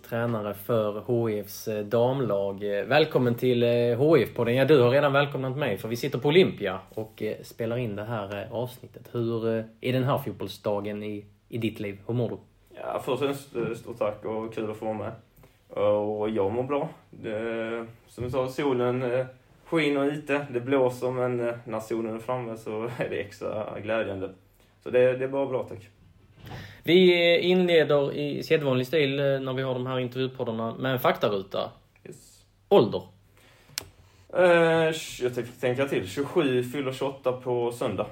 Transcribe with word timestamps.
Tränare 0.00 0.54
för 0.54 1.26
HIFs 1.28 1.68
eh, 1.68 1.84
damlag. 1.84 2.78
Eh, 2.78 2.84
välkommen 2.84 3.34
till 3.34 3.62
eh, 3.62 3.68
HIF-podden. 3.68 4.54
Ja, 4.54 4.64
du 4.64 4.80
har 4.80 4.90
redan 4.90 5.12
välkomnat 5.12 5.56
mig 5.56 5.78
för 5.78 5.88
vi 5.88 5.96
sitter 5.96 6.18
på 6.18 6.28
Olympia 6.28 6.80
och 6.94 7.22
spelar 7.42 7.76
in 7.76 7.96
det 7.96 8.04
här 8.04 8.48
avsnittet. 8.50 9.08
Hur 9.12 9.46
är 9.80 9.92
den 9.92 10.04
här 10.04 10.18
fotbollsdagen 10.18 11.02
i, 11.02 11.24
i 11.48 11.58
ditt 11.58 11.80
liv? 11.80 11.98
Hur 12.06 12.14
mår 12.14 12.28
du? 12.28 12.36
Ja, 12.74 13.02
först 13.04 13.22
och 13.22 13.76
stort 13.76 13.98
tack 13.98 14.24
och 14.24 14.54
kul 14.54 14.70
att 14.70 14.76
få 14.76 14.84
vara 14.84 14.98
med. 14.98 15.12
Och 15.84 16.30
jag 16.30 16.52
mår 16.52 16.62
bra. 16.62 16.88
Det, 17.10 17.86
som 18.08 18.24
du 18.24 18.30
sa, 18.30 18.48
solen 18.48 19.26
skiner 19.64 20.10
lite. 20.10 20.46
Det 20.50 20.60
blåser 20.60 21.10
men 21.10 21.36
när 21.64 21.80
solen 21.80 22.14
är 22.14 22.18
framme 22.18 22.56
så 22.56 22.82
är 22.98 23.08
det 23.10 23.20
extra 23.20 23.80
glädjande. 23.80 24.30
Så 24.82 24.90
det, 24.90 25.12
det 25.12 25.24
är 25.24 25.28
bara 25.28 25.46
bra 25.46 25.62
tack. 25.62 25.88
Vi 26.84 27.38
inleder 27.40 28.12
i 28.12 28.42
sedvanlig 28.42 28.86
stil 28.86 29.18
eh, 29.18 29.40
när 29.40 29.52
vi 29.52 29.62
har 29.62 29.74
de 29.74 29.86
här 29.86 29.98
intervjupoddarna 29.98 30.74
med 30.74 30.92
en 30.92 31.00
faktaruta. 31.00 31.70
Yes. 32.04 32.44
Ålder? 32.68 33.02
Eh, 34.34 34.94
jag 35.20 35.34
tänker 35.60 35.88
till. 35.88 36.08
27, 36.08 36.64
fyller 36.64 36.92
28 36.92 37.32
på 37.32 37.72
söndag. 37.72 38.06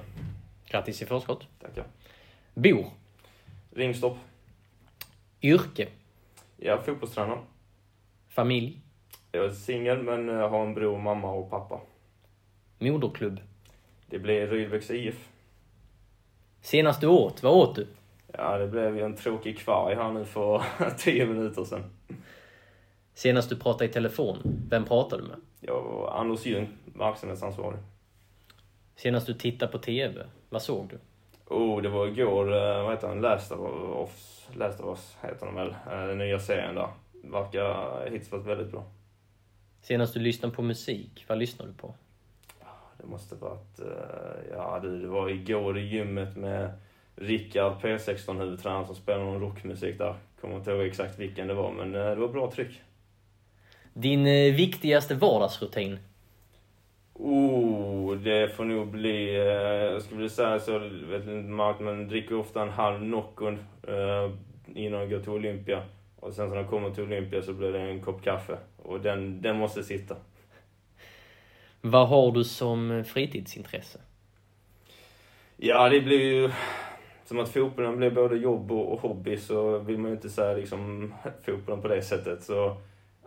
Grattis 0.65 1.01
i 1.01 1.05
förskott. 1.05 1.47
Tackar. 1.61 1.85
Bor? 2.53 2.85
Ringstorp. 3.75 4.17
Yrke? 5.41 5.87
Ja, 6.57 6.81
fotbollstränare. 6.81 7.39
Familj? 8.29 8.77
Jag 9.31 9.45
är 9.45 9.49
singel 9.49 9.97
men 9.97 10.29
har 10.29 10.65
en 10.65 10.73
bror, 10.73 10.97
mamma 10.97 11.31
och 11.31 11.49
pappa. 11.49 11.79
Moderklubb? 12.79 13.39
Det 14.05 14.19
blir 14.19 14.47
Rydbäcks 14.47 14.91
IF. 14.91 15.29
Senast 16.61 17.01
du 17.01 17.07
åt, 17.07 17.43
vad 17.43 17.53
åt 17.53 17.75
du? 17.75 17.87
Ja, 18.37 18.57
det 18.57 18.67
blev 18.67 18.97
ju 18.97 19.03
en 19.03 19.15
tråkig 19.15 19.59
kvarg 19.59 19.95
här 19.95 20.11
nu 20.11 20.25
för 20.25 20.63
tio 20.97 21.25
minuter 21.25 21.63
sedan. 21.63 21.83
Senast 23.13 23.49
du 23.49 23.55
pratade 23.55 23.85
i 23.85 23.93
telefon, 23.93 24.37
vem 24.69 24.85
pratade 24.85 25.21
du 25.21 25.27
med? 25.27 25.37
Jag 25.59 25.81
var 25.81 26.11
Anders 26.19 26.45
Ljung, 26.45 26.69
verksamhetsansvarig. 26.85 27.79
Senast 28.95 29.27
du 29.27 29.33
tittade 29.33 29.71
på 29.71 29.77
TV, 29.77 30.25
vad 30.49 30.61
såg 30.61 30.89
du? 30.89 30.97
Oh, 31.53 31.81
det 31.81 31.89
var 31.89 32.07
igår, 32.07 32.53
eh, 32.53 32.83
vad 32.83 32.91
heter 32.91 33.07
han, 33.07 33.21
Last 33.21 33.51
of 33.51 34.09
Us, 34.09 34.47
Last 34.57 34.79
of 34.79 34.87
Us 34.87 35.17
heter 35.21 35.45
den 35.45 35.55
väl, 35.55 35.75
eh, 35.91 36.07
den 36.07 36.17
nya 36.17 36.39
serien 36.39 36.75
där. 36.75 36.89
Verkar 37.23 38.01
hittills 38.05 38.31
varit 38.31 38.45
väldigt 38.45 38.71
bra. 38.71 38.83
Senast 39.81 40.13
du 40.13 40.19
lyssnade 40.19 40.55
på 40.55 40.61
musik, 40.61 41.25
vad 41.27 41.37
lyssnade 41.37 41.71
du 41.71 41.77
på? 41.77 41.95
Det 42.97 43.07
måste 43.07 43.35
varit, 43.35 43.79
eh, 43.79 44.51
ja 44.51 44.79
det 44.79 45.07
var 45.07 45.29
igår 45.29 45.77
i 45.77 45.81
gymmet 45.81 46.37
med 46.37 46.71
Rickard 47.21 47.73
P16 47.81 48.39
huvudtränaren 48.39 48.85
som 48.85 48.95
spelade 48.95 49.23
någon 49.23 49.41
rockmusik 49.41 49.97
där. 49.97 50.15
Kommer 50.41 50.55
inte 50.55 50.71
ihåg 50.71 50.85
exakt 50.85 51.19
vilken 51.19 51.47
det 51.47 51.53
var, 51.53 51.71
men 51.71 51.91
det 51.91 52.15
var 52.15 52.27
bra 52.27 52.51
tryck. 52.51 52.81
Din 53.93 54.27
eh, 54.27 54.53
viktigaste 54.53 55.15
vardagsrutin? 55.15 55.99
Oh, 57.13 58.17
det 58.17 58.55
får 58.55 58.65
nog 58.65 58.87
bli, 58.87 59.35
eh, 59.35 59.43
jag 59.43 60.01
skulle 60.01 60.17
vilja 60.17 60.35
säga 60.35 60.59
så, 60.59 60.79
vet 60.79 61.21
inte 61.21 61.49
Mark, 61.49 61.79
men 61.79 62.07
dricker 62.07 62.35
ofta 62.35 62.61
en 62.61 62.69
halv 62.69 63.03
Noccon 63.03 63.59
eh, 63.87 64.31
innan 64.75 64.99
jag 64.99 65.09
går 65.09 65.19
till 65.19 65.29
Olympia. 65.29 65.83
Och 66.19 66.33
sen 66.33 66.49
när 66.49 66.55
jag 66.55 66.69
kommer 66.69 66.89
till 66.89 67.03
Olympia 67.03 67.41
så 67.41 67.53
blir 67.53 67.71
det 67.71 67.79
en 67.79 68.01
kopp 68.01 68.23
kaffe. 68.23 68.57
Och 68.77 69.01
den, 69.01 69.41
den 69.41 69.57
måste 69.57 69.83
sitta. 69.83 70.15
Vad 71.81 72.07
har 72.07 72.31
du 72.31 72.43
som 72.43 73.03
fritidsintresse? 73.07 73.99
Ja, 75.57 75.89
det 75.89 76.01
blir 76.01 76.21
ju 76.21 76.51
som 77.31 77.39
att 77.39 77.49
fotbollen 77.49 77.97
blir 77.97 78.11
både 78.11 78.37
jobb 78.37 78.71
och, 78.71 79.01
hobby 79.01 79.37
så 79.37 79.79
vill 79.79 79.97
man 79.97 80.11
ju 80.11 80.15
inte 80.15 80.29
säga 80.29 80.53
liksom 80.53 81.13
fotbollen 81.45 81.81
på 81.81 81.87
det 81.87 82.01
sättet. 82.01 82.43
Så 82.43 82.77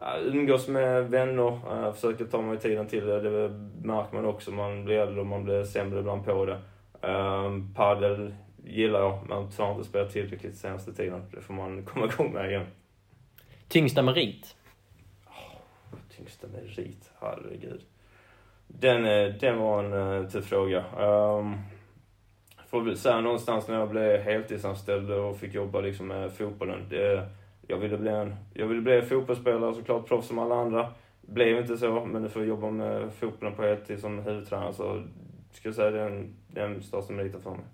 ja, 0.00 0.18
umgås 0.20 0.68
med 0.68 1.10
vänner, 1.10 1.52
uh, 1.52 1.92
försöker 1.92 2.24
ta 2.24 2.42
mig 2.42 2.58
tiden 2.58 2.86
till 2.86 3.06
det. 3.06 3.20
Det 3.20 3.48
märker 3.82 4.14
man 4.14 4.24
också. 4.24 4.50
Man 4.50 4.84
blir 4.84 4.98
äldre 4.98 5.20
och 5.20 5.26
man 5.26 5.44
blir 5.44 5.64
sämre 5.64 6.00
ibland 6.00 6.24
på 6.24 6.44
det. 6.44 6.60
Um, 7.08 7.74
paddel 7.74 8.34
gillar 8.64 9.00
jag, 9.00 9.18
men 9.28 9.50
tyvärr 9.50 9.70
inte 9.70 9.84
spelat 9.84 10.10
tillräckligt 10.10 10.56
senaste 10.56 10.92
tiden. 10.92 11.22
Det 11.30 11.40
får 11.40 11.54
man 11.54 11.84
komma 11.86 12.06
igång 12.06 12.32
med 12.32 12.50
igen. 12.50 12.66
Tyngsta 13.68 14.02
merit? 14.02 14.56
Oh, 15.26 15.98
tyngsta 16.16 16.46
merit? 16.46 17.10
Herregud. 17.20 17.80
Den, 18.66 19.04
eh, 19.04 19.34
den 19.34 19.58
var 19.58 19.84
en 19.84 19.92
uh, 19.92 20.28
tuff 20.28 20.44
fråga. 20.44 20.84
Um, 20.98 21.58
får 22.74 22.80
väl 22.80 22.98
säga 22.98 23.20
någonstans 23.20 23.68
när 23.68 23.78
jag 23.78 23.90
blev 23.90 24.20
heltidsanställd 24.20 25.10
och 25.10 25.36
fick 25.36 25.54
jobba 25.54 25.80
liksom 25.80 26.06
med 26.06 26.32
fotbollen. 26.32 26.86
Det, 26.90 27.28
jag, 27.66 27.76
ville 27.76 27.98
bli 27.98 28.10
en, 28.10 28.36
jag 28.54 28.66
ville 28.66 28.80
bli 28.80 29.02
fotbollsspelare 29.02 29.74
såklart, 29.74 30.08
proffs 30.08 30.28
som 30.28 30.38
alla 30.38 30.54
andra. 30.54 30.92
Blev 31.20 31.58
inte 31.58 31.76
så, 31.76 32.04
men 32.04 32.22
nu 32.22 32.28
får 32.28 32.42
jag 32.42 32.48
jobba 32.48 32.70
med 32.70 33.12
fotbollen 33.12 33.54
på 33.54 33.62
heltid 33.62 34.00
som 34.00 34.18
huvudtränare 34.18 34.72
så 34.72 35.02
ska 35.52 35.68
jag 35.68 35.74
säga 35.74 35.90
det 35.90 36.00
är 36.00 36.10
den, 36.10 36.34
den 36.48 36.82
största 36.82 37.12
meriten 37.12 37.42
för 37.42 37.50
mig. 37.50 37.64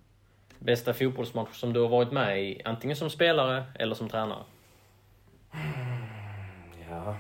Bästa 0.59 0.95
fotbollsmatch 0.95 1.57
som 1.57 1.73
du 1.73 1.81
har 1.81 1.89
varit 1.89 2.13
med 2.13 2.45
i, 2.45 2.63
antingen 2.65 2.97
som 2.97 3.11
spelare 3.11 3.65
eller 3.79 3.95
som 3.95 4.09
tränare? 4.09 4.45
Ja, 6.91 7.17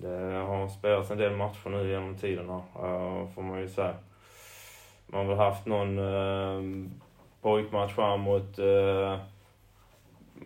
det 0.00 0.34
har 0.34 0.68
spelats 0.68 1.10
en 1.10 1.18
del 1.18 1.36
matcher 1.36 1.70
nu 1.70 1.90
genom 1.90 2.16
tiderna, 2.16 2.56
uh, 2.56 3.28
får 3.34 3.42
man 3.42 3.60
ju 3.60 3.68
säga. 3.68 3.94
Man 5.06 5.20
har 5.20 5.34
väl 5.34 5.38
haft 5.38 5.66
någon 5.66 5.98
uh, 5.98 6.90
pojkmatch 7.44 7.96
här 7.96 8.16
mot, 8.16 8.58
eh, 8.58 9.18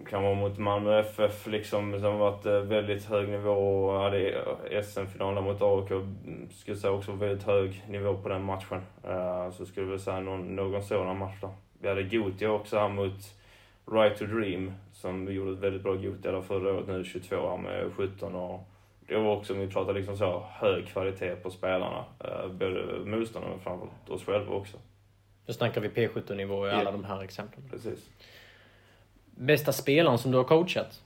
kan 0.07 0.23
vara 0.23 0.35
mot 0.35 0.59
Malmö 0.59 1.01
FF 1.01 1.47
liksom, 1.47 1.93
som 1.93 2.05
har 2.05 2.19
varit 2.19 2.47
eh, 2.47 2.61
väldigt 2.61 3.05
hög 3.05 3.29
nivå 3.29 3.51
och 3.51 4.01
hade 4.01 4.31
eh, 4.71 4.83
SM-finalen 4.83 5.45
mot 5.45 5.63
AIK, 5.63 6.05
skulle 6.51 6.77
säga 6.77 6.93
också 6.93 7.13
väldigt 7.13 7.47
hög 7.47 7.85
nivå 7.89 8.17
på 8.17 8.29
den 8.29 8.45
matchen. 8.45 8.81
Så 9.53 9.67
skulle 9.67 9.87
jag 9.87 9.91
väl 9.91 10.01
säga 10.01 10.21
någon, 10.21 10.57
någon 10.57 10.83
sådan 10.83 11.19
match 11.19 11.41
där. 11.41 11.51
Vi 11.81 11.89
hade 11.89 12.03
Gothia 12.03 12.51
också 12.51 12.79
här 12.79 12.89
mot 12.89 13.35
Right 13.93 14.19
to 14.19 14.25
Dream, 14.25 14.73
som 14.93 15.27
vi 15.27 15.33
gjorde 15.33 15.53
ett 15.53 15.59
väldigt 15.59 15.83
bra 15.83 15.95
Gothia 15.95 16.33
där 16.33 16.41
förra 16.41 16.75
året, 16.75 16.89
nu 16.89 17.05
22 17.05 17.51
här 17.51 17.57
med 17.57 17.93
17 17.97 18.35
och 18.35 18.61
det 19.07 19.17
var 19.17 19.37
också, 19.37 19.53
om 19.53 19.61
vi 19.61 19.67
pratar 19.67 19.95
liksom 19.95 20.17
så, 20.17 20.45
hög 20.49 20.87
kvalitet 20.87 21.37
på 21.37 21.51
spelarna. 21.51 22.05
Både 22.51 23.05
motståndarna 23.05 23.55
men 23.55 23.61
framförallt 23.61 24.11
oss 24.11 24.25
själva 24.25 24.55
också. 24.55 24.79
Då 25.49 25.55
snackar 25.55 25.81
vi 25.81 25.89
P17-nivå 25.89 26.67
i 26.67 26.71
alla 26.71 26.83
yeah. 26.83 26.93
de 26.93 27.05
här 27.05 27.23
exemplen. 27.23 27.65
Precis. 27.71 28.11
Bästa 29.25 29.73
spelaren 29.73 30.19
som 30.19 30.31
du 30.31 30.37
har 30.37 30.45
coachat? 30.45 31.03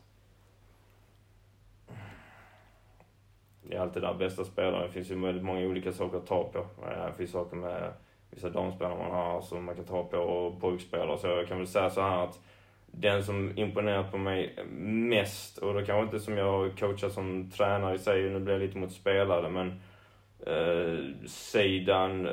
Det 3.62 3.76
är 3.76 3.80
alltid 3.80 4.02
där 4.02 4.14
bästa 4.14 4.44
spelaren. 4.44 4.86
Det 4.86 4.92
finns 4.92 5.10
ju 5.10 5.20
väldigt 5.20 5.44
många 5.44 5.60
olika 5.60 5.92
saker 5.92 6.18
att 6.18 6.26
ta 6.26 6.44
på. 6.44 6.58
Eh, 6.58 7.06
det 7.06 7.14
finns 7.16 7.30
saker 7.30 7.56
med 7.56 7.92
vissa 8.30 8.50
damspelare 8.50 8.98
man 8.98 9.10
har 9.10 9.42
som 9.42 9.64
man 9.64 9.74
kan 9.74 9.84
ta 9.84 10.04
på 10.04 10.16
och 10.16 10.60
pojkspelare. 10.60 11.18
Så 11.18 11.26
jag 11.26 11.48
kan 11.48 11.58
väl 11.58 11.66
säga 11.66 11.90
så 11.90 12.00
här 12.00 12.24
att 12.24 12.40
den 12.86 13.24
som 13.24 13.58
imponerat 13.58 14.10
på 14.10 14.18
mig 14.18 14.56
mest, 14.76 15.58
och 15.58 15.74
det 15.74 15.86
kanske 15.86 16.02
inte 16.02 16.20
som 16.20 16.36
jag 16.36 16.78
coachar 16.78 17.08
som 17.08 17.50
tränare 17.50 17.94
i 17.94 17.98
sig, 17.98 18.30
nu 18.30 18.40
blir 18.40 18.54
jag 18.54 18.62
lite 18.62 18.78
mot 18.78 18.92
spelare, 18.92 19.48
men 19.48 19.80
eh, 20.46 21.26
Seidan 21.26 22.28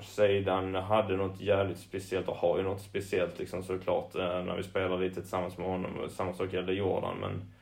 Seidan 0.00 0.74
hade 0.74 1.16
något 1.16 1.40
jävligt 1.40 1.78
speciellt 1.78 2.28
och 2.28 2.36
har 2.36 2.58
ju 2.58 2.62
något 2.64 2.80
speciellt 2.80 3.38
liksom 3.38 3.62
såklart 3.62 4.14
eh, 4.14 4.44
när 4.44 4.56
vi 4.56 4.62
spelar 4.62 4.98
lite 4.98 5.20
tillsammans 5.20 5.58
med 5.58 5.66
honom. 5.66 6.08
Samma 6.10 6.32
sak 6.32 6.52
gällde 6.52 6.72
Jordan 6.72 7.16
men 7.20 7.52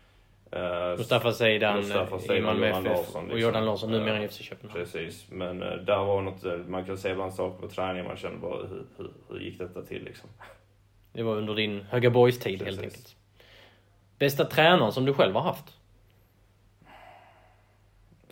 Eh, 0.52 0.98
Mustafa 0.98 1.32
Zeidan 1.32 1.76
Mustafa 1.76 2.16
i 2.16 2.20
Zeidan, 2.20 2.56
Jordan 2.56 2.62
FF 2.62 2.84
Larsson, 2.84 3.22
och 3.22 3.22
liksom. 3.22 3.40
Jordan 3.40 3.64
Larsson 3.64 3.90
numera 3.90 4.16
Eh, 4.16 4.24
i 4.24 4.28
FC 4.28 4.42
Köpenhamn. 4.42 4.80
Precis, 4.80 5.26
men 5.30 5.62
eh, 5.62 5.72
där 5.72 6.04
var 6.04 6.22
något, 6.22 6.44
eh, 6.44 6.56
man 6.56 6.84
kan 6.84 6.98
se 6.98 7.14
bland 7.14 7.34
saker 7.34 7.60
på 7.60 7.68
träningen, 7.68 8.06
man 8.06 8.16
kände 8.16 8.38
bara 8.38 8.56
hur, 8.56 8.84
hur, 8.96 9.10
hur 9.28 9.40
gick 9.40 9.58
detta 9.58 9.82
till 9.82 10.04
liksom? 10.04 10.30
Det 11.12 11.22
var 11.22 11.36
under 11.36 11.54
din 11.54 11.82
Höga 11.90 12.10
Boys-tid 12.10 12.62
helt 12.62 12.80
Precis. 12.80 12.82
enkelt. 12.82 13.16
Bästa 14.18 14.44
tränaren 14.44 14.92
som 14.92 15.04
du 15.04 15.14
själv 15.14 15.34
har 15.34 15.42
haft? 15.42 15.76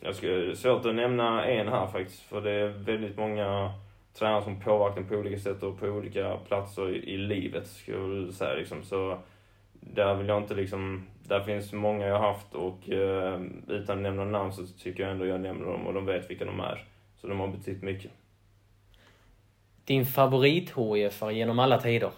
Jag 0.00 0.14
skulle, 0.14 0.56
svårt 0.56 0.86
att 0.86 0.94
nämna 0.94 1.44
en 1.44 1.68
här 1.68 1.86
faktiskt, 1.86 2.22
för 2.22 2.40
det 2.40 2.50
är 2.50 2.68
väldigt 2.68 3.16
många 3.16 3.72
tränare 4.18 4.42
som 4.42 4.60
påverkar 4.60 5.02
på 5.02 5.14
olika 5.14 5.38
sätt 5.38 5.62
och 5.62 5.80
på 5.80 5.86
olika 5.86 6.36
platser 6.36 6.90
i, 6.90 7.14
i 7.14 7.16
livet, 7.16 7.66
skulle 7.66 8.24
jag 8.24 8.34
säga 8.34 8.54
liksom. 8.54 8.82
Så 8.82 9.18
där 9.72 10.14
vill 10.14 10.28
jag 10.28 10.42
inte 10.42 10.54
liksom, 10.54 11.06
där 11.22 11.40
finns 11.40 11.72
många 11.72 12.06
jag 12.06 12.18
har 12.18 12.32
haft 12.32 12.54
och 12.54 12.90
eh, 12.90 13.40
utan 13.66 13.96
att 13.96 14.02
nämna 14.02 14.24
namn 14.24 14.52
så 14.52 14.66
tycker 14.66 15.02
jag 15.02 15.12
ändå 15.12 15.26
jag 15.26 15.40
nämner 15.40 15.66
dem 15.66 15.86
och 15.86 15.94
de 15.94 16.06
vet 16.06 16.30
vilka 16.30 16.44
de 16.44 16.60
är. 16.60 16.84
Så 17.16 17.26
de 17.26 17.40
har 17.40 17.48
betytt 17.48 17.82
mycket. 17.82 18.10
Din 19.84 20.06
favorit 20.06 20.78
hif 20.78 21.22
genom 21.32 21.58
alla 21.58 21.80
tider? 21.80 22.10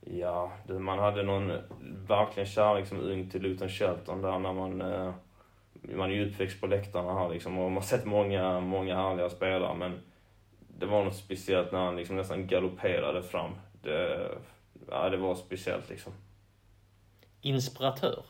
Ja, 0.00 0.52
du, 0.66 0.78
man 0.78 0.98
hade 0.98 1.22
någon 1.22 1.52
verkligen 2.08 2.46
kärlek 2.46 2.86
som 2.86 3.00
ung 3.00 3.30
till 3.30 3.42
Luton 3.42 3.68
Shelton 3.68 4.22
där 4.22 4.38
när 4.38 4.52
man... 4.52 4.80
Eh, 4.80 5.12
man 5.82 6.10
är 6.10 6.14
ju 6.14 6.30
uppväxt 6.30 6.60
på 6.60 6.66
läktarna 6.66 7.14
här 7.14 7.28
liksom 7.28 7.58
och 7.58 7.64
man 7.64 7.74
har 7.74 7.82
sett 7.82 8.04
många, 8.04 8.60
många 8.60 8.96
härliga 8.96 9.30
spelare 9.30 9.74
men 9.74 10.00
det 10.78 10.86
var 10.86 11.04
något 11.04 11.16
speciellt 11.16 11.72
när 11.72 11.78
han 11.78 11.96
liksom 11.96 12.16
nästan 12.16 12.46
galopperade 12.46 13.22
fram. 13.22 13.50
Det, 13.82 14.28
ja, 14.90 15.08
det 15.08 15.16
var 15.16 15.34
speciellt 15.34 15.90
liksom. 15.90 16.12
Inspiratör? 17.40 18.24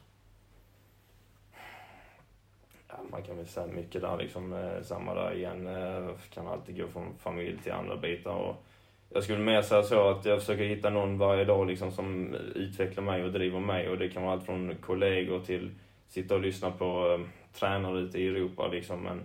Ja, 2.89 2.95
man 3.11 3.23
kan 3.23 3.37
väl 3.37 3.47
säga 3.47 3.67
mycket 3.67 4.03
där 4.03 4.17
liksom. 4.17 4.53
Eh, 4.53 4.83
samma 4.83 5.15
där 5.15 5.35
igen. 5.35 5.67
Eh, 5.67 6.11
kan 6.35 6.49
alltid 6.49 6.77
gå 6.77 6.87
från 6.87 7.19
familj 7.19 7.59
till 7.63 7.73
andra 7.73 7.97
bitar. 7.97 8.35
Och 8.35 8.65
jag 9.09 9.25
skulle 9.25 9.39
mer 9.39 9.63
säga 9.63 9.83
så 9.83 10.09
att 10.09 10.25
jag 10.25 10.41
försöker 10.41 10.65
hitta 10.65 10.91
någon 10.91 11.19
varje 11.19 11.45
dag 11.45 11.67
liksom 11.67 11.93
som 11.93 12.35
utvecklar 12.55 13.05
mig 13.05 13.25
och 13.25 13.33
driver 13.33 13.61
mig. 13.61 13.89
Och 13.89 13.99
det 13.99 14.09
kan 14.09 14.23
vara 14.23 14.33
allt 14.33 14.47
från 14.47 14.75
kollegor 14.81 15.41
till 15.41 15.71
sitta 16.09 16.35
och 16.35 16.41
lyssna 16.41 16.71
på 16.71 17.15
eh, 17.15 17.27
tränare 17.53 17.99
ute 17.99 18.19
i 18.19 18.29
Europa 18.29 18.69
liksom. 18.69 19.03
Men 19.03 19.23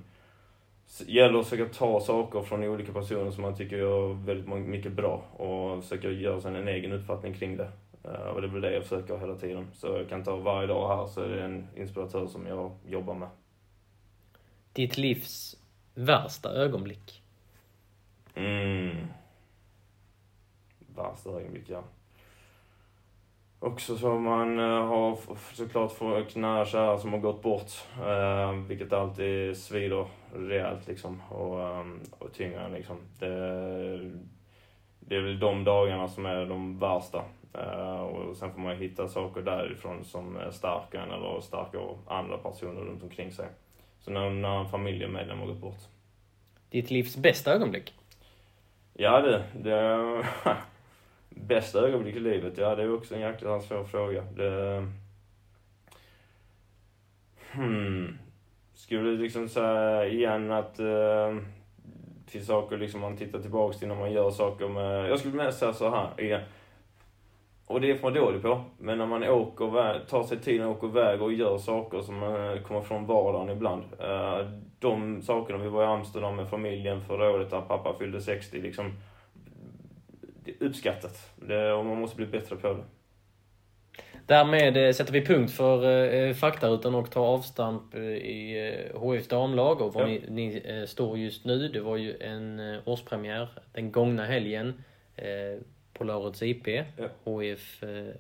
gäller 1.06 1.39
att 1.39 1.48
försöka 1.48 1.74
ta 1.74 2.00
saker 2.00 2.42
från 2.42 2.63
olika 2.63 2.94
personer 2.94 3.31
som 3.31 3.42
man 3.42 3.56
tycker 3.56 3.77
gör 3.77 4.13
väldigt 4.13 4.68
mycket 4.68 4.92
bra 4.92 5.18
och 5.18 5.83
försöka 5.83 6.10
göra 6.10 6.42
sig 6.42 6.56
en 6.56 6.68
egen 6.68 6.92
uppfattning 6.92 7.33
kring 7.33 7.57
det. 7.57 7.72
Eh, 8.04 8.12
Och 8.12 8.42
det 8.42 8.48
är 8.48 8.51
väl 8.51 8.62
det 8.62 8.74
jag 8.74 8.83
försöker 8.83 9.18
hela 9.18 9.36
tiden. 9.36 9.68
Så 9.74 9.88
jag 9.88 10.10
kan 10.10 10.24
ta 10.24 10.36
varje 10.36 10.68
dag 10.68 10.98
här 10.98 11.07
så 11.07 11.22
är 11.22 11.30
det 11.30 11.44
en 11.44 11.68
inspiratör 11.75 12.27
som 12.27 12.48
jag 12.48 12.72
jobbar 12.88 13.13
med. 13.13 13.30
Ditt 14.74 14.98
livs 14.98 15.57
värsta 15.94 16.50
ögonblick? 16.50 17.24
Mm. 18.36 19.07
Värsta 20.95 21.30
ögonblick, 21.30 21.69
ja. 21.69 21.83
Också 23.65 23.97
så 23.97 24.19
man 24.19 24.59
eh, 24.59 24.85
har 24.85 25.17
såklart 25.53 25.91
fått 25.91 26.35
nära 26.35 26.65
kära 26.65 26.97
som 26.97 27.13
har 27.13 27.19
gått 27.19 27.41
bort. 27.41 27.71
Eh, 28.07 28.51
vilket 28.51 28.94
alltid 28.94 29.57
svider 29.57 30.06
rejält 30.35 30.88
liksom. 30.88 31.21
Och, 31.29 31.62
eh, 31.62 31.85
och 32.19 32.33
tyngre 32.33 32.69
liksom. 32.69 32.97
Det, 33.19 33.27
det 35.00 35.15
är 35.15 35.21
väl 35.21 35.39
de 35.39 35.63
dagarna 35.63 36.07
som 36.07 36.25
är 36.25 36.45
de 36.45 36.79
värsta. 36.79 37.23
Eh, 37.53 38.01
och 38.01 38.38
sen 38.38 38.53
får 38.53 38.59
man 38.59 38.77
hitta 38.77 39.07
saker 39.07 39.41
därifrån 39.41 40.03
som 40.03 40.38
är 40.38 40.51
starka 40.51 41.01
en 41.01 41.11
eller 41.11 41.41
starka 41.41 41.77
andra 42.07 42.38
personer 42.38 42.81
runt 42.81 43.03
omkring 43.03 43.31
sig. 43.31 43.47
Så 44.00 44.11
när, 44.11 44.29
när 44.29 44.59
en 44.59 44.69
familjemedlem 44.69 45.39
har 45.39 45.47
gått 45.47 45.61
bort. 45.61 45.81
Ditt 46.69 46.91
livs 46.91 47.18
bästa 47.18 47.53
ögonblick? 47.53 47.94
Ja 48.94 49.21
det, 49.21 49.44
det 49.53 50.23
bästa 51.35 51.79
ögonblick 51.79 52.15
i 52.15 52.19
livet, 52.19 52.57
ja 52.57 52.75
det 52.75 52.83
är 52.83 52.93
också 52.93 53.15
en 53.15 53.21
jäkla 53.21 53.59
svår 53.59 53.83
fråga. 53.83 54.21
Det, 54.21 54.87
hmm, 57.51 58.17
skulle 58.73 59.11
liksom 59.11 59.49
säga 59.49 60.05
igen 60.05 60.51
att 60.51 60.79
Uh, 60.79 61.37
till 62.25 62.45
saker 62.45 62.77
liksom 62.77 63.01
man 63.01 63.17
tittar 63.17 63.39
tillbaks 63.39 63.77
till 63.77 63.87
när 63.87 63.95
man 63.95 64.11
gör 64.11 64.31
saker 64.31 64.67
med, 64.67 65.09
jag 65.09 65.19
skulle 65.19 65.33
mest 65.33 65.59
säga 65.59 65.73
så 65.73 65.89
här 65.89 66.21
igen. 66.21 66.41
Och 67.67 67.81
det 67.81 67.91
är 67.91 68.01
man 68.01 68.13
dålig 68.13 68.41
på, 68.41 68.61
men 68.77 68.97
när 68.97 69.05
man 69.05 69.23
åker, 69.23 69.99
tar 70.05 70.23
sig 70.23 70.39
tiden 70.39 70.67
och 70.67 70.77
åker 70.77 70.87
iväg 70.87 71.21
och 71.21 71.33
gör 71.33 71.57
saker 71.57 72.01
som 72.01 72.23
eh, 72.23 72.61
kommer 72.61 72.81
från 72.81 73.05
vardagen 73.05 73.49
ibland. 73.49 73.83
Eh, 73.99 74.49
de 74.79 75.21
sakerna, 75.21 75.63
vi 75.63 75.69
var 75.69 75.83
i 75.83 75.87
Amsterdam 75.87 76.35
med 76.35 76.49
familjen 76.49 77.01
förra 77.01 77.31
året 77.31 77.49
där 77.49 77.61
pappa 77.61 77.93
fyllde 77.99 78.21
60 78.21 78.61
liksom. 78.61 78.91
Uppskattat. 80.59 81.31
Det, 81.36 81.74
och 81.74 81.86
man 81.86 81.97
måste 82.00 82.15
bli 82.18 82.25
bättre 82.25 82.56
på 82.56 82.68
det. 82.74 82.83
Därmed 84.25 84.77
eh, 84.88 84.92
sätter 84.94 85.13
vi 85.13 85.25
punkt 85.25 85.51
för 85.51 86.13
eh, 86.13 86.33
faktarutan 86.33 86.95
och 86.95 87.12
tar 87.12 87.21
avstamp 87.25 87.94
eh, 87.95 88.01
i 88.01 88.69
eh, 88.94 89.12
HIFs 89.12 89.27
damlag 89.27 89.81
och 89.81 89.94
var 89.94 90.01
Ja. 90.01 90.07
ni, 90.07 90.24
ni 90.30 90.62
eh, 90.65 90.86
står 90.86 91.18
just 91.18 91.45
nu. 91.45 91.68
Det 91.68 91.80
var 91.81 91.97
ju 91.97 92.18
en 92.19 92.59
eh, 92.59 92.80
årspremiär 92.86 93.47
den 93.74 93.92
gångna 93.92 94.25
helgen 94.25 94.83
eh, 95.15 95.25
på 95.94 96.03
Lauritz 96.03 96.42
IP. 96.42 96.68
Ja. 96.68 97.44
Eh, 97.44 98.15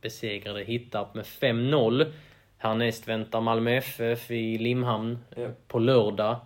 besegrade 0.00 0.62
Hittarp 0.64 1.14
med 1.14 1.24
5-0. 1.24 2.12
Härnäst 2.58 3.08
väntar 3.08 3.40
Malmö 3.40 3.70
FF 3.76 4.30
i 4.30 4.58
Limhamn 4.58 5.18
eh, 5.36 5.42
Ja. 5.42 5.48
på 5.68 5.78
lördag. 5.78 6.36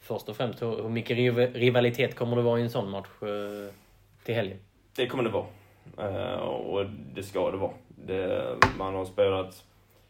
Först 0.00 0.28
och 0.28 0.36
främst, 0.36 0.62
hur, 0.62 0.82
hur 0.82 0.88
mycket 0.88 1.16
riv- 1.16 1.54
rivalitet 1.54 2.14
kommer 2.14 2.36
det 2.36 2.42
vara 2.42 2.58
i 2.58 2.62
en 2.62 2.70
sån 2.70 2.90
match 2.90 3.08
eh, 3.22 3.72
till 4.24 4.34
helgen? 4.34 4.58
Det 4.96 5.06
kommer 5.06 5.24
det 5.24 5.30
vara. 5.30 5.46
Eh, 5.98 6.38
och 6.38 6.86
det 7.14 7.22
ska 7.22 7.50
det 7.50 7.56
vara. 7.56 7.72
Det, 7.88 8.56
man 8.78 8.94
har 8.94 9.04
spelat... 9.04 9.64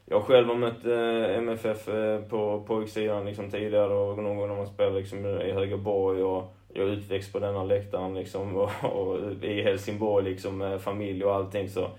Jag 0.09 0.23
själv 0.23 0.49
har 0.49 0.55
mött 0.55 0.85
eh, 0.85 1.38
MFF 1.38 1.88
eh, 1.88 2.21
på 2.21 2.65
pojksidan 2.67 3.27
liksom 3.27 3.50
tidigare 3.50 3.94
och 3.94 4.23
någon 4.23 4.37
gång 4.37 4.49
när 4.49 4.56
man 4.56 4.67
spelar 4.67 4.93
liksom 4.93 5.27
i 5.27 5.53
Högaborg 5.53 6.23
och 6.23 6.55
jag 6.73 6.88
är 6.88 6.93
utväxt 6.93 7.33
på 7.33 7.38
denna 7.38 7.65
läktaren 7.65 8.15
liksom 8.15 8.56
och, 8.56 8.71
och 8.83 9.44
i 9.44 9.62
Helsingborg 9.62 10.25
liksom 10.25 10.59
med 10.59 10.81
familj 10.81 11.25
och 11.25 11.35
allting 11.35 11.69
så 11.69 11.91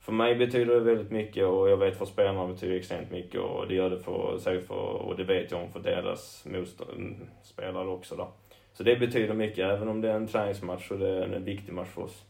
för 0.00 0.12
mig 0.12 0.34
betyder 0.34 0.74
det 0.74 0.80
väldigt 0.80 1.10
mycket 1.10 1.46
och 1.46 1.70
jag 1.70 1.76
vet 1.76 1.96
för 1.96 2.04
spelarna 2.04 2.46
betyder 2.46 2.72
det 2.72 2.78
extremt 2.78 3.10
mycket 3.10 3.40
och 3.40 3.68
det 3.68 3.74
gör 3.74 3.90
det 3.90 3.98
för 3.98 4.38
sig 4.38 4.60
för, 4.60 4.74
och 4.74 5.16
det 5.16 5.24
vet 5.24 5.50
jag 5.50 5.62
om 5.62 5.72
för 5.72 5.80
deras 5.80 6.46
mm, 6.46 7.16
spelare 7.42 7.88
också 7.88 8.16
då. 8.16 8.28
Så 8.72 8.82
det 8.82 8.96
betyder 8.96 9.34
mycket, 9.34 9.58
även 9.58 9.88
om 9.88 10.00
det 10.00 10.10
är 10.10 10.14
en 10.14 10.26
träningsmatch 10.26 10.88
så 10.88 10.94
det 10.94 11.08
är 11.08 11.22
en 11.22 11.44
viktig 11.44 11.72
match 11.72 11.88
för 11.88 12.02
oss. 12.02 12.24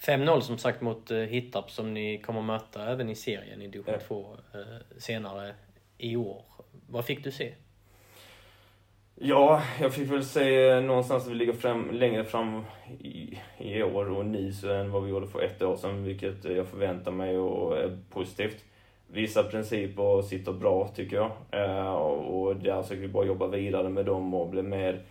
5-0 0.00 0.40
som 0.40 0.58
sagt 0.58 0.80
mot 0.80 1.10
uh, 1.10 1.18
Hittarp 1.18 1.70
som 1.70 1.94
ni 1.94 2.18
kommer 2.18 2.42
möta 2.42 2.90
även 2.90 3.10
i 3.10 3.14
serien 3.14 3.62
i 3.62 3.68
division 3.68 3.94
Ja. 3.94 4.06
2 4.08 4.36
eh, 4.54 4.60
senare 4.98 5.54
i 5.98 6.16
år. 6.16 6.42
Vad 6.88 7.04
fick 7.04 7.24
du 7.24 7.32
se? 7.32 7.54
Ja, 9.14 9.62
jag 9.80 9.94
fick 9.94 10.10
väl 10.10 10.24
se 10.24 10.80
någonstans 10.80 11.24
att 11.24 11.30
vi 11.30 11.34
ligger 11.34 11.52
fram, 11.52 11.90
längre 11.90 12.24
fram 12.24 12.64
i, 13.00 13.38
i 13.58 13.82
år 13.82 14.10
och 14.10 14.26
nu 14.26 14.52
så 14.52 14.72
än 14.72 14.90
vad 14.90 15.04
vi 15.04 15.10
gjorde 15.10 15.26
för 15.26 15.42
ett 15.42 15.62
år 15.62 15.76
sedan, 15.76 16.04
vilket 16.04 16.44
jag 16.44 16.68
förväntar 16.68 17.12
mig 17.12 17.38
och 17.38 17.78
är 17.78 17.98
positivt. 18.10 18.64
Vissa 19.06 19.42
principer 19.42 20.22
sitter 20.22 20.52
bra, 20.52 20.88
tycker 20.88 21.16
jag. 21.16 21.30
Eh, 21.50 21.94
och 21.94 22.56
där 22.56 22.82
försöker 22.82 23.02
vi 23.02 23.08
bara 23.08 23.26
jobba 23.26 23.46
vidare 23.46 23.88
med 23.88 24.06
dem 24.06 24.34
och 24.34 24.48
bli 24.48 24.62
mer, 24.62 25.02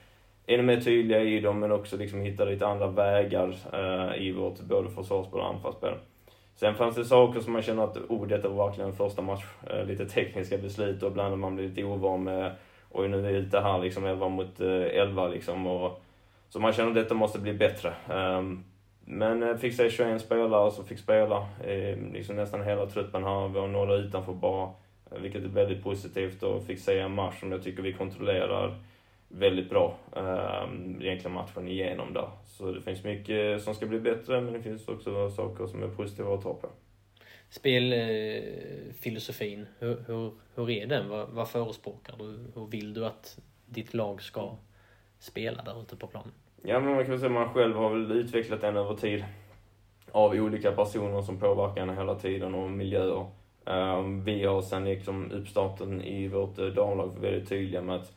ännu 0.47 0.63
mer 0.63 0.81
tydliga 0.81 1.21
i 1.21 1.39
dem, 1.39 1.59
men 1.59 1.71
också 1.71 1.97
liksom 1.97 2.21
hitta 2.21 2.45
lite 2.45 2.67
andra 2.67 2.87
vägar 2.87 3.55
eh, 3.73 4.21
i 4.21 4.31
vårt 4.31 4.59
både 4.59 4.89
försvarsspel 4.89 5.39
och 5.39 5.47
anfallsspel. 5.47 5.93
Sen 6.55 6.75
fanns 6.75 6.95
det 6.95 7.05
saker 7.05 7.39
som 7.39 7.53
man 7.53 7.61
känner 7.61 7.83
att, 7.83 7.97
oh, 7.97 8.27
detta 8.27 8.49
var 8.49 8.67
verkligen 8.67 8.89
en 8.89 8.95
första 8.95 9.21
match. 9.21 9.43
Eh, 9.69 9.85
lite 9.85 10.05
tekniska 10.05 10.57
beslut 10.57 11.03
och 11.03 11.11
ibland 11.11 11.37
man 11.37 11.55
blir 11.55 11.67
lite 11.67 11.83
ovan 11.83 12.23
med 12.23 12.51
och 12.93 13.09
nu 13.09 13.17
är 13.17 13.31
vi 13.31 13.37
ute 13.37 13.59
här 13.59 13.79
liksom 13.79 14.05
11 14.05 14.29
mot 14.29 14.61
eh, 14.61 14.67
11 14.69 15.27
liksom. 15.27 15.67
Och, 15.67 16.01
så 16.49 16.59
man 16.59 16.73
känner 16.73 16.89
att 16.89 16.95
detta 16.95 17.13
måste 17.13 17.39
bli 17.39 17.53
bättre. 17.53 17.93
Um, 18.09 18.63
men 19.05 19.43
eh, 19.43 19.55
fick 19.55 19.73
se 19.73 19.89
21 19.89 20.21
spelare 20.21 20.71
som 20.71 20.85
fick 20.85 20.99
spela. 20.99 21.47
Eh, 21.63 21.97
liksom 22.13 22.35
nästan 22.35 22.63
hela 22.63 22.85
truppen 22.85 23.23
här. 23.23 23.47
Vi 23.47 23.59
har 23.59 23.67
några 23.67 23.95
utanför 23.95 24.33
bara. 24.33 24.69
Eh, 25.11 25.21
vilket 25.21 25.43
är 25.43 25.47
väldigt 25.47 25.83
positivt 25.83 26.43
och 26.43 26.65
fick 26.65 26.79
se 26.79 26.99
en 26.99 27.15
match 27.15 27.39
som 27.39 27.51
jag 27.51 27.63
tycker 27.63 27.83
vi 27.83 27.93
kontrollerar 27.93 28.75
väldigt 29.33 29.69
bra. 29.69 29.97
Um, 30.11 31.01
egentligen 31.01 31.33
matchen 31.33 31.67
igenom 31.67 32.13
där. 32.13 32.29
Så 32.45 32.71
det 32.71 32.81
finns 32.81 33.03
mycket 33.03 33.61
som 33.61 33.75
ska 33.75 33.85
bli 33.85 33.99
bättre 33.99 34.41
men 34.41 34.53
det 34.53 34.61
finns 34.61 34.87
också 34.87 35.29
saker 35.29 35.67
som 35.67 35.83
är 35.83 35.87
positiva 35.87 36.33
att 36.33 36.43
ta 36.43 36.53
på. 36.53 36.69
Spelfilosofin, 37.49 39.65
hur, 39.79 40.03
hur, 40.07 40.31
hur 40.55 40.69
är 40.69 40.87
den? 40.87 41.09
Vad, 41.09 41.29
vad 41.29 41.49
förespråkar 41.49 42.15
du? 42.17 42.39
Hur 42.55 42.67
vill 42.67 42.93
du 42.93 43.05
att 43.05 43.37
ditt 43.65 43.93
lag 43.93 44.21
ska 44.21 44.55
spela 45.19 45.63
där 45.63 45.81
ute 45.81 45.95
på 45.95 46.07
planen? 46.07 46.31
Ja, 46.63 46.79
men 46.79 46.95
man 46.95 47.03
kan 47.03 47.11
väl 47.11 47.19
säga 47.19 47.29
att 47.29 47.33
man 47.33 47.53
själv 47.53 47.75
har 47.75 47.89
väl 47.89 48.11
utvecklat 48.11 48.61
den 48.61 48.77
över 48.77 48.95
tid. 48.95 49.25
av 50.11 50.31
olika 50.31 50.71
personer 50.71 51.21
som 51.21 51.39
påverkar 51.39 51.81
en 51.81 51.97
hela 51.97 52.15
tiden 52.15 52.55
och 52.55 52.71
miljöer. 52.71 53.25
Um, 53.65 54.23
vi 54.23 54.45
har 54.45 54.61
sen 54.61 54.85
liksom 54.85 55.31
uppstarten 55.31 56.01
i 56.01 56.27
vårt 56.27 56.55
damlag 56.55 57.19
väldigt 57.21 57.49
tydliga 57.49 57.81
med 57.81 57.95
att 57.95 58.13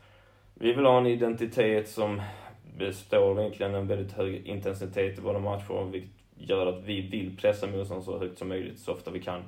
vi 0.60 0.72
vill 0.72 0.84
ha 0.84 0.98
en 0.98 1.06
identitet 1.06 1.88
som 1.88 2.22
består 2.78 3.30
av 3.30 3.40
egentligen 3.40 3.75
en 3.75 3.86
väldigt 3.86 4.12
hög 4.12 4.46
intensitet 4.46 5.18
i 5.18 5.20
våra 5.20 5.38
matcher, 5.38 5.90
vilket 5.90 6.10
gör 6.36 6.66
att 6.66 6.84
vi 6.84 7.00
vill 7.00 7.36
pressa 7.36 7.66
motståndaren 7.66 8.02
så 8.02 8.18
högt 8.18 8.38
som 8.38 8.48
möjligt, 8.48 8.78
så 8.78 8.92
ofta 8.92 9.10
vi 9.10 9.20
kan. 9.20 9.40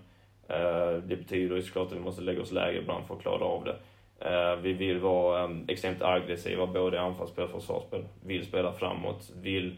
Eh, 0.48 0.92
det 1.06 1.16
betyder 1.16 1.56
ju 1.56 1.62
såklart 1.62 1.86
att 1.86 1.98
vi 1.98 2.00
måste 2.00 2.22
lägga 2.22 2.42
oss 2.42 2.52
lägre 2.52 2.78
ibland 2.78 3.06
för 3.06 3.14
att 3.14 3.22
klara 3.22 3.44
av 3.44 3.64
det. 3.64 3.76
Eh, 4.20 4.56
vi 4.56 4.72
vill 4.72 4.98
vara 4.98 5.44
ehm, 5.44 5.64
extremt 5.68 6.02
aggressiva, 6.02 6.66
både 6.66 6.96
i 6.96 7.00
anfallsspel 7.00 7.44
och 7.44 7.50
försvarsspel. 7.50 8.04
Vill 8.24 8.46
spela 8.46 8.72
framåt, 8.72 9.30
vill 9.36 9.76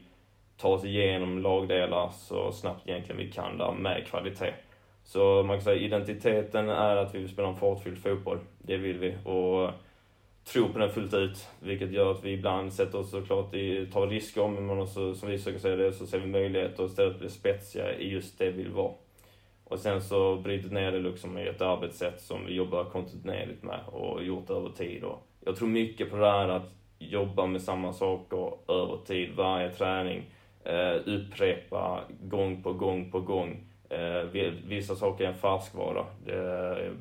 ta 0.56 0.68
oss 0.68 0.84
igenom 0.84 1.38
lagdelar 1.38 2.10
så 2.10 2.52
snabbt 2.52 2.88
egentligen 2.88 3.18
vi 3.18 3.32
kan 3.32 3.58
där 3.58 3.72
med 3.72 4.06
kvalitet. 4.06 4.54
Så 5.04 5.42
man 5.42 5.56
kan 5.56 5.64
säga 5.64 5.80
identiteten 5.80 6.68
är 6.68 6.96
att 6.96 7.14
vi 7.14 7.18
vill 7.18 7.28
spela 7.28 7.48
en 7.48 7.56
fartfylld 7.56 7.98
fotboll. 7.98 8.38
Det 8.58 8.76
vill 8.76 8.98
vi. 8.98 9.16
Och 9.24 9.70
tro 10.44 10.68
på 10.68 10.78
den 10.78 10.90
fullt 10.90 11.14
ut. 11.14 11.48
Vilket 11.60 11.92
gör 11.92 12.10
att 12.10 12.24
vi 12.24 12.32
ibland 12.32 12.72
sätter 12.72 12.98
oss 12.98 13.10
såklart 13.10 13.54
i, 13.54 13.86
tar 13.92 14.06
risker, 14.06 14.48
men 14.48 14.78
också, 14.78 15.14
som 15.14 15.30
vi 15.30 15.38
försöker 15.38 15.58
säga 15.58 15.76
det, 15.76 15.92
så 15.92 16.06
ser 16.06 16.18
vi 16.18 16.26
möjligheter 16.26 16.82
och 16.82 16.90
istället 16.90 17.18
bli 17.18 17.28
spetsiga 17.28 17.94
i 17.94 18.08
just 18.08 18.38
det 18.38 18.50
vi 18.50 18.62
vill 18.62 18.72
vara. 18.72 18.92
Och 19.64 19.78
sen 19.78 20.02
så 20.02 20.36
bryter 20.36 20.70
ner 20.70 20.92
det 20.92 21.00
liksom 21.00 21.38
i 21.38 21.46
ett 21.46 21.60
arbetssätt 21.60 22.20
som 22.20 22.46
vi 22.46 22.54
jobbar 22.54 22.84
kontinuerligt 22.84 23.62
med 23.62 23.80
och 23.86 24.24
gjort 24.24 24.50
över 24.50 24.70
tid. 24.70 25.04
Och 25.04 25.26
jag 25.44 25.56
tror 25.56 25.68
mycket 25.68 26.10
på 26.10 26.16
det 26.16 26.30
här 26.30 26.48
att 26.48 26.74
jobba 26.98 27.46
med 27.46 27.62
samma 27.62 27.92
saker 27.92 28.52
över 28.68 28.96
tid, 29.06 29.34
varje 29.36 29.70
träning 29.70 30.24
eh, 30.64 30.94
upprepa 31.06 32.00
gång 32.20 32.62
på 32.62 32.72
gång 32.72 33.10
på 33.10 33.20
gång. 33.20 33.64
Eh, 33.88 34.22
vissa 34.64 34.94
saker 34.94 35.24
är 35.24 35.28
en 35.28 35.38
färskvara. 35.38 36.06
Det 36.24 36.86
eh, 36.86 36.92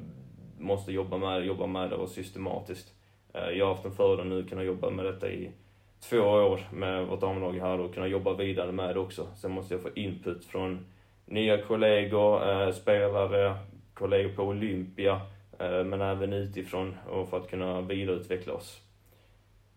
måste 0.58 0.92
jobba 0.92 1.18
med, 1.18 1.42
det, 1.42 1.46
jobba 1.46 1.68
med 1.68 1.90
det 1.90 1.96
och 1.96 2.10
systematiskt. 2.10 2.99
Eh, 3.34 3.50
jag 3.50 3.66
har 3.66 3.74
haft 3.74 3.86
en 3.86 3.92
fördel 3.92 4.28
nu 4.28 4.44
kunna 4.44 4.64
jobba 4.64 4.90
med 4.90 5.06
detta 5.06 5.30
i 5.30 5.52
två 6.00 6.20
år 6.20 6.60
med 6.74 7.08
vårt 7.08 7.22
damlag 7.22 7.54
här 7.54 7.80
och 7.80 7.94
kunna 7.94 8.08
jobba 8.08 8.34
vidare 8.34 8.72
med 8.72 8.96
det 8.96 9.00
också. 9.00 9.28
Sen 9.36 9.52
måste 9.52 9.74
jag 9.74 9.82
få 9.82 9.90
input 9.96 10.46
från 10.46 10.86
nya 11.26 11.62
kollegor, 11.62 12.50
eh, 12.50 12.72
spelare, 12.72 13.56
kollegor 13.94 14.30
på 14.30 14.44
Olympia, 14.44 15.22
eh, 15.60 15.84
men 15.84 16.02
även 16.02 16.34
utifrån 16.34 16.98
och 17.10 17.30
för 17.30 17.38
att 17.38 17.50
kunna 17.50 17.82
vidareutveckla 17.82 18.54
oss. 18.54 18.82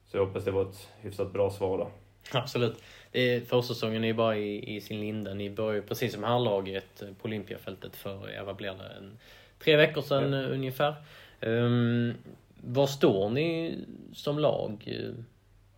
Så 0.06 0.16
jag 0.16 0.26
hoppas 0.26 0.44
det 0.44 0.50
var 0.50 0.62
ett 0.62 0.88
hyfsat 1.00 1.32
bra 1.32 1.50
svar 1.50 1.78
där. 1.78 1.88
Absolut. 2.32 2.82
Det 3.12 3.35
är, 3.35 3.40
försäsongen 3.40 4.04
är 4.04 4.09
ju 4.09 4.14
bara 4.14 4.37
i, 4.37 4.76
i 4.76 4.80
sin 4.80 5.00
linda. 5.00 5.35
Ni 5.35 5.50
började 5.50 5.87
precis 5.87 6.12
som 6.12 6.25
herrlaget 6.25 7.02
på 7.23 7.28
Olympiafältet 7.28 7.97
för, 7.97 8.30
ja 8.37 8.44
vad 8.44 8.56
blir 8.56 8.68
det, 8.68 8.97
en, 8.99 9.18
tre 9.59 9.76
veckor 9.76 10.02
sedan 10.02 10.32
ja. 10.32 10.47
ungefär. 10.49 10.94
Um, 11.40 12.14
var 12.64 12.87
står 12.87 13.31
ni 13.31 13.78
som 14.12 14.38
lag 14.38 14.85
eh, 14.87 15.25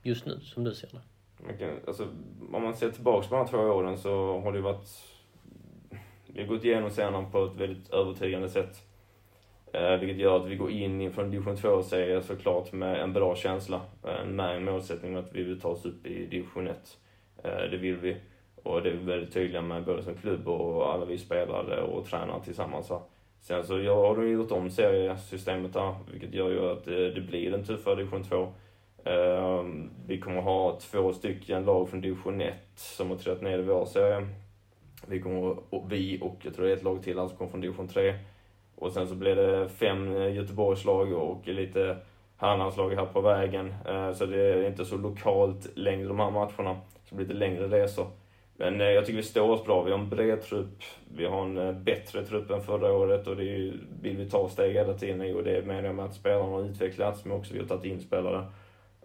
just 0.03 0.26
nu, 0.26 0.41
som 0.41 0.64
du 0.64 0.75
ser 0.75 0.88
det? 0.93 1.00
Okay, 1.55 1.73
alltså, 1.87 2.09
om 2.53 2.62
man 2.62 2.75
ser 2.75 2.91
tillbaka 2.91 3.29
på 3.29 3.35
de 3.35 3.41
här 3.41 3.49
två 3.49 3.59
åren 3.59 3.99
så 3.99 4.41
har 4.41 4.53
det 4.53 4.61
varit... 4.61 4.88
Vi 6.26 6.41
har 6.41 6.49
gått 6.49 6.64
igenom 6.64 6.91
serien 6.91 7.31
på 7.31 7.45
ett 7.45 7.57
väldigt 7.57 7.91
övertygande 7.91 8.49
sätt. 8.49 8.87
Eh, 9.75 9.97
vilket 9.97 10.19
gör 10.19 10.37
att 10.37 10.47
vi 10.47 10.57
går 10.57 10.71
in 10.71 11.12
från 11.12 11.31
division 11.31 11.57
2-serie 11.57 12.23
såklart 12.23 12.73
med 12.73 13.00
en 13.00 13.12
bra 13.12 13.37
känsla. 13.37 13.81
Eh, 14.05 14.26
med 14.26 14.57
en 14.57 14.64
målsättning 14.64 15.17
att 15.17 15.33
vi 15.33 15.43
vill 15.43 15.61
ta 15.61 15.69
oss 15.69 15.85
upp 15.85 16.07
i 16.07 16.26
division 16.26 16.69
1. 16.69 16.99
Eh, 17.45 17.71
det 17.71 17.76
vill 17.76 17.97
vi. 17.97 18.17
Och 18.62 18.83
det 18.83 18.91
är 18.91 18.95
vi 18.95 19.05
väldigt 19.05 19.35
tydliga 19.35 19.62
med 19.62 19.85
både 19.85 20.03
som 20.03 20.14
klubb 20.14 20.49
och 20.49 20.93
alla 20.95 21.05
vi 21.05 21.19
spelare 21.19 21.83
och 21.83 22.07
tränare 22.07 22.45
tillsammans. 22.45 22.91
Sen 23.45 23.55
så 23.55 23.59
alltså, 23.59 23.81
jag 23.81 23.97
har 23.97 24.17
de 24.17 24.29
gjort 24.31 24.51
om 24.51 24.71
seriesystemet 24.71 25.73
där, 25.73 25.95
vilket 26.11 26.35
gör 26.35 26.51
ju 26.51 26.71
att 26.71 26.87
eh, 26.89 26.95
det, 26.95 27.21
blir 27.21 27.55
en 27.55 27.65
tuffare 27.65 27.95
division 27.95 28.25
2. 28.25 28.49
Ehm, 29.05 29.91
vi 30.07 30.21
kommer 30.21 30.41
ha 30.41 30.79
två 30.81 31.13
stycken 31.13 31.65
lag 31.65 31.89
från 31.89 32.01
division 32.01 32.41
1 32.41 32.55
som 32.75 33.11
har 33.11 33.17
trillat 33.17 33.43
ner 33.43 33.59
i 33.59 33.63
vår 33.63 33.85
serie. 33.85 34.29
Vi, 35.07 35.21
kommer, 35.21 35.57
vi 35.89 36.19
och 36.23 36.37
jag 36.43 36.55
tror 36.55 36.65
det 36.65 36.73
är 36.73 36.77
ett 36.77 36.83
lag 36.83 37.03
till 37.03 37.15
som 37.15 37.29
kommer 37.29 37.51
från 37.51 37.61
division 37.61 37.89
3. 37.89 38.15
Och 38.77 38.93
sen 38.93 39.09
så 39.09 39.15
blir 39.15 39.37
det 39.37 39.69
fem 39.69 40.17
eh, 40.17 40.35
Göteborgslag 40.35 41.13
och 41.13 41.49
lite 41.49 41.97
herrlandslag 42.37 42.91
här 42.91 43.07
på 43.07 43.21
vägen. 43.21 43.75
Eh, 43.89 44.13
så 44.13 44.27
det 44.27 44.43
är 44.43 44.67
inte 44.67 44.85
så 44.85 44.97
lokalt 44.97 45.77
längre 45.77 46.09
de 46.09 46.21
här 46.21 46.31
matcherna. 46.31 46.81
Så 47.05 47.11
det 47.11 47.17
blir 47.17 47.27
lite 47.27 47.39
längre 47.39 47.69
resor. 47.69 48.07
Men 48.57 48.81
eh, 48.81 48.87
jag 48.87 49.07
tycker 49.07 49.17
vi 49.17 49.23
står 49.23 49.51
oss 49.51 49.65
bra. 49.65 49.83
Vi 49.83 49.91
har 49.91 49.99
en 49.99 50.09
bred 50.09 50.43
trupp. 50.43 50.83
Vi 51.17 51.27
har 51.27 51.45
en 51.45 51.59
eh, 51.59 51.73
bättre 51.73 52.25
trupp 52.25 52.51
än 52.51 52.63
förra 52.63 52.93
året 52.93 53.27
och 53.27 53.37
det 53.37 53.73
vill 54.03 54.17
vi 54.17 54.31
ta 54.31 54.49
steg 54.49 54.73
hela 54.73 54.95
tiden 54.95 55.23
i. 55.23 55.33
Och 55.33 55.45
det 55.45 55.67
menar 55.67 55.83
jag 55.83 55.95
med 55.95 56.05
att 56.05 56.15
spelarna 56.15 56.51
har 56.51 56.63
utvecklats, 56.63 57.25
men 57.25 57.37
också 57.37 57.55
vi 57.55 57.61
har 57.61 57.67
tagit 57.67 57.85
in 57.85 58.01
spelare. 58.01 58.39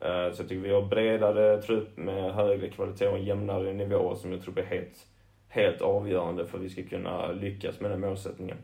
Eh, 0.02 0.34
så 0.34 0.42
jag 0.42 0.50
tycker 0.50 0.56
vi 0.56 0.74
har 0.74 0.82
bredare 0.82 1.62
trupp 1.62 1.98
med 1.98 2.34
högre 2.34 2.70
kvalitet 2.70 3.08
och 3.08 3.20
jämnare 3.20 3.74
nivå 3.74 4.16
som 4.16 4.32
jag 4.32 4.42
tror 4.42 4.54
blir 4.54 4.64
helt, 4.64 5.08
helt 5.48 5.82
avgörande 5.82 6.48
för 6.48 6.58
att 6.58 6.64
vi 6.64 6.70
ska 6.70 6.84
kunna 6.84 7.32
lyckas 7.32 7.80
med 7.80 7.92
den 7.92 8.00
målsättningen. 8.00 8.58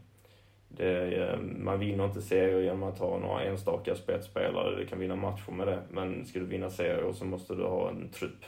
Det, 0.67 1.39
man 1.41 1.79
vinner 1.79 2.05
inte 2.05 2.21
serier 2.21 2.61
genom 2.61 2.83
att 2.83 2.99
ha 2.99 3.19
några 3.19 3.43
enstaka 3.43 3.95
spetsspelare. 3.95 4.75
Du 4.75 4.85
kan 4.85 4.99
vinna 4.99 5.15
matcher 5.15 5.51
med 5.51 5.67
det, 5.67 5.79
men 5.91 6.25
ska 6.25 6.39
du 6.39 6.45
vinna 6.45 6.69
serier 6.69 7.13
så 7.13 7.25
måste 7.25 7.55
du 7.55 7.63
ha 7.63 7.89
en 7.89 8.09
trupp. 8.09 8.45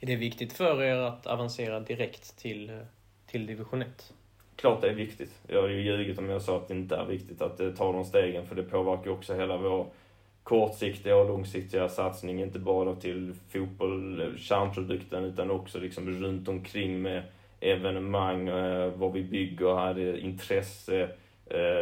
Är 0.00 0.06
det 0.06 0.16
viktigt 0.16 0.52
för 0.52 0.82
er 0.82 0.96
att 0.96 1.26
avancera 1.26 1.80
direkt 1.80 2.38
till, 2.38 2.80
till 3.26 3.46
division 3.46 3.82
1? 3.82 4.12
Klart 4.56 4.80
det 4.80 4.88
är 4.88 4.94
viktigt. 4.94 5.40
Jag 5.46 5.62
hade 5.62 5.74
ju 5.74 5.82
ljugit 5.82 6.18
om 6.18 6.28
jag 6.28 6.42
sa 6.42 6.56
att 6.56 6.68
det 6.68 6.74
inte 6.74 6.96
är 6.96 7.04
viktigt 7.04 7.42
att 7.42 7.60
eh, 7.60 7.70
ta 7.70 7.92
de 7.92 8.04
stegen, 8.04 8.46
för 8.46 8.54
det 8.54 8.62
påverkar 8.62 9.10
också 9.10 9.34
hela 9.34 9.56
vår 9.56 9.86
kortsiktiga 10.42 11.16
och 11.16 11.26
långsiktiga 11.26 11.88
satsning, 11.88 12.42
inte 12.42 12.58
bara 12.58 12.94
till 12.94 13.34
fotboll, 13.48 14.20
eh, 14.20 14.36
kärnprodukten, 14.36 15.24
utan 15.24 15.50
också 15.50 15.78
liksom 15.78 16.10
runt 16.10 16.48
omkring 16.48 17.02
med 17.02 17.22
evenemang, 17.60 18.48
eh, 18.48 18.92
vad 18.96 19.12
vi 19.12 19.22
bygger, 19.22 19.76
här, 19.76 20.18
intresse 20.18 21.08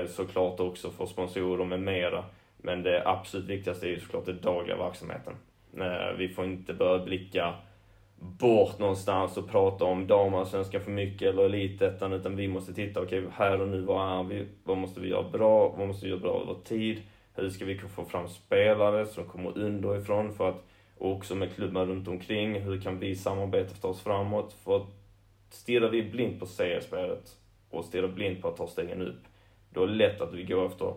såklart 0.09 0.61
också 0.61 0.91
för 0.91 1.07
sponsorer 1.07 1.65
med 1.65 1.81
mera. 1.81 2.25
Men 2.57 2.83
det 2.83 3.03
absolut 3.09 3.47
viktigaste 3.47 3.87
är 3.87 3.91
ju 3.91 4.01
såklart 4.01 4.27
den 4.27 4.41
dagliga 4.41 4.77
verksamheten. 4.77 5.35
Vi 6.19 6.29
får 6.29 6.45
inte 6.45 6.75
börja 6.75 7.05
blicka 7.05 7.55
bort 8.19 8.79
någonstans 8.79 9.37
och 9.37 9.49
prata 9.49 9.85
om 9.85 10.07
damallsvenskan 10.07 10.81
för 10.81 10.91
mycket 10.91 11.29
eller 11.29 11.45
elitettan, 11.45 12.13
utan 12.13 12.37
vi 12.37 12.49
måste 12.49 12.75
titta, 12.75 13.03
okej, 13.03 13.19
okay, 13.19 13.31
här 13.35 13.61
och 13.61 13.69
nu, 13.69 13.81
vad 13.81 14.19
är 14.19 14.23
vi? 14.23 14.47
Vad 14.65 14.79
måste 14.79 15.01
vi 15.01 15.09
göra 15.09 15.31
bra? 15.31 15.69
Vad 15.69 15.89
måste 15.89 16.07
vi 16.07 16.11
göra 16.11 16.21
bra 16.21 16.43
över 16.43 16.55
tid? 16.65 17.03
Hur 17.35 17.51
ska 17.51 17.65
vi 17.65 17.79
få 17.79 18.05
fram 18.05 18.29
spelare 18.29 19.07
som 19.07 19.25
kommer 19.25 19.59
underifrån 19.59 20.33
för 20.35 20.49
att, 20.49 20.65
och 20.99 21.13
också 21.13 21.35
med 21.35 21.55
klubbar 21.55 21.87
runt 21.87 22.09
omkring, 22.09 22.61
hur 22.61 22.81
kan 22.81 22.99
vi 22.99 23.17
samarbeta 23.17 23.69
för 23.69 23.75
att 23.75 23.83
ta 23.83 23.89
oss 23.89 24.03
framåt? 24.03 24.53
För 24.53 24.77
att 24.77 24.87
stirrar 25.51 25.89
vi 25.89 26.03
blint 26.03 26.41
på 26.41 26.47
seriespelet 26.47 27.37
och 27.71 27.85
stirrar 27.85 28.09
blint 28.09 28.43
på 28.43 28.49
att 28.49 28.57
ta 28.57 28.67
stegen 28.67 29.03
upp, 29.03 29.23
då 29.71 29.83
är 29.83 29.87
det 29.87 29.93
lätt 29.93 30.21
att 30.21 30.35
vi 30.35 30.45
går 30.45 30.67
efter, 30.67 30.95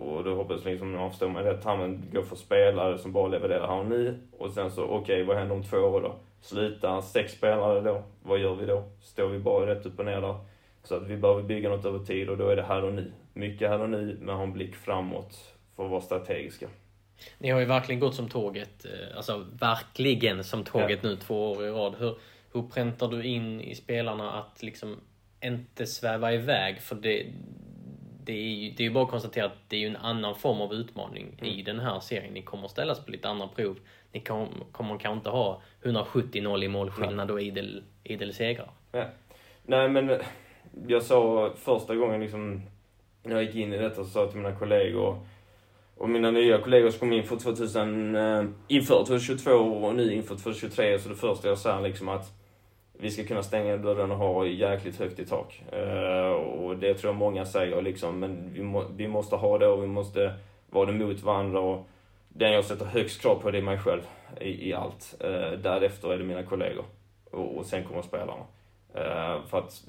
och 0.00 0.24
då 0.24 0.34
hoppas 0.34 0.64
jag 0.64 0.70
liksom, 0.70 0.94
jag 0.94 1.10
förstår 1.10 1.28
mig 1.28 1.44
rätt, 1.44 1.64
han 1.64 2.02
går 2.12 2.22
för 2.22 2.36
spelare 2.36 2.98
som 2.98 3.12
bara 3.12 3.28
levererar 3.28 3.66
här 3.66 3.80
och 3.80 3.86
nu, 3.86 4.18
och 4.38 4.50
sen 4.50 4.70
så, 4.70 4.84
okej, 4.84 4.98
okay, 4.98 5.22
vad 5.22 5.36
händer 5.36 5.54
om 5.54 5.62
två 5.62 5.76
år 5.76 6.00
då? 6.00 6.14
Slutar 6.42 7.00
sex 7.00 7.32
spelare 7.32 7.80
då? 7.80 8.02
Vad 8.22 8.38
gör 8.38 8.54
vi 8.54 8.66
då? 8.66 8.84
Står 9.00 9.28
vi 9.28 9.38
bara 9.38 9.74
rätt 9.74 9.86
upp 9.86 9.98
och 9.98 10.04
ner 10.04 10.20
där? 10.20 10.36
Så 10.84 10.96
att 10.96 11.06
vi 11.06 11.16
behöver 11.16 11.42
bygga 11.42 11.68
något 11.68 11.84
över 11.84 11.98
tid 11.98 12.28
och 12.28 12.36
då 12.36 12.48
är 12.48 12.56
det 12.56 12.62
här 12.62 12.84
och 12.84 12.92
nu. 12.92 13.12
Mycket 13.32 13.68
här 13.68 13.80
och 13.80 13.90
nu, 13.90 14.18
men 14.20 14.34
ha 14.34 14.42
en 14.42 14.52
blick 14.52 14.74
framåt 14.74 15.54
för 15.76 15.84
att 15.84 15.90
vara 15.90 16.00
strategiska. 16.00 16.68
Ni 17.38 17.50
har 17.50 17.60
ju 17.60 17.66
verkligen 17.66 18.00
gått 18.00 18.14
som 18.14 18.28
tåget, 18.28 18.84
eh, 18.84 19.16
alltså 19.16 19.46
verkligen 19.52 20.44
som 20.44 20.64
tåget 20.64 20.98
ja. 21.02 21.08
nu 21.08 21.16
två 21.16 21.52
år 21.52 21.66
i 21.66 21.70
rad. 21.70 21.94
Hur, 21.98 22.18
hur 22.52 22.62
präntar 22.62 23.08
du 23.08 23.24
in 23.24 23.60
i 23.60 23.74
spelarna 23.74 24.32
att 24.32 24.62
liksom 24.62 25.00
inte 25.42 25.86
sväva 25.86 26.32
iväg? 26.32 26.80
För 26.80 26.96
det, 26.96 27.26
det 28.24 28.32
är 28.32 28.54
ju 28.54 28.70
det 28.70 28.86
är 28.86 28.90
bara 28.90 29.04
att 29.04 29.10
konstatera 29.10 29.46
att 29.46 29.68
det 29.68 29.84
är 29.84 29.86
en 29.86 29.96
annan 29.96 30.34
form 30.34 30.60
av 30.60 30.72
utmaning 30.74 31.36
mm. 31.38 31.52
i 31.52 31.62
den 31.62 31.80
här 31.80 32.00
serien. 32.00 32.34
Ni 32.34 32.42
kommer 32.42 32.68
ställas 32.68 33.04
på 33.04 33.10
lite 33.10 33.28
andra 33.28 33.48
prov. 33.48 33.78
Ni 34.12 34.20
kommer, 34.20 34.48
kommer 34.72 34.98
kanske 34.98 35.16
inte 35.16 35.30
ha 35.30 35.62
170-0 35.82 36.64
i 36.64 36.68
målskillnad 36.68 37.30
och 37.30 37.42
idel, 37.42 37.82
idel 38.04 38.34
segrar. 38.34 38.70
Ja. 38.92 39.04
Nej, 39.62 39.88
men 39.88 40.20
jag 40.86 41.02
sa 41.02 41.50
första 41.56 41.94
gången 41.94 42.20
liksom, 42.20 42.62
när 43.22 43.34
jag 43.34 43.44
gick 43.44 43.54
in 43.54 43.72
i 43.72 43.78
detta 43.78 44.04
så 44.04 44.10
sa 44.10 44.20
jag 44.20 44.30
till 44.30 44.40
mina 44.40 44.54
kollegor 44.54 45.26
och 45.96 46.08
mina 46.08 46.30
nya 46.30 46.58
kollegor 46.58 46.90
som 46.90 46.98
kom 46.98 47.12
in 47.12 47.24
för 47.24 47.36
2000, 47.36 48.16
eh, 48.16 48.44
inför 48.68 49.04
2022 49.04 49.50
och 49.50 49.94
nu 49.94 50.14
inför 50.14 50.34
2023 50.34 50.98
så 50.98 51.08
det 51.08 51.14
första 51.14 51.48
jag 51.48 51.58
sa 51.58 51.80
liksom 51.80 52.08
att 52.08 52.41
vi 53.02 53.10
ska 53.10 53.24
kunna 53.24 53.42
stänga 53.42 53.76
dörren 53.76 54.10
och 54.10 54.16
ha 54.16 54.46
jäkligt 54.46 54.98
högt 54.98 55.18
i 55.18 55.26
tak. 55.26 55.62
Eh, 55.72 56.30
och 56.32 56.76
det 56.76 56.94
tror 56.94 57.12
jag 57.12 57.18
många 57.18 57.44
säger 57.46 57.82
liksom, 57.82 58.18
men 58.18 58.52
vi, 58.52 58.62
må, 58.62 58.84
vi 58.96 59.08
måste 59.08 59.36
ha 59.36 59.58
det 59.58 59.66
och 59.66 59.82
vi 59.82 59.86
måste 59.86 60.34
vara 60.70 60.86
det 60.86 60.92
mot 60.92 61.22
varandra. 61.22 61.60
Och 61.60 61.88
den 62.28 62.52
jag 62.52 62.64
sätter 62.64 62.84
högst 62.84 63.20
krav 63.20 63.42
på 63.42 63.50
det 63.50 63.58
är 63.58 63.62
mig 63.62 63.78
själv 63.78 64.00
i, 64.40 64.68
i 64.68 64.74
allt. 64.74 65.14
Eh, 65.20 65.58
därefter 65.58 66.12
är 66.12 66.18
det 66.18 66.24
mina 66.24 66.42
kollegor. 66.42 66.84
Och, 67.30 67.56
och 67.56 67.66
sen 67.66 67.84
kommer 67.84 68.02
spelarna. 68.02 68.44
Eh, 68.94 69.44
för 69.46 69.58
att 69.58 69.84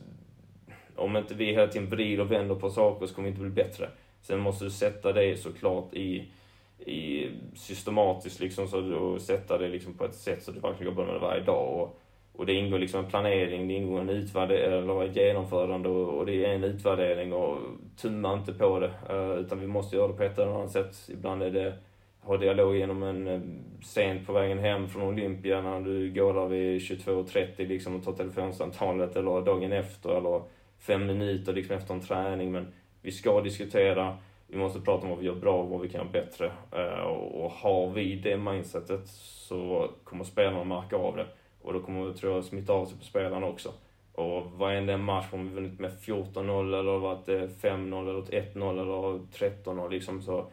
om 0.96 1.18
inte 1.18 1.34
vi 1.34 1.46
hela 1.46 1.68
tiden 1.68 1.90
vrider 1.90 2.24
och 2.24 2.32
vänder 2.32 2.56
på 2.56 2.70
saker 2.70 3.06
så 3.06 3.16
kommer 3.16 3.26
vi 3.26 3.32
inte 3.32 3.42
bli 3.42 3.64
bättre. 3.64 3.90
Sen 4.22 4.40
måste 4.40 4.66
du 4.66 4.72
sätta 4.72 5.14
det 5.14 5.38
såklart 5.38 5.94
i, 5.94 6.32
i 6.80 7.30
systematiskt 7.56 8.40
liksom, 8.40 8.68
så, 8.68 8.96
och 8.96 9.22
sätta 9.22 9.58
det 9.58 9.68
liksom 9.68 9.94
på 9.94 10.06
ett 10.06 10.16
sätt 10.16 10.44
så 10.44 10.52
att 10.52 10.56
du 10.56 10.62
verkligen 10.62 10.92
jobbar 10.92 11.06
med 11.06 11.16
det 11.16 11.20
varje 11.20 11.44
dag. 11.44 11.82
Och, 11.82 12.00
och 12.36 12.46
det 12.46 12.54
ingår 12.54 12.80
liksom 12.80 13.00
en 13.00 13.10
planering, 13.10 13.68
det 13.68 13.74
ingår 13.74 14.02
en 14.02 14.10
utvärdering, 14.10 14.74
eller 14.74 15.04
ett 15.04 15.16
genomförande 15.16 15.90
och, 15.90 16.26
det 16.26 16.46
är 16.46 16.54
en 16.54 16.64
utvärdering 16.64 17.34
och 17.34 17.58
tumma 18.02 18.34
inte 18.34 18.54
på 18.54 18.80
det. 18.80 18.92
Eh, 19.10 19.40
utan 19.40 19.60
vi 19.60 19.68
måste 19.68 19.96
göra 19.96 20.08
det 20.08 20.14
på 20.14 20.24
ett 20.24 20.40
eller 20.40 20.52
annat 20.52 20.72
sätt. 20.72 21.10
Ibland 21.10 21.44
är 21.44 21.52
det 21.52 21.74
ha 22.24 22.38
dialog 22.38 22.76
genom 22.76 23.04
en 23.04 23.28
eh, 23.28 23.42
sent 23.84 24.28
på 24.28 24.34
vägen 24.34 24.60
hem 24.60 24.90
från 24.90 25.04
Olympia 25.04 25.62
när 25.62 25.82
du 25.82 26.12
går 26.12 26.34
där 26.34 26.48
vid 26.48 26.82
22.30 26.82 27.68
liksom 27.68 27.96
och 27.96 28.04
tar 28.04 28.14
telefonsamtalet 28.14 29.16
eller 29.16 29.46
dagen 29.46 29.72
efter 29.72 30.18
eller 30.18 30.42
fem 30.80 31.06
minuter 31.06 31.54
liksom 31.54 31.76
efter 31.76 31.94
en 31.94 32.02
träning. 32.02 32.52
Men 32.52 32.74
vi 33.02 33.12
ska 33.12 33.42
diskutera, 33.42 34.18
vi 34.48 34.58
måste 34.58 34.82
prata 34.82 35.04
om 35.04 35.10
vad 35.10 35.20
vi 35.20 35.26
gör 35.26 35.36
bra 35.36 35.62
och 35.62 35.70
vad 35.70 35.82
vi 35.82 35.90
kan 35.90 36.02
göra 36.02 36.12
bättre. 36.12 36.52
Eh, 36.72 37.04
och 37.04 37.52
har 37.52 37.90
vi 37.90 38.16
det 38.16 38.38
mindsetet 38.38 39.08
så 39.08 39.90
kommer 40.04 40.24
spelarna 40.24 40.64
märka 40.64 40.96
av 40.96 41.16
det. 41.16 41.26
Och 41.64 41.74
då 41.74 41.80
kommer 41.80 42.06
det, 42.06 42.14
tror 42.14 42.34
jag, 42.34 42.44
smitta 42.44 42.74
av 42.74 42.86
sig 42.86 42.98
på 42.98 43.04
spelarna 43.04 43.48
också. 43.48 43.74
Och 44.14 44.52
varenda 44.52 44.98
match 44.98 45.26
om 45.32 45.50
vi 45.50 45.56
vunnit 45.56 45.80
med 45.80 45.92
14-0 45.92 46.80
eller 46.80 46.98
varit 46.98 47.30
eh, 47.30 47.70
5-0 47.70 48.10
eller 48.10 48.22
1-0 48.22 48.82
eller 48.82 49.20
13-0 49.64 49.90
liksom 49.90 50.22
så 50.22 50.46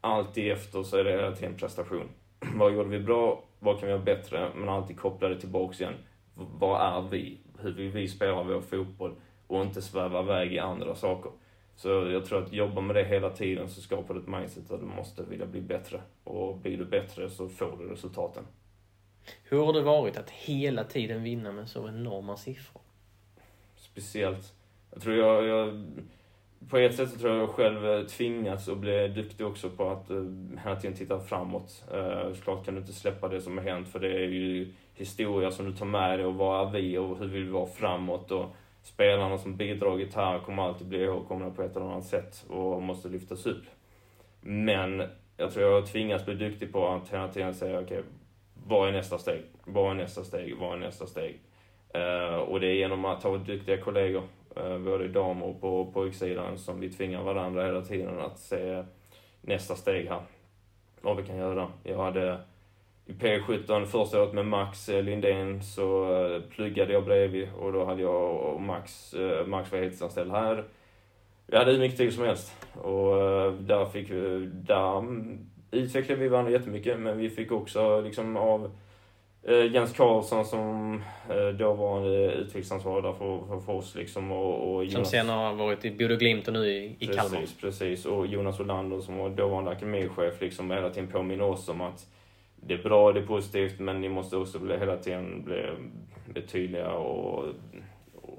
alltid 0.00 0.52
efter 0.52 0.82
så 0.82 0.96
är 0.96 1.04
det 1.04 1.10
hela 1.10 1.32
tiden 1.32 1.56
prestation. 1.56 2.08
vad 2.54 2.74
gjorde 2.74 2.88
vi 2.88 3.00
bra? 3.00 3.44
Vad 3.58 3.78
kan 3.78 3.86
vi 3.86 3.92
göra 3.92 4.02
bättre? 4.02 4.50
Men 4.54 4.68
alltid 4.68 4.98
koppla 4.98 5.28
det 5.28 5.40
tillbaks 5.40 5.80
igen. 5.80 5.94
Vad 6.34 6.80
är 6.80 7.08
vi? 7.10 7.38
Hur 7.58 7.72
vill 7.72 7.90
vi 7.90 8.08
spela 8.08 8.42
vår 8.42 8.60
fotboll? 8.60 9.14
Och 9.46 9.62
inte 9.62 9.82
sväva 9.82 10.22
iväg 10.22 10.52
i 10.52 10.58
andra 10.58 10.94
saker. 10.94 11.30
Så 11.76 11.88
jag 11.88 12.24
tror 12.24 12.42
att 12.42 12.52
jobba 12.52 12.80
med 12.80 12.96
det 12.96 13.04
hela 13.04 13.30
tiden 13.30 13.68
så 13.68 13.80
skapar 13.80 14.14
du 14.14 14.20
ett 14.20 14.28
mindset 14.28 14.70
att 14.70 14.80
du 14.80 14.86
måste 14.86 15.22
vilja 15.22 15.46
bli 15.46 15.60
bättre. 15.60 16.00
Och 16.24 16.56
blir 16.56 16.78
du 16.78 16.84
bättre 16.84 17.30
så 17.30 17.48
får 17.48 17.76
du 17.78 17.88
resultaten. 17.88 18.44
Hur 19.44 19.64
har 19.64 19.72
det 19.72 19.82
varit 19.82 20.16
att 20.16 20.30
hela 20.30 20.84
tiden 20.84 21.22
vinna 21.22 21.52
med 21.52 21.68
så 21.68 21.88
enorma 21.88 22.36
siffror? 22.36 22.82
Speciellt. 23.76 24.52
Jag 24.92 25.02
tror 25.02 25.16
jag, 25.16 25.46
jag 25.46 25.86
på 26.68 26.78
ett 26.78 26.94
sätt 26.94 27.10
så 27.10 27.18
tror 27.18 27.32
jag 27.32 27.42
jag 27.42 27.48
själv 27.48 27.86
eh, 27.86 28.06
tvingats 28.06 28.68
att 28.68 28.78
bli 28.78 29.08
duktig 29.08 29.46
också 29.46 29.70
på 29.70 29.90
att 29.90 30.10
uh, 30.10 30.58
hela 30.64 30.76
tiden 30.76 30.96
titta 30.96 31.20
framåt. 31.20 31.84
Uh, 31.94 32.32
såklart 32.32 32.64
kan 32.64 32.74
du 32.74 32.80
inte 32.80 32.92
släppa 32.92 33.28
det 33.28 33.40
som 33.40 33.58
har 33.58 33.64
hänt 33.64 33.88
för 33.88 34.00
det 34.00 34.12
är 34.12 34.28
ju 34.28 34.72
historia 34.94 35.50
som 35.50 35.66
du 35.66 35.72
tar 35.72 35.86
med 35.86 36.18
dig 36.18 36.26
och 36.26 36.34
vad 36.34 36.68
är 36.68 36.80
vi 36.80 36.98
och 36.98 37.18
hur 37.18 37.26
vill 37.26 37.44
vi 37.44 37.50
vara 37.50 37.66
framåt 37.66 38.30
och 38.30 38.46
spelarna 38.82 39.38
som 39.38 39.56
bidragit 39.56 40.14
här 40.14 40.38
kommer 40.38 40.62
alltid 40.62 40.86
bli 40.86 41.02
ihågkomna 41.02 41.50
på 41.50 41.62
ett 41.62 41.76
eller 41.76 41.86
annat 41.86 42.04
sätt 42.04 42.44
och 42.48 42.82
måste 42.82 43.08
lyftas 43.08 43.46
upp. 43.46 43.64
Men 44.40 45.02
jag 45.36 45.52
tror 45.52 45.66
jag 45.66 45.80
har 45.80 45.86
tvingats 45.86 46.24
bli 46.24 46.34
duktig 46.34 46.72
på 46.72 46.88
att 46.88 47.08
hela 47.08 47.28
tiden 47.28 47.54
säga 47.54 47.80
okej, 47.80 47.98
okay, 47.98 48.10
vad 48.66 48.88
är 48.88 48.92
nästa 48.92 49.18
steg? 49.18 49.42
Vad 49.64 49.90
är 49.90 49.94
nästa 49.94 50.24
steg? 50.24 50.56
Vad 50.56 50.72
är 50.72 50.76
nästa 50.76 51.06
steg? 51.06 51.40
Uh, 51.96 52.36
och 52.36 52.60
det 52.60 52.66
är 52.66 52.74
genom 52.74 53.04
att 53.04 53.22
ha 53.22 53.36
duktiga 53.36 53.76
kollegor, 53.76 54.22
uh, 54.56 54.78
både 54.78 55.08
dam 55.08 55.42
och 55.42 55.60
på 55.60 55.90
pojksidan, 55.92 56.58
som 56.58 56.80
vi 56.80 56.90
tvingar 56.90 57.22
varandra 57.22 57.66
hela 57.66 57.82
tiden 57.82 58.20
att 58.20 58.38
se 58.38 58.84
nästa 59.40 59.76
steg 59.76 60.08
här. 60.08 60.22
Vad 61.00 61.16
vi 61.16 61.22
kan 61.22 61.36
göra. 61.36 61.68
Jag 61.82 61.98
hade 61.98 62.38
i 63.06 63.12
P17 63.12 63.84
första 63.84 64.22
året 64.22 64.32
med 64.32 64.46
Max 64.46 64.88
eh, 64.88 65.02
Lindén 65.02 65.62
så 65.62 66.40
pluggade 66.50 66.92
jag 66.92 67.04
bredvid 67.04 67.48
och 67.58 67.72
då 67.72 67.84
hade 67.84 68.02
jag 68.02 68.40
och 68.40 68.62
Max, 68.62 69.14
Max 69.46 69.72
var 69.72 69.78
heltidsanställd 69.78 70.30
här. 70.30 70.64
Vi 71.46 71.56
hade 71.56 71.72
hur 71.72 71.78
mycket 71.78 71.98
tid 71.98 72.14
som 72.14 72.24
helst 72.24 72.66
och 72.74 73.52
där 73.52 73.86
fick 73.86 74.10
vi, 74.10 74.46
där 74.46 75.02
utvecklade 75.74 76.20
vi 76.20 76.28
varandra 76.28 76.52
jättemycket, 76.52 77.00
men 77.00 77.18
vi 77.18 77.30
fick 77.30 77.52
också 77.52 78.00
liksom 78.00 78.36
av 78.36 78.70
eh, 79.42 79.72
Jens 79.72 79.92
Karlsson 79.92 80.44
som 80.44 81.02
eh, 81.30 81.48
dåvarande 81.48 82.32
utvecklingsansvarig 82.32 83.04
där 83.04 83.12
för, 83.12 83.46
för, 83.46 83.60
för 83.60 83.72
oss 83.72 83.94
liksom 83.94 84.32
och, 84.32 84.74
och 84.74 84.84
Jonas... 84.84 84.92
Som 84.92 85.04
sen 85.04 85.28
har 85.28 85.54
varit 85.54 85.84
i 85.84 85.90
Bodö 85.90 86.16
Glimt 86.16 86.48
och 86.48 86.54
nu 86.54 86.66
i, 86.66 86.96
i 86.98 87.06
Kalmar. 87.06 87.40
Precis, 87.40 87.60
precis. 87.60 88.06
Och 88.06 88.26
Jonas 88.26 88.60
Olander 88.60 89.00
som 89.00 89.16
var 89.16 89.30
dåvarande 89.30 89.70
akademichef 89.70 90.40
liksom 90.40 90.70
hela 90.70 90.90
tiden 90.90 91.08
påminner 91.08 91.44
oss 91.44 91.68
om 91.68 91.80
att 91.80 92.06
det 92.56 92.74
är 92.74 92.82
bra, 92.82 93.12
det 93.12 93.20
är 93.20 93.26
positivt, 93.26 93.78
men 93.78 94.00
ni 94.00 94.08
måste 94.08 94.36
också 94.36 94.58
bli, 94.58 94.78
hela 94.78 94.96
tiden 94.96 95.44
bli, 95.44 95.62
bli 96.26 96.42
tydliga 96.42 96.92
och, 96.92 97.44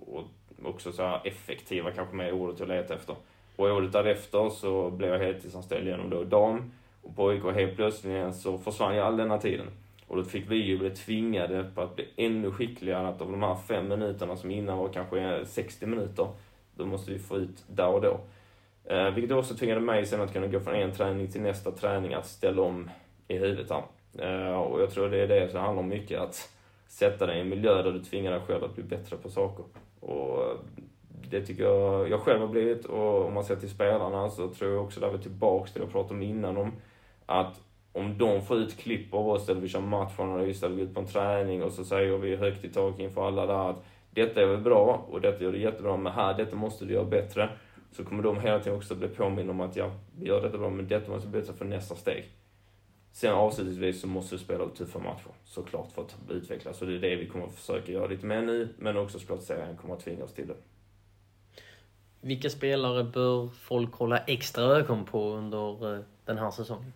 och 0.08 0.24
också 0.64 0.92
så 0.92 1.20
effektiva 1.24 1.92
kanske 1.92 2.16
med 2.16 2.34
ordet 2.34 2.60
jag 2.60 2.68
letar 2.68 2.96
efter. 2.96 3.16
Och 3.56 3.66
året 3.66 3.92
därefter 3.92 4.50
så 4.50 4.90
blev 4.90 5.10
jag 5.10 5.20
heltidsanställd 5.20 5.88
genom 5.88 6.10
då 6.10 6.24
dam 6.24 6.72
och 7.06 7.16
pojkar 7.16 7.52
helt 7.52 7.76
plötsligt 7.76 8.36
så 8.36 8.58
försvann 8.58 8.96
ju 8.96 9.02
all 9.02 9.18
denna 9.18 9.38
tiden. 9.38 9.68
Och 10.08 10.18
då 10.18 10.24
fick 10.24 10.52
vi 10.52 10.56
ju 10.56 10.78
bli 10.78 10.90
tvingade 10.90 11.72
på 11.76 11.82
att 11.82 11.96
bli 11.96 12.08
ännu 12.16 12.52
skickligare. 12.52 13.08
Att 13.08 13.22
av 13.22 13.32
de 13.32 13.44
här 13.44 13.56
fem 13.56 13.88
minuterna 13.88 14.36
som 14.36 14.52
innan 14.52 14.78
var 14.78 14.90
kanske 14.90 15.46
60 15.46 15.86
minuter, 15.86 16.28
då 16.76 16.86
måste 16.86 17.12
vi 17.12 17.20
få 17.20 17.38
ut 17.38 17.64
där 17.68 17.88
och 17.88 18.02
då. 18.02 18.20
Eh, 18.86 19.10
vilket 19.10 19.38
också 19.38 19.56
tvingade 19.56 19.82
mig 19.82 20.06
sen 20.06 20.22
att 20.22 20.34
kunna 20.34 20.48
gå 20.48 20.60
från 20.60 20.76
en 20.76 20.92
träning 20.92 21.32
till 21.32 21.42
nästa 21.42 21.72
träning, 21.72 22.14
att 22.14 22.28
ställa 22.28 22.62
om 22.62 22.90
i 23.28 23.38
huvudet 23.38 23.72
här. 23.72 23.84
Eh, 24.18 24.58
och 24.58 24.82
jag 24.82 24.92
tror 24.92 25.10
det 25.10 25.18
är 25.18 25.28
det 25.28 25.50
som 25.52 25.60
handlar 25.60 25.84
om 25.84 25.90
mycket, 25.90 26.20
att 26.20 26.50
sätta 26.88 27.26
dig 27.26 27.38
i 27.38 27.42
en 27.42 27.50
miljö 27.50 27.84
där 27.84 27.92
du 27.92 28.00
tvingar 28.00 28.32
dig 28.32 28.42
själv 28.48 28.64
att 28.64 28.76
bli 28.76 28.84
bättre 28.84 29.18
på 29.18 29.30
saker. 29.30 29.66
Och 30.00 30.44
eh, 30.44 30.58
det 31.30 31.42
tycker 31.42 31.64
jag 31.64 32.10
jag 32.10 32.20
själv 32.20 32.40
har 32.40 32.48
blivit 32.48 32.86
och 32.86 33.26
om 33.26 33.34
man 33.34 33.44
ser 33.44 33.56
till 33.56 33.70
spelarna 33.70 34.30
så 34.30 34.50
tror 34.50 34.72
jag 34.72 34.84
också 34.84 35.00
där 35.00 35.10
vi 35.10 35.18
är 35.18 35.22
tillbaks 35.22 35.72
till 35.72 35.82
det 35.82 35.86
jag 35.86 35.92
pratade 35.92 36.14
om 36.14 36.22
innan 36.22 36.58
om 36.58 36.72
att 37.26 37.62
om 37.92 38.18
de 38.18 38.42
får 38.42 38.58
ut 38.58 38.78
klipp 38.78 39.14
av 39.14 39.30
oss 39.30 39.50
eller 39.50 39.62
vi 39.62 39.68
kör 39.68 39.80
matchanalys 39.80 40.64
eller 40.64 40.76
vi 40.76 40.82
går 40.82 40.90
ut 40.90 40.96
på 40.96 41.02
en 41.02 41.08
träning 41.08 41.64
och 41.64 41.72
så 41.72 41.84
säger 41.84 42.18
vi 42.18 42.36
högt 42.36 42.66
i 42.66 42.70
tak 42.70 43.00
inför 43.00 43.28
alla 43.28 43.46
där 43.46 43.70
att 43.70 43.86
detta 44.16 44.42
är 44.42 44.46
väl 44.46 44.62
bra 44.62 45.06
och 45.10 45.22
detta 45.22 45.44
gör 45.44 45.52
du 45.52 45.60
jättebra, 45.60 45.98
men 45.98 46.14
här, 46.14 46.34
detta 46.34 46.56
måste 46.56 46.86
du 46.86 46.94
göra 46.94 47.06
bättre. 47.06 47.50
Så 47.92 48.04
kommer 48.04 48.24
de 48.24 48.40
hela 48.40 48.60
tiden 48.60 48.78
också 48.78 48.96
bli 48.96 49.08
påminna 49.08 49.52
om 49.52 49.62
att 49.62 49.76
ja, 49.76 49.92
vi 50.18 50.28
gör 50.28 50.42
detta 50.42 50.58
bra, 50.58 50.70
men 50.70 50.88
detta 50.88 51.12
måste 51.12 51.28
bli 51.28 51.40
bättre 51.40 51.54
för 51.54 51.66
nästa 51.66 51.96
steg. 51.96 52.26
Sen 53.12 53.34
avslutningsvis 53.34 54.02
så 54.02 54.08
måste 54.08 54.36
du 54.36 54.40
spela 54.40 54.68
tuffa 54.68 55.00
matcher, 55.00 55.32
såklart, 55.44 55.92
för 55.92 56.02
att 56.02 56.16
utvecklas. 56.30 56.82
Och 56.82 56.88
det 56.88 56.96
är 56.96 57.00
det 57.00 57.16
vi 57.16 57.28
kommer 57.28 57.46
att 57.46 57.54
försöka 57.56 57.92
göra 57.92 58.08
lite 58.08 58.26
mer 58.26 58.42
nu, 58.42 58.70
men 58.78 58.98
också 58.98 59.20
såklart 59.20 59.42
serien 59.42 59.78
kommer 59.78 59.94
att 59.94 60.04
tvinga 60.04 60.24
oss 60.24 60.34
till 60.34 60.48
det. 60.48 60.56
Vilka 62.22 62.50
spelare 62.50 63.04
bör 63.04 63.48
folk 63.48 63.94
hålla 63.94 64.18
extra 64.18 64.64
ögon 64.64 65.06
på 65.06 65.34
under 65.34 65.96
eh, 65.96 66.02
den 66.26 66.38
här 66.38 66.52
säsongen? 66.52 66.94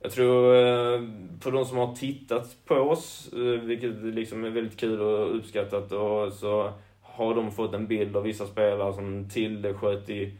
Jag 0.00 0.12
tror 0.12 0.54
eh, 0.56 1.00
för 1.40 1.50
de 1.50 1.64
som 1.64 1.78
har 1.78 1.94
tittat 1.94 2.56
på 2.64 2.74
oss, 2.74 3.32
eh, 3.32 3.38
vilket 3.40 3.94
liksom 4.02 4.44
är 4.44 4.50
väldigt 4.50 4.80
kul 4.80 5.00
och 5.00 5.36
uppskattat, 5.36 5.92
och 5.92 6.32
så 6.32 6.72
har 7.02 7.34
de 7.34 7.52
fått 7.52 7.74
en 7.74 7.86
bild 7.86 8.16
av 8.16 8.22
vissa 8.22 8.46
spelare 8.46 8.92
som 8.92 9.28
Tilde 9.28 9.74
sköt 9.74 10.10
i 10.10 10.32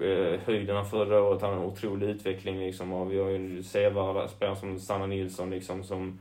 eh, 0.00 0.40
höjderna 0.44 0.84
förra 0.84 1.22
året. 1.22 1.42
Han 1.42 1.50
har 1.50 1.60
en 1.60 1.66
otrolig 1.66 2.08
utveckling 2.08 2.58
liksom. 2.58 2.92
Och 2.92 3.12
vi 3.12 3.18
har 3.18 3.28
ju 3.28 3.62
sevärda 3.62 4.28
spelare 4.28 4.56
som 4.56 4.78
Sanna 4.80 5.06
Nilsson 5.06 5.50
liksom 5.50 5.84
som 5.84 6.18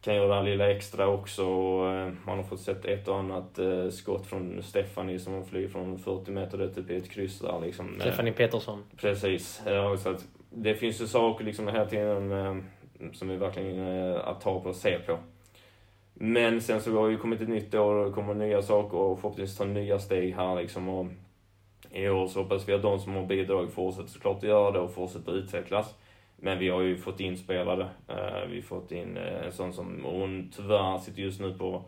kan 0.00 0.14
göra 0.14 0.28
det 0.28 0.34
här 0.34 0.42
lilla 0.42 0.70
extra 0.70 1.08
också. 1.08 1.46
Och, 1.46 2.12
man 2.26 2.36
har 2.36 2.42
fått 2.42 2.60
sett 2.60 2.84
ett 2.84 3.08
och 3.08 3.18
annat 3.18 3.58
skott 3.90 4.26
från 4.26 4.62
Stefanie 4.62 5.18
som 5.18 5.44
flyger 5.44 5.68
från 5.68 5.98
40 5.98 6.30
meter 6.30 6.60
upp 6.60 6.90
i 6.90 6.96
ett 6.96 7.10
kryss 7.10 7.38
där 7.38 7.60
liksom. 7.60 7.96
Stefanie 8.00 8.32
Petersson. 8.32 8.84
Precis. 8.96 9.62
Ja, 9.66 9.96
så 9.96 10.08
att 10.08 10.24
det 10.58 10.74
finns 10.74 11.00
ju 11.00 11.06
saker 11.06 11.44
liksom 11.44 11.68
hela 11.68 11.86
tiden 11.86 12.32
eh, 12.32 12.56
som 13.12 13.28
vi 13.28 13.36
verkligen 13.36 13.78
eh, 13.78 14.28
att 14.28 14.40
ta 14.40 14.60
på 14.60 14.68
och 14.68 14.76
se 14.76 14.98
på. 14.98 15.18
Men 16.14 16.60
sen 16.60 16.80
så 16.80 17.00
har 17.00 17.08
ju 17.08 17.18
kommit 17.18 17.40
ett 17.40 17.48
nytt 17.48 17.74
år 17.74 17.94
och 17.94 18.06
det 18.06 18.12
kommer 18.12 18.34
nya 18.34 18.62
saker 18.62 18.96
och 18.96 19.20
förhoppningsvis 19.20 19.58
ta 19.58 19.64
nya 19.64 19.98
steg 19.98 20.34
här 20.34 20.56
liksom. 20.56 20.88
Och 20.88 21.06
I 21.92 22.08
år 22.08 22.26
så 22.26 22.42
hoppas 22.42 22.68
vi 22.68 22.72
att 22.72 22.82
de 22.82 22.98
som 22.98 23.14
har 23.14 23.26
bidragit 23.26 23.72
fortsätter 23.72 24.08
såklart 24.08 24.36
att 24.36 24.42
göra 24.42 24.70
det 24.70 24.78
och 24.78 24.94
fortsätter 24.94 25.32
utvecklas. 25.32 25.94
Men 26.36 26.58
vi 26.58 26.68
har 26.68 26.80
ju 26.80 26.96
fått 26.96 27.20
in 27.20 27.36
spelare. 27.36 27.88
Eh, 28.08 28.48
vi 28.48 28.56
har 28.56 28.62
fått 28.62 28.92
in 28.92 29.16
en 29.16 29.52
sån 29.52 29.72
som, 29.72 30.04
hon 30.04 30.52
tyvärr 30.56 30.98
sitter 30.98 31.22
just 31.22 31.40
nu 31.40 31.54
på 31.58 31.82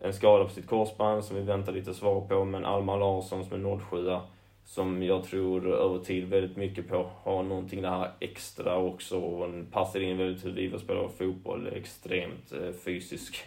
en 0.00 0.12
skada 0.12 0.44
på 0.44 0.50
sitt 0.50 0.66
korsband 0.66 1.24
som 1.24 1.36
vi 1.36 1.42
väntar 1.42 1.72
lite 1.72 1.94
svar 1.94 2.20
på. 2.20 2.44
Men 2.44 2.64
Alma 2.64 2.96
Larsson 2.96 3.44
som 3.44 3.66
är 3.66 3.78
07 3.90 4.10
som 4.64 5.02
jag 5.02 5.24
tror 5.24 5.74
över 5.74 5.98
tid 5.98 6.28
väldigt 6.28 6.56
mycket 6.56 6.88
på. 6.88 7.10
Har 7.22 7.42
någonting 7.42 7.82
det 7.82 7.88
här 7.88 8.10
extra 8.20 8.76
också 8.76 9.18
och 9.18 9.70
passar 9.70 10.00
in 10.00 10.18
väldigt 10.18 10.44
hur 10.44 10.52
vi 10.52 10.78
spelar 10.78 11.08
fotboll. 11.08 11.66
Extremt 11.66 12.52
eh, 12.52 12.72
fysisk. 12.84 13.44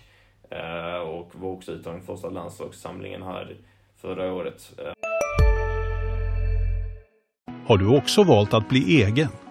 Eh, 0.49 1.10
och 1.10 1.32
var 1.36 1.49
också 1.49 1.71
uttagen 1.71 2.01
första 2.01 2.30
landslagssamlingen 2.30 3.21
här 3.21 3.56
förra 3.97 4.34
året. 4.34 4.73
Eh. 4.77 4.93
Har 7.67 7.77
du 7.77 7.97
också 7.97 8.23
valt 8.23 8.53
att 8.53 8.69
bli 8.69 9.03
egen? 9.03 9.30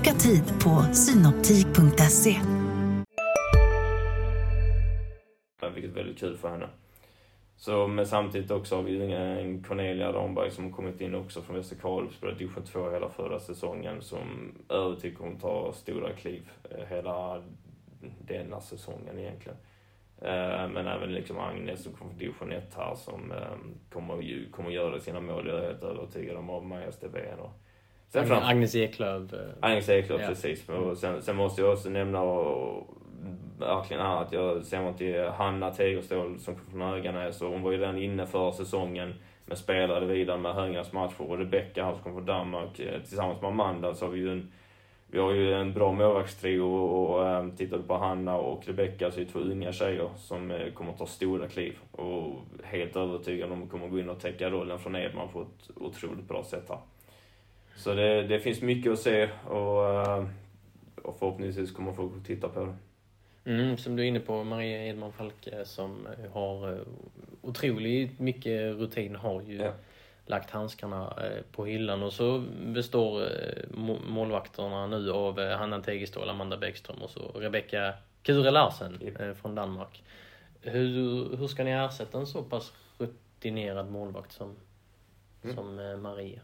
Boka 0.00 0.12
tid 0.12 0.44
på 0.64 0.94
synoptik.se. 0.94 2.36
Vilket 5.74 5.90
är 5.90 5.94
väldigt 5.94 6.18
kul 6.18 6.36
för 6.36 6.48
henne. 6.48 6.68
Så, 7.56 7.86
men 7.86 8.06
samtidigt 8.06 8.50
också 8.50 8.76
har 8.76 8.82
vi 8.82 9.12
en 9.12 9.62
Cornelia 9.62 10.12
Ramberg 10.12 10.50
som 10.50 10.64
har 10.64 10.70
kommit 10.70 11.00
in 11.00 11.14
också 11.14 11.42
från 11.42 11.56
Västra 11.56 11.78
Kalix, 11.78 12.14
spelade 12.14 12.38
division 12.38 12.64
2 12.64 12.90
hela 12.90 13.08
förra 13.08 13.40
säsongen, 13.40 14.02
som 14.02 14.52
övertygar 14.68 15.16
kommer 15.16 15.38
ta 15.38 15.72
stora 15.72 16.12
kliv 16.12 16.50
eh, 16.70 16.86
hela 16.88 17.42
denna 18.20 18.60
säsongen 18.60 19.18
egentligen. 19.18 19.58
Eh, 20.22 20.68
men 20.68 20.86
även 20.86 21.12
liksom 21.12 21.38
Agnes 21.38 21.82
som 21.82 21.92
kommer 21.92 22.10
från 22.10 22.18
division 22.18 22.52
1 22.52 22.74
här 22.76 22.94
som 22.94 23.32
eh, 23.32 23.38
kommer, 23.92 24.50
kommer 24.50 24.70
göra 24.70 25.00
sina 25.00 25.20
mål, 25.20 25.48
jag 25.48 25.58
är 25.58 25.66
helt 25.66 25.82
övertygad 25.82 26.36
om, 26.36 26.50
av 26.50 26.66
Maja 26.66 26.92
Stavén. 26.92 27.38
Sen 28.12 28.26
fram, 28.26 28.42
Agnes 28.42 28.74
Eklöf. 28.74 29.22
Agnes 29.60 29.88
Eklöf, 29.88 30.20
ja. 30.20 30.28
precis. 30.28 30.68
Och 30.68 30.98
sen, 30.98 31.22
sen, 31.22 31.36
måste 31.36 31.62
jag 31.62 31.72
också 31.72 31.88
nämna 31.88 32.22
och, 32.22 32.86
verkligen 33.58 34.02
här 34.02 34.22
att 34.22 34.32
jag 34.32 34.64
ser 34.64 34.82
mig 34.82 34.94
till 34.94 35.24
Hanna 35.24 35.70
Tegerstål 35.70 36.38
som 36.38 36.54
kommer 36.54 36.70
från 36.70 36.80
Höganäs 36.80 37.42
och 37.42 37.50
hon 37.50 37.62
var 37.62 37.72
ju 37.72 37.78
redan 37.78 37.98
inne 37.98 38.26
för 38.26 38.52
säsongen 38.52 39.14
men 39.46 39.56
spelade 39.56 40.06
vidare 40.06 40.38
med 40.38 40.54
Höganäs 40.54 40.92
matcher. 40.92 41.22
Och 41.22 41.38
Rebecka 41.38 41.84
här 41.84 41.92
som 41.92 42.02
kommer 42.02 42.16
från 42.16 42.26
Danmark 42.26 42.80
eh, 42.80 43.00
tillsammans 43.00 43.40
med 43.40 43.48
Amanda 43.48 43.94
så 43.94 44.04
har 44.04 44.12
vi 44.12 44.18
ju 44.18 44.32
en 44.32 44.52
vi 45.12 45.18
har 45.18 45.32
ju 45.32 45.54
en 45.54 45.72
bra 45.72 45.92
målvaktstrio 45.92 46.60
och, 46.60 47.10
och 47.10 47.28
ähm, 47.28 47.56
tittar 47.56 47.76
du 47.76 47.82
på 47.82 47.96
Hanna 47.96 48.36
och 48.36 48.68
Rebecka 48.68 49.10
så 49.10 49.20
är 49.20 49.24
det 49.24 49.30
två 49.30 49.38
unga 49.38 49.72
tjejer 49.72 50.08
som 50.16 50.50
äh, 50.50 50.72
kommer 50.72 50.92
att 50.92 50.98
ta 50.98 51.06
stora 51.06 51.48
kliv. 51.48 51.78
Och 51.92 52.44
helt 52.64 52.96
övertygad 52.96 53.52
om 53.52 53.62
att 53.62 53.68
de 53.68 53.70
kommer 53.70 53.88
gå 53.88 53.98
in 53.98 54.08
och 54.08 54.20
täcka 54.20 54.50
rollen 54.50 54.78
från 54.78 54.96
Edman 54.96 55.28
på 55.28 55.42
ett 55.42 55.70
otroligt 55.76 56.28
bra 56.28 56.44
sätt 56.44 56.64
här. 56.68 56.78
Så 57.76 57.94
det, 57.94 58.22
det 58.22 58.40
finns 58.40 58.62
mycket 58.62 58.92
att 58.92 58.98
se 58.98 59.28
och, 59.48 59.84
äh, 59.84 60.24
och 61.02 61.18
förhoppningsvis 61.18 61.72
kommer 61.72 61.92
folk 61.92 62.12
att 62.16 62.26
titta 62.26 62.48
på 62.48 62.60
det. 62.60 62.74
Mm, 63.50 63.76
som 63.76 63.96
du 63.96 64.02
är 64.02 64.06
inne 64.06 64.20
på, 64.20 64.44
Maria 64.44 64.86
Edman 64.86 65.12
Falke 65.12 65.64
som 65.64 66.08
har 66.32 66.84
otroligt 67.42 68.18
mycket 68.18 68.74
rutin 68.74 69.16
har 69.16 69.42
ju 69.42 69.56
ja 69.56 69.72
lagt 70.30 70.50
handskarna 70.50 71.14
eh, 71.22 71.42
på 71.52 71.64
hyllan 71.64 72.02
och 72.02 72.12
så 72.12 72.44
består 72.66 73.22
eh, 73.22 73.78
målvakterna 74.08 74.86
nu 74.86 75.10
av 75.10 75.40
eh, 75.40 75.58
Hanna 75.58 75.80
Tegestål, 75.82 76.28
Amanda 76.28 76.56
Bäckström 76.56 77.02
och 77.02 77.10
så 77.10 77.20
Rebecka 77.34 77.94
Kure 78.22 78.50
Larsen 78.50 78.98
yep. 79.02 79.38
från 79.38 79.54
Danmark. 79.54 80.02
Hur, 80.60 81.36
hur 81.36 81.46
ska 81.46 81.64
ni 81.64 81.70
ersätta 81.70 82.18
en 82.18 82.26
så 82.26 82.42
pass 82.42 82.72
rutinerad 82.98 83.90
målvakt 83.90 84.32
som, 84.32 84.56
mm. 85.42 85.56
som 85.56 85.76
Maria? 86.02 86.40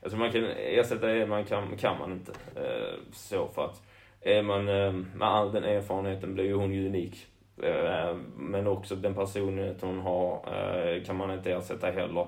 Jag 0.00 0.10
tror 0.10 0.20
man 0.20 0.32
kan 0.32 0.44
ersätta 0.44 1.06
det 1.06 1.26
man 1.26 1.44
kan, 1.44 1.76
kan 1.76 1.98
man 1.98 2.12
inte. 2.12 2.32
Eh, 2.56 2.98
så 3.12 3.48
för 3.48 3.64
att 3.64 3.82
är 4.20 4.42
man, 4.42 4.68
eh, 4.68 4.92
med 4.92 5.28
all 5.28 5.52
den 5.52 5.64
erfarenheten 5.64 6.34
blir 6.34 6.44
ju 6.44 6.54
hon 6.54 6.74
ju 6.74 6.86
unik. 6.86 7.26
Eh, 7.62 8.16
men 8.36 8.66
också 8.66 8.96
den 8.96 9.14
personligheten 9.14 9.88
hon 9.88 10.00
har 10.00 10.40
kan 11.04 11.16
man 11.16 11.30
inte 11.30 11.52
ersätta 11.52 11.90
heller. 11.90 12.26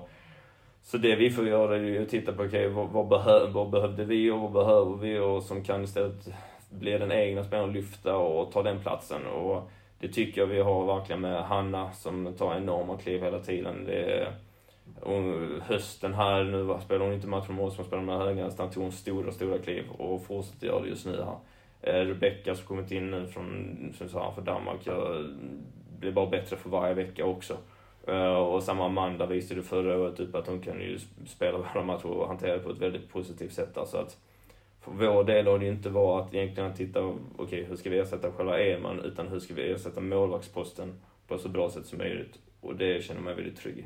Så 0.83 0.97
det 0.97 1.15
vi 1.15 1.29
får 1.29 1.47
göra 1.47 1.75
är 1.75 1.79
ju 1.79 2.03
att 2.03 2.09
titta 2.09 2.33
på, 2.33 2.43
okej, 2.43 2.67
okay, 2.67 2.85
vad, 2.85 3.09
vad, 3.09 3.51
vad 3.51 3.69
behövde 3.69 4.05
vi 4.05 4.31
och 4.31 4.39
vad 4.39 4.51
behöver 4.51 4.97
vi 4.97 5.19
och 5.19 5.43
som 5.43 5.63
kan 5.63 5.83
istället 5.83 6.27
bli 6.69 6.97
den 6.97 7.11
egna 7.11 7.43
spelaren, 7.43 7.73
lyfta 7.73 8.17
och 8.17 8.51
ta 8.51 8.63
den 8.63 8.79
platsen. 8.79 9.27
Och 9.27 9.69
det 9.99 10.07
tycker 10.07 10.41
jag 10.41 10.47
vi 10.47 10.61
har 10.61 10.85
verkligen 10.85 11.21
med 11.21 11.43
Hanna 11.43 11.91
som 11.91 12.33
tar 12.33 12.55
enorma 12.55 12.97
kliv 12.97 13.23
hela 13.23 13.39
tiden. 13.39 13.85
Det 13.85 14.27
och 15.01 15.23
hösten 15.61 16.13
här, 16.13 16.43
nu 16.43 16.77
spelar 16.85 17.05
hon 17.05 17.13
inte 17.13 17.27
matchen 17.27 17.55
med 17.55 17.65
oss, 17.65 17.77
hon 17.77 17.85
spelar 17.85 18.03
med 18.03 18.17
Höganäs, 18.17 18.55
tog 18.55 18.83
hon 18.83 18.91
stora, 18.91 19.31
stora 19.31 19.57
kliv 19.57 19.83
och 19.97 20.25
fortsätter 20.25 20.67
göra 20.67 20.81
det 20.81 20.89
just 20.89 21.05
nu 21.05 21.23
här. 21.23 21.37
Eh, 21.81 22.05
Rebecka 22.05 22.55
som 22.55 22.65
kommit 22.65 22.91
in 22.91 23.11
nu 23.11 23.27
från, 23.27 23.93
som 23.97 24.09
sa, 24.09 24.31
för 24.35 24.41
Danmark, 24.41 24.87
blir 25.99 26.11
bara 26.11 26.29
bättre 26.29 26.57
för 26.57 26.69
varje 26.69 26.93
vecka 26.93 27.25
också. 27.25 27.57
Eh, 28.07 28.33
och 28.33 28.63
samma 28.63 28.85
Amanda 28.85 29.25
visade 29.25 29.61
förra 29.61 29.97
året 29.97 30.19
upp 30.19 30.35
att 30.35 30.47
hon 30.47 30.61
kan 30.61 30.81
ju 30.81 30.99
spela 31.27 31.57
våra 31.73 31.83
matcher 31.83 32.05
och 32.05 32.27
hantera 32.27 32.53
det 32.53 32.63
på 32.63 32.71
ett 32.71 32.81
väldigt 32.81 33.09
positivt 33.09 33.53
sätt. 33.53 33.77
Alltså 33.77 33.97
att 33.97 34.17
för 34.81 34.91
vår 34.91 35.23
del 35.23 35.47
har 35.47 35.59
det 35.59 35.65
ju 35.65 35.71
inte 35.71 35.89
varit 35.89 36.27
att 36.27 36.33
egentligen 36.33 36.73
titta, 36.73 37.03
okej 37.03 37.19
okay, 37.37 37.63
hur 37.63 37.75
ska 37.75 37.89
vi 37.89 37.99
ersätta 37.99 38.31
själva 38.31 38.59
Eman, 38.59 38.99
utan 38.99 39.27
hur 39.27 39.39
ska 39.39 39.53
vi 39.53 39.71
ersätta 39.71 40.01
målvaktsposten 40.01 40.93
på 41.27 41.35
ett 41.35 41.41
så 41.41 41.49
bra 41.49 41.69
sätt 41.69 41.85
som 41.85 41.97
möjligt. 41.97 42.39
Och 42.61 42.75
det 42.75 43.03
känner 43.03 43.21
mig 43.21 43.35
väldigt 43.35 43.57
trygg 43.57 43.77
i. 43.77 43.85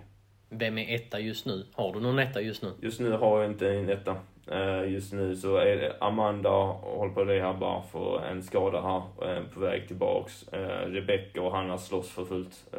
Vem 0.58 0.78
är 0.78 0.96
etta 0.96 1.20
just 1.20 1.46
nu? 1.46 1.66
Har 1.74 1.94
du 1.94 2.00
någon 2.00 2.20
etta 2.20 2.42
just 2.42 2.64
nu? 2.64 2.72
Just 2.82 3.00
nu 3.00 3.12
har 3.12 3.42
jag 3.42 3.52
inte 3.52 3.70
en 3.70 3.90
etta. 3.90 4.16
Eh, 4.52 4.92
just 4.92 5.14
nu 5.14 5.36
så 5.36 5.58
är 5.58 5.76
det 5.76 5.96
Amanda 6.00 6.50
håller 6.50 7.14
på 7.14 7.22
att 7.22 7.28
rehabba 7.28 7.82
för 7.82 8.26
en 8.26 8.44
skada 8.44 8.82
här, 8.82 9.32
eh, 9.32 9.44
på 9.54 9.60
väg 9.60 9.88
tillbaks. 9.88 10.48
Eh, 10.48 10.88
Rebecca 10.88 11.42
och 11.42 11.52
Hanna 11.52 11.78
slåss 11.78 12.10
för 12.10 12.26
fullt 12.26 12.72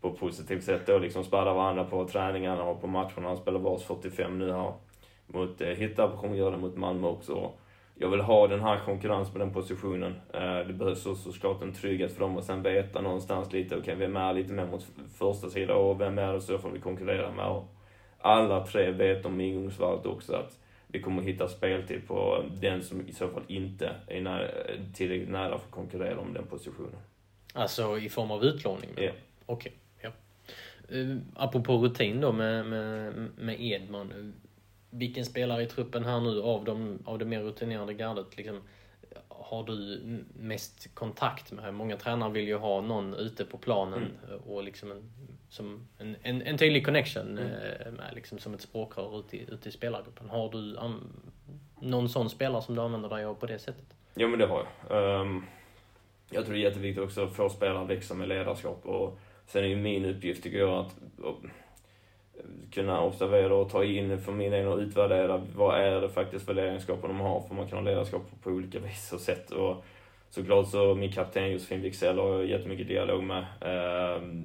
på 0.00 0.08
ett 0.08 0.18
positivt 0.20 0.64
sätt 0.64 0.86
då 0.86 0.98
liksom 0.98 1.24
späda 1.24 1.54
varandra 1.54 1.84
på 1.84 2.08
träningarna 2.08 2.62
och 2.62 2.80
på 2.80 2.86
matcherna. 2.86 3.28
Han 3.28 3.36
spelar 3.36 3.58
vars 3.58 3.82
45 3.82 4.38
nu 4.38 4.52
här 4.52 4.72
mot 5.26 5.60
Hittarp, 5.60 6.16
kommer 6.16 6.36
göra 6.36 6.50
det 6.50 6.56
mot 6.56 6.76
Malmö 6.76 7.08
också. 7.08 7.50
Jag 8.00 8.08
vill 8.08 8.20
ha 8.20 8.46
den 8.46 8.60
här 8.60 8.80
konkurrensen 8.84 9.32
på 9.32 9.38
den 9.38 9.52
positionen. 9.52 10.14
Eh, 10.34 10.58
det 10.66 10.72
behövs 10.72 11.02
så, 11.02 11.14
såklart 11.14 11.62
en 11.62 11.72
trygghet 11.72 12.12
för 12.12 12.20
dem 12.20 12.36
och 12.36 12.44
sen 12.44 12.62
veta 12.62 13.00
någonstans 13.00 13.52
lite, 13.52 13.76
okej, 13.76 13.94
okay, 13.94 14.06
vem 14.06 14.16
är 14.16 14.34
lite 14.34 14.52
mer 14.52 14.66
mot 14.66 14.86
första 15.18 15.50
sidan 15.50 15.76
och 15.76 16.00
vem 16.00 16.18
är 16.18 16.32
det 16.32 16.40
så 16.40 16.58
får 16.58 16.70
vi 16.70 16.80
konkurrera 16.80 17.30
med? 17.32 17.46
Och 17.46 17.64
alla 18.18 18.66
tre 18.66 18.90
vet 18.90 19.26
om 19.26 19.40
ingångsvärdet 19.40 20.06
också 20.06 20.32
att 20.32 20.58
vi 20.86 21.02
kommer 21.02 21.22
hitta 21.22 21.48
speltid 21.48 22.08
på 22.08 22.44
den 22.60 22.82
som 22.82 23.08
i 23.08 23.12
så 23.12 23.28
fall 23.28 23.42
inte 23.46 23.90
är 24.06 24.20
nära, 24.20 24.48
tillräckligt 24.94 25.30
nära 25.30 25.58
för 25.58 25.66
att 25.66 25.70
konkurrera 25.70 26.18
om 26.18 26.32
den 26.34 26.46
positionen. 26.46 27.00
Alltså 27.54 27.98
i 27.98 28.08
form 28.08 28.30
av 28.30 28.44
utlåning? 28.44 28.90
Ja. 28.96 29.10
Okej. 29.46 29.72
Okay. 29.98 30.10
Uh, 30.92 31.18
apropå 31.34 31.76
rutin 31.76 32.20
då 32.20 32.32
med, 32.32 32.66
med, 32.66 33.12
med 33.36 33.60
Edman. 33.60 34.32
Vilken 34.90 35.24
spelare 35.24 35.62
i 35.62 35.66
truppen 35.66 36.04
här 36.04 36.20
nu 36.20 36.42
av, 36.42 36.64
de, 36.64 36.98
av 37.04 37.18
det 37.18 37.24
mer 37.24 37.40
rutinerade 37.40 37.94
gardet 37.94 38.36
liksom, 38.36 38.60
har 39.28 39.64
du 39.64 40.00
mest 40.38 40.94
kontakt 40.94 41.52
med? 41.52 41.74
Många 41.74 41.96
tränare 41.96 42.32
vill 42.32 42.48
ju 42.48 42.56
ha 42.56 42.80
någon 42.80 43.14
ute 43.14 43.44
på 43.44 43.58
planen 43.58 43.98
mm. 43.98 44.40
och 44.40 44.64
liksom 44.64 44.90
en, 44.90 45.10
som 45.48 45.88
en, 45.98 46.16
en, 46.22 46.42
en 46.42 46.58
tydlig 46.58 46.84
connection 46.84 47.38
mm. 47.38 47.52
Eh, 47.52 47.92
med, 47.92 48.12
liksom 48.14 48.38
som 48.38 48.54
ett 48.54 48.60
språkrör 48.60 49.18
ute 49.18 49.36
i, 49.36 49.46
ute 49.48 49.68
i 49.68 49.72
spelargruppen. 49.72 50.28
Har 50.28 50.50
du 50.50 50.76
um, 50.76 51.12
någon 51.80 52.08
sån 52.08 52.30
spelare 52.30 52.62
som 52.62 52.74
du 52.74 52.80
använder 52.80 53.08
dig 53.08 53.24
av 53.24 53.34
på 53.34 53.46
det 53.46 53.58
sättet? 53.58 53.86
Ja 54.14 54.28
men 54.28 54.38
det 54.38 54.46
har 54.46 54.66
jag. 54.88 55.20
Um, 55.20 55.44
jag 56.30 56.44
tror 56.44 56.54
det 56.54 56.60
är 56.60 56.68
jätteviktigt 56.68 57.04
också 57.04 57.24
att 57.24 57.32
få 57.32 57.48
spelare 57.48 57.82
att 57.82 57.90
växa 57.90 58.14
med 58.14 58.28
ledarskap 58.28 58.86
och 58.86 59.18
Sen 59.48 59.64
är 59.64 59.68
ju 59.68 59.76
min 59.76 60.04
uppgift, 60.04 60.42
tycker 60.42 60.58
jag, 60.58 60.78
att, 60.78 60.96
kunna 62.70 63.02
observera 63.02 63.54
och 63.54 63.70
ta 63.70 63.84
in 63.84 64.20
för 64.20 64.32
min 64.32 64.50
del 64.50 64.66
och 64.66 64.78
utvärdera 64.78 65.42
vad 65.54 65.80
är 65.80 66.00
det 66.00 66.08
faktiskt 66.08 66.46
för 66.46 66.54
ledarskap 66.54 67.02
de 67.02 67.20
har. 67.20 67.40
För 67.40 67.54
man 67.54 67.68
kan 67.68 67.78
ha 67.78 67.84
ledarskap 67.84 68.22
på 68.42 68.50
olika 68.50 68.78
vis 68.78 69.12
och 69.12 69.20
sätt. 69.20 69.50
Och 69.50 69.84
såklart 70.30 70.68
så 70.68 70.94
min 70.94 71.12
kapten 71.12 71.52
Josefin 71.52 71.82
Wiksell 71.82 72.18
har 72.18 72.28
jag 72.28 72.46
jättemycket 72.46 72.88
dialog 72.88 73.24
med. 73.24 73.46
Ehm, 73.60 74.44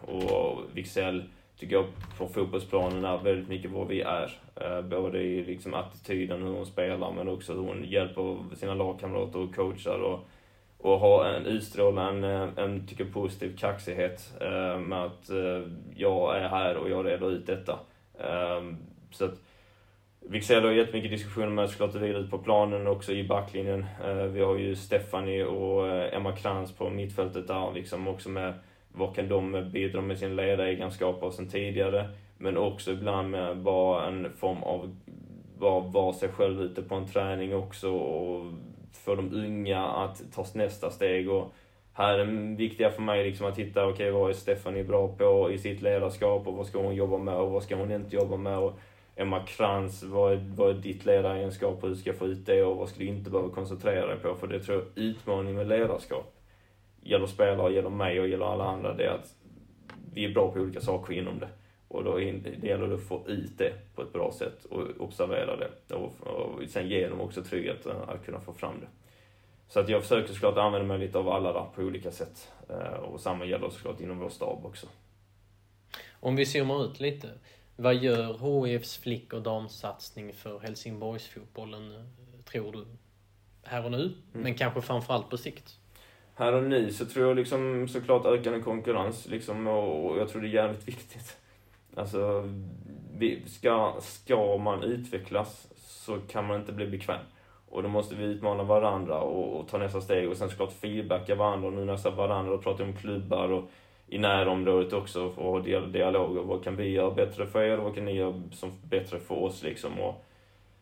och 0.00 0.60
Wiksell, 0.72 1.24
tycker 1.58 1.76
jag 1.76 1.84
på 2.18 2.28
fotbollsplanen 2.28 3.04
är 3.04 3.18
väldigt 3.18 3.48
mycket 3.48 3.70
vad 3.70 3.88
vi 3.88 4.00
är. 4.00 4.38
Ehm, 4.56 4.88
både 4.88 5.18
i 5.18 5.44
liksom 5.44 5.74
attityden, 5.74 6.42
hur 6.42 6.52
hon 6.52 6.66
spelar, 6.66 7.12
men 7.12 7.28
också 7.28 7.52
hur 7.52 7.60
hon 7.60 7.84
hjälper 7.84 8.54
sina 8.56 8.74
lagkamrater 8.74 9.38
och 9.38 9.54
coachar. 9.54 9.98
Och 9.98 10.28
och 10.78 10.98
ha 10.98 11.28
en, 11.28 11.46
utstråla 11.46 12.08
en, 12.08 12.24
eh, 12.24 12.48
en 12.56 12.86
tycker 12.86 13.04
positiv 13.04 13.56
kaxighet 13.56 14.34
eh, 14.40 14.78
med 14.78 15.04
att 15.04 15.30
eh, 15.30 15.62
jag 15.96 16.36
är 16.36 16.48
här 16.48 16.76
och 16.76 16.90
jag 16.90 17.06
reder 17.06 17.30
ut 17.30 17.46
detta. 17.46 17.78
Eh, 18.20 18.62
så 19.10 19.24
att, 19.24 19.34
vi 20.30 20.54
har 20.54 20.70
jättemycket 20.70 21.10
diskussioner 21.10 21.48
med 21.48 21.70
såklart 21.70 21.94
vidare 21.94 22.22
ut 22.22 22.30
på 22.30 22.38
planen 22.38 22.86
också 22.86 23.12
i 23.12 23.28
backlinjen. 23.28 23.86
Eh, 24.04 24.14
vi 24.14 24.40
har 24.40 24.56
ju 24.56 24.76
Stephanie 24.76 25.44
och 25.44 25.88
eh, 25.88 26.16
Emma 26.16 26.32
Krantz 26.32 26.72
på 26.72 26.90
mittfältet 26.90 27.48
där 27.48 27.72
liksom 27.74 28.08
också 28.08 28.28
med 28.28 28.54
vad 28.92 29.14
kan 29.14 29.28
de 29.28 29.70
bidra 29.72 30.00
med 30.00 30.18
sin 30.18 30.36
ledaregenskaper 30.36 31.30
sen 31.30 31.48
tidigare. 31.48 32.08
Men 32.38 32.56
också 32.56 32.90
ibland 32.90 33.30
med 33.30 33.56
bara 33.56 34.06
en 34.06 34.32
form 34.36 34.62
av 34.62 34.96
bara 35.58 35.80
vara 35.80 36.12
sig 36.12 36.28
själv 36.28 36.62
ute 36.62 36.82
på 36.82 36.94
en 36.94 37.06
träning 37.06 37.54
också 37.54 37.90
och 37.90 38.52
få 38.92 39.14
de 39.14 39.34
unga 39.34 39.84
att 39.84 40.22
ta 40.32 40.46
nästa 40.54 40.90
steg. 40.90 41.30
Och 41.30 41.52
här 41.92 42.18
är 42.18 42.26
det 42.26 42.56
viktiga 42.56 42.90
för 42.90 43.02
mig 43.02 43.24
liksom 43.24 43.46
att 43.46 43.58
hitta, 43.58 43.86
okej 43.86 43.92
okay, 43.92 44.10
vad 44.10 44.30
är 44.30 44.34
Stephanie 44.34 44.84
bra 44.84 45.08
på 45.08 45.50
i 45.52 45.58
sitt 45.58 45.82
ledarskap 45.82 46.46
och 46.46 46.54
vad 46.54 46.66
ska 46.66 46.82
hon 46.82 46.94
jobba 46.94 47.18
med 47.18 47.34
och 47.34 47.50
vad 47.50 47.62
ska 47.62 47.76
hon 47.76 47.92
inte 47.92 48.16
jobba 48.16 48.36
med? 48.36 48.58
Och 48.58 48.78
Emma 49.16 49.42
Krantz, 49.46 50.02
vad 50.02 50.32
är, 50.32 50.52
vad 50.56 50.70
är 50.70 50.74
ditt 50.74 51.04
ledaregenskap 51.04 51.82
och 51.82 51.88
hur 51.88 51.96
ska 51.96 52.10
jag 52.10 52.18
få 52.18 52.26
ut 52.26 52.46
det 52.46 52.62
och 52.62 52.76
vad 52.76 52.88
ska 52.88 52.98
du 52.98 53.06
inte 53.06 53.30
behöva 53.30 53.54
koncentrera 53.54 54.06
dig 54.06 54.18
på? 54.18 54.34
För 54.34 54.46
det 54.46 54.60
tror 54.60 54.78
jag 54.78 55.04
utmaningen 55.04 55.56
med 55.56 55.68
ledarskap 55.68 56.34
gäller 57.02 57.26
spelare, 57.26 57.72
gäller 57.72 57.90
mig 57.90 58.20
och 58.20 58.28
gäller 58.28 58.46
alla 58.46 58.64
andra, 58.64 58.94
det 58.94 59.04
är 59.04 59.10
att 59.10 59.34
vi 60.12 60.24
är 60.24 60.34
bra 60.34 60.50
på 60.52 60.60
olika 60.60 60.80
saker 60.80 61.12
inom 61.12 61.38
det. 61.38 61.48
Och 61.88 62.04
då 62.04 62.16
det 62.16 62.62
gäller 62.62 62.88
det 62.88 62.94
att 62.94 63.08
få 63.08 63.24
ut 63.26 63.58
det 63.58 63.72
på 63.94 64.02
ett 64.02 64.12
bra 64.12 64.32
sätt 64.32 64.64
och 64.64 64.82
observera 64.98 65.56
det. 65.56 65.94
Och, 65.94 66.12
och 66.20 66.62
sen 66.68 66.88
ge 66.88 67.08
dem 67.08 67.20
också 67.20 67.42
tryggheten 67.42 67.96
att 68.08 68.24
kunna 68.24 68.40
få 68.40 68.52
fram 68.52 68.80
det. 68.80 68.86
Så 69.68 69.80
att 69.80 69.88
jag 69.88 70.02
försöker 70.02 70.32
såklart 70.32 70.56
använda 70.56 70.86
mig 70.88 70.98
lite 70.98 71.18
av 71.18 71.28
alla 71.28 71.52
där 71.52 71.66
på 71.74 71.82
olika 71.82 72.10
sätt. 72.10 72.52
Eh, 72.68 73.00
och 73.00 73.20
samma 73.20 73.44
gäller 73.44 73.70
såklart 73.70 74.00
inom 74.00 74.18
vår 74.18 74.28
stab 74.28 74.66
också. 74.66 74.86
Om 76.20 76.36
vi 76.36 76.46
zoomar 76.46 76.84
ut 76.84 77.00
lite. 77.00 77.28
Vad 77.76 77.94
gör 77.94 78.66
HIFs 78.66 78.96
flick 78.96 79.32
och 79.32 79.42
damsatsning 79.42 80.32
för 80.32 80.58
Helsingborgsfotbollen, 80.58 82.12
tror 82.44 82.72
du? 82.72 82.86
Här 83.62 83.84
och 83.84 83.90
nu, 83.90 84.02
mm. 84.02 84.14
men 84.32 84.54
kanske 84.54 84.82
framförallt 84.82 85.30
på 85.30 85.36
sikt? 85.36 85.78
Här 86.34 86.52
och 86.52 86.62
nu 86.62 86.92
så 86.92 87.06
tror 87.06 87.26
jag 87.26 87.36
liksom 87.36 87.88
såklart 87.88 88.26
ökande 88.26 88.60
konkurrens 88.60 89.28
liksom, 89.28 89.66
och 89.66 90.18
jag 90.18 90.28
tror 90.28 90.42
det 90.42 90.48
är 90.48 90.52
jävligt 90.52 90.88
viktigt. 90.88 91.36
Alltså, 91.98 92.48
ska, 93.46 93.94
ska 94.00 94.56
man 94.58 94.82
utvecklas 94.82 95.68
så 95.76 96.18
kan 96.18 96.46
man 96.46 96.60
inte 96.60 96.72
bli 96.72 96.86
bekväm. 96.86 97.20
Och 97.70 97.82
då 97.82 97.88
måste 97.88 98.14
vi 98.14 98.24
utmana 98.24 98.62
varandra 98.62 99.20
och, 99.20 99.60
och 99.60 99.68
ta 99.68 99.78
nästa 99.78 100.00
steg 100.00 100.28
och 100.28 100.36
sen 100.36 100.50
såklart 100.50 100.72
feedbacka 100.72 101.34
varandra. 101.34 101.68
Och 101.68 101.74
nu 101.74 101.84
nästan 101.84 102.16
varandra 102.16 102.54
och 102.54 102.62
prata 102.62 102.82
om 102.82 102.92
klubbar 102.96 103.48
och 103.48 103.70
i 104.08 104.18
närområdet 104.18 104.92
också 104.92 105.32
och 105.36 105.52
ha 105.52 105.60
dialoger. 105.60 106.42
Vad 106.42 106.64
kan 106.64 106.76
vi 106.76 106.88
göra 106.88 107.10
bättre 107.10 107.46
för 107.46 107.62
er 107.62 107.78
och 107.78 107.84
vad 107.84 107.94
kan 107.94 108.04
ni 108.04 108.12
göra 108.12 108.42
som 108.52 108.72
bättre 108.82 109.18
för 109.18 109.34
oss 109.34 109.62
liksom. 109.62 110.00
Och, 110.00 110.24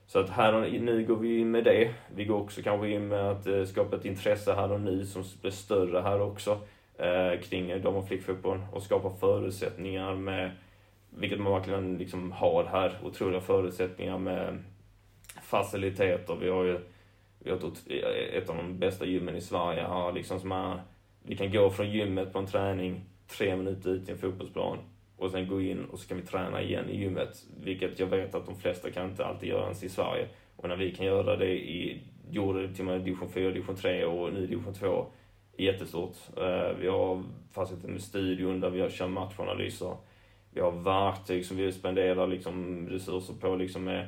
så 0.06 0.18
att 0.18 0.30
här 0.30 0.54
och 0.54 0.72
nu 0.72 1.04
går 1.04 1.16
vi 1.16 1.38
in 1.38 1.50
med 1.50 1.64
det. 1.64 1.94
Vi 2.14 2.24
går 2.24 2.40
också 2.40 2.62
kanske 2.62 2.88
in 2.88 3.08
med 3.08 3.30
att 3.30 3.46
eh, 3.46 3.64
skapa 3.64 3.96
ett 3.96 4.04
intresse 4.04 4.54
här 4.54 4.72
och 4.72 4.80
nu 4.80 5.06
som 5.06 5.24
blir 5.40 5.50
större 5.50 6.00
här 6.00 6.20
också 6.20 6.58
eh, 6.98 7.40
kring 7.40 7.70
eh, 7.70 7.82
dam 7.82 7.96
och 7.96 8.08
flickfotboll 8.08 8.58
och 8.72 8.82
skapa 8.82 9.10
förutsättningar 9.10 10.14
med, 10.14 10.50
vilket 11.16 11.40
man 11.40 11.52
verkligen 11.52 11.98
liksom 11.98 12.32
har 12.32 12.64
här, 12.64 12.98
otroliga 13.02 13.40
förutsättningar 13.40 14.18
med 14.18 14.62
faciliteter. 15.42 16.36
Vi 16.40 16.50
har 16.50 16.64
ju 16.64 16.80
vi 17.38 17.50
har 17.50 17.58
ett 18.32 18.50
av 18.50 18.56
de 18.56 18.78
bästa 18.78 19.06
gymmen 19.06 19.36
i 19.36 19.40
Sverige 19.40 19.80
här 19.80 20.12
liksom 20.12 20.40
som 20.40 20.52
är, 20.52 20.82
vi 21.22 21.36
kan 21.36 21.52
gå 21.52 21.70
från 21.70 21.90
gymmet 21.90 22.32
på 22.32 22.38
en 22.38 22.46
träning 22.46 23.04
tre 23.26 23.56
minuter 23.56 23.90
ut 23.90 24.08
i 24.08 24.12
en 24.12 24.18
fotbollsplan 24.18 24.78
och 25.16 25.30
sen 25.30 25.48
gå 25.48 25.60
in 25.60 25.84
och 25.84 25.98
så 25.98 26.08
kan 26.08 26.16
vi 26.16 26.22
träna 26.22 26.62
igen 26.62 26.90
i 26.90 27.00
gymmet. 27.00 27.44
Vilket 27.60 27.98
jag 27.98 28.06
vet 28.06 28.34
att 28.34 28.46
de 28.46 28.56
flesta 28.56 28.90
kan 28.90 29.10
inte 29.10 29.26
alltid 29.26 29.48
göra 29.48 29.62
ens 29.62 29.84
i 29.84 29.88
Sverige. 29.88 30.28
Och 30.56 30.68
när 30.68 30.76
vi 30.76 30.94
kan 30.94 31.06
göra 31.06 31.36
det 31.36 31.50
i, 31.50 32.02
gjorde 32.30 32.66
det 32.66 32.74
till 32.74 32.80
och 32.80 32.92
med 32.92 33.00
division 33.00 33.28
4, 33.28 33.50
division 33.50 33.76
3 33.76 34.04
och 34.04 34.32
nu 34.32 34.46
division 34.46 34.74
2, 34.74 35.06
jättestort. 35.56 36.16
Eh, 36.36 36.76
vi 36.80 36.88
har 36.88 37.22
faciliteter 37.52 37.92
med 37.92 38.02
studion 38.02 38.60
där 38.60 38.70
vi 38.70 38.90
kör 38.90 39.08
matchanalyser. 39.08 39.96
Vi 40.56 40.62
har 40.62 40.72
verktyg 40.72 41.46
som 41.46 41.56
vi 41.56 41.72
spenderar 41.72 42.26
liksom 42.26 42.88
resurser 42.88 43.34
på 43.40 43.56
liksom 43.56 43.84
med 43.84 44.06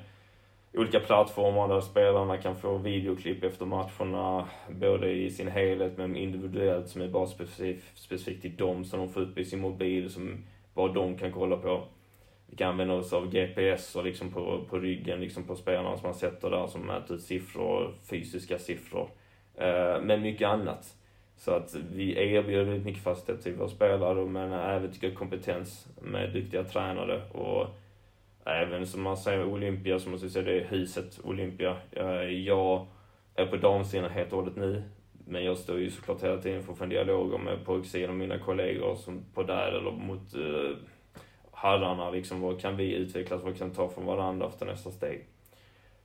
olika 0.75 1.01
plattformar 1.01 1.69
där 1.69 1.81
spelarna 1.81 2.37
kan 2.37 2.57
få 2.57 2.79
videoklipp 2.79 3.45
efter 3.45 3.67
matcherna, 3.67 4.49
både 4.69 5.11
i 5.11 5.31
sin 5.31 5.49
helhet 5.49 5.99
men 5.99 6.17
individuellt 6.17 6.89
som 6.89 7.03
är 7.03 7.09
bara 7.09 7.27
specifikt, 7.27 7.99
specifikt 7.99 8.43
till 8.43 8.57
dem 8.57 8.85
som 8.85 8.99
de 8.99 9.09
får 9.09 9.21
upp 9.21 9.39
i 9.39 9.45
sin 9.45 9.61
mobil, 9.61 10.11
som 10.11 10.45
bara 10.75 10.93
de 10.93 11.19
kan 11.19 11.33
kolla 11.33 11.57
på. 11.57 11.85
Vi 12.47 12.57
kan 12.57 12.69
använda 12.69 12.95
oss 12.95 13.13
av 13.13 13.31
GPS 13.31 13.97
och 13.97 14.05
liksom 14.05 14.33
på, 14.33 14.65
på 14.71 14.79
ryggen 14.79 15.21
liksom 15.21 15.45
på 15.45 15.57
spelarna 15.57 15.97
som 15.97 16.07
man 16.07 16.15
sätter 16.15 16.51
där 16.51 16.67
som 16.67 16.81
mäter 16.81 17.17
ut 17.17 17.23
siffror, 17.23 17.95
fysiska 18.11 18.59
siffror. 18.59 19.11
Eh, 19.55 20.01
men 20.03 20.23
mycket 20.23 20.49
annat. 20.49 20.95
Så 21.38 21.53
att 21.53 21.77
vi 21.92 22.35
erbjuder 22.35 22.64
väldigt 22.64 22.85
mycket 22.87 23.03
fasthet 23.03 23.42
till 23.42 23.55
våra 23.55 23.68
spelare 23.68 24.27
men 24.27 24.53
även 24.53 24.92
tycker 24.92 25.11
kompetens 25.11 25.88
med 26.03 26.33
duktiga 26.33 26.64
tränare 26.64 27.22
och 27.33 27.66
även 28.44 28.87
som 28.87 29.03
man 29.03 29.16
säger 29.16 29.44
Olympia, 29.44 29.98
som 29.98 30.11
man 30.11 30.20
vi 30.20 30.31
säga 30.31 30.44
det 30.44 30.61
är 30.61 30.64
huset 30.64 31.20
Olympia. 31.24 31.77
Eh, 31.90 32.22
jag 32.22 32.87
är 33.35 33.46
på 33.46 33.57
damsidan 33.57 34.11
helt 34.11 34.33
och 34.33 34.38
hållet 34.38 34.57
nu. 34.57 34.83
Men 35.27 35.44
jag 35.44 35.57
står 35.57 35.79
ju 35.79 35.90
såklart 35.90 36.22
hela 36.22 36.37
tiden 36.37 36.62
för 36.62 36.72
att 36.72 36.79
få 36.79 36.85
en 36.85 36.90
dialog 36.90 37.40
med 37.40 37.55
eh, 37.55 37.61
pojksidan 37.64 38.11
och 38.11 38.16
mina 38.16 38.38
kollegor 38.38 38.94
som 38.94 39.24
på 39.35 39.42
där 39.42 39.72
eller 39.72 39.90
mot 39.90 40.35
eh, 40.35 40.77
herrarna 41.53 42.11
liksom. 42.11 42.40
Vad 42.40 42.61
kan 42.61 42.77
vi 42.77 42.94
utvecklas? 42.94 43.42
Vad 43.42 43.59
kan 43.59 43.68
vi 43.68 43.74
ta 43.74 43.88
från 43.88 44.07
varandra 44.07 44.46
efter 44.46 44.66
nästa 44.66 44.90
steg? 44.90 45.27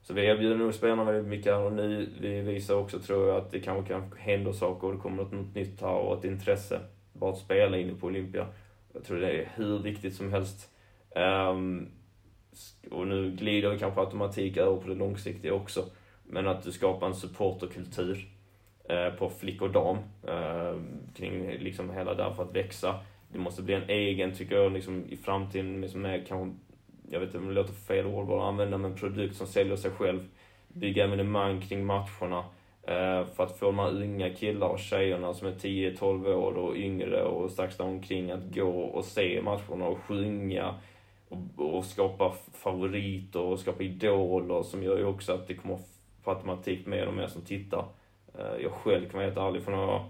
Så 0.04 0.14
vi 0.14 0.26
erbjuder 0.26 0.58
nog 0.58 0.74
spelarna 0.74 1.04
väldigt 1.04 1.28
mycket 1.28 1.54
här 1.54 1.62
och 1.62 1.74
nu. 1.74 2.10
Vi 2.22 2.42
visar 2.42 2.76
också, 2.76 3.00
tror 3.00 3.28
jag, 3.28 3.38
att 3.38 3.52
det 3.52 3.60
kanske 3.60 3.94
kan 3.94 4.12
hända 4.18 4.54
saker 4.54 4.88
och 4.88 4.94
det 4.94 5.00
kommer 5.00 5.24
något, 5.24 5.56
nytt 5.56 5.82
här 5.82 5.96
och 5.96 6.18
ett 6.18 6.26
intresse. 6.26 6.80
Bara 7.14 7.32
att 7.32 7.38
spela 7.38 7.78
inne 7.78 7.94
på 7.94 8.08
Olympia. 8.08 8.48
Jag 8.94 9.04
tror 9.04 9.20
det 9.20 9.32
är 9.32 9.52
hur 9.56 9.80
viktigt 9.80 10.16
som 10.16 10.34
helst. 10.34 10.70
Um, 11.16 11.92
och 12.92 13.08
nu 13.08 13.32
glider 13.32 13.70
vi 13.70 13.80
kanske 13.80 14.00
automatik 14.00 14.58
över 14.58 14.78
på 14.78 14.88
det 14.88 14.96
långsiktiga 14.96 15.54
också, 15.54 15.86
men 16.24 16.48
att 16.48 16.64
du 16.64 16.72
skapar 16.72 17.08
en 17.08 17.16
supporterkultur 17.16 18.28
eh, 18.90 19.10
på 19.10 19.30
flick 19.30 19.62
och 19.62 19.72
dam 19.72 19.98
eh, 20.28 20.76
kring 21.16 21.52
liksom 21.52 21.90
hela 21.90 22.14
där 22.14 22.34
för 22.34 22.44
att 22.44 22.56
växa. 22.56 23.00
Det 23.32 23.40
måste 23.40 23.62
bli 23.62 23.74
en 23.74 23.90
egen, 23.90 24.34
tycker 24.34 24.56
jag, 24.56 24.72
liksom, 24.72 25.06
i 25.10 25.18
framtiden, 25.18 25.82
liksom 25.82 26.06
är 26.06 26.26
kanske, 26.28 26.58
jag 27.10 27.20
vet 27.20 27.28
inte 27.28 27.38
om 27.38 27.48
det 27.48 27.54
låter 27.54 27.74
fel 27.74 28.06
ord 28.06 28.28
bara 28.28 28.44
att 28.44 28.48
använda, 28.48 28.78
men 28.78 28.96
produkt 28.96 29.36
som 29.36 29.48
säljer 29.48 29.76
sig 29.76 29.92
själv. 29.92 30.28
Bygga 30.68 31.04
evenemang 31.04 31.62
kring 31.62 31.86
matcherna. 31.86 32.44
Eh, 32.88 33.26
för 33.26 33.44
att 33.44 33.58
få 33.60 33.66
de 33.66 33.80
här 33.80 34.04
unga 34.04 34.30
killar 34.30 34.68
och 34.68 34.80
tjejerna 34.80 35.34
som 35.34 35.48
är 35.48 35.52
10-12 35.52 36.34
år 36.34 36.54
och 36.54 36.76
yngre 36.76 37.24
och 37.24 37.52
strax 37.52 37.78
där 37.78 37.86
omkring 37.86 38.32
att 38.32 38.56
gå 38.56 38.70
och 38.70 39.06
se 39.06 39.42
matcherna 39.42 39.86
och 39.86 39.98
sjunga 39.98 40.76
och, 41.30 41.76
och 41.76 41.86
skapa 41.86 42.34
favoriter 42.54 43.40
och 43.40 43.60
skapa 43.60 43.84
idoler 43.84 44.64
som 44.64 44.84
gör 44.84 44.98
ju 44.98 45.06
också 45.06 45.34
att 45.34 45.48
det 45.48 45.54
kommer 45.54 45.80
på 46.24 46.32
automatik 46.32 46.86
mer 46.86 47.08
och 47.08 47.14
mer 47.14 47.28
som 47.28 47.42
tittar. 47.42 47.86
Eh, 48.40 48.62
jag 48.64 48.72
själv 48.72 49.10
kan 49.10 49.14
vara 49.14 49.26
helt 49.26 49.38
ärlig, 49.38 49.64
för 49.64 49.72
några 49.72 50.06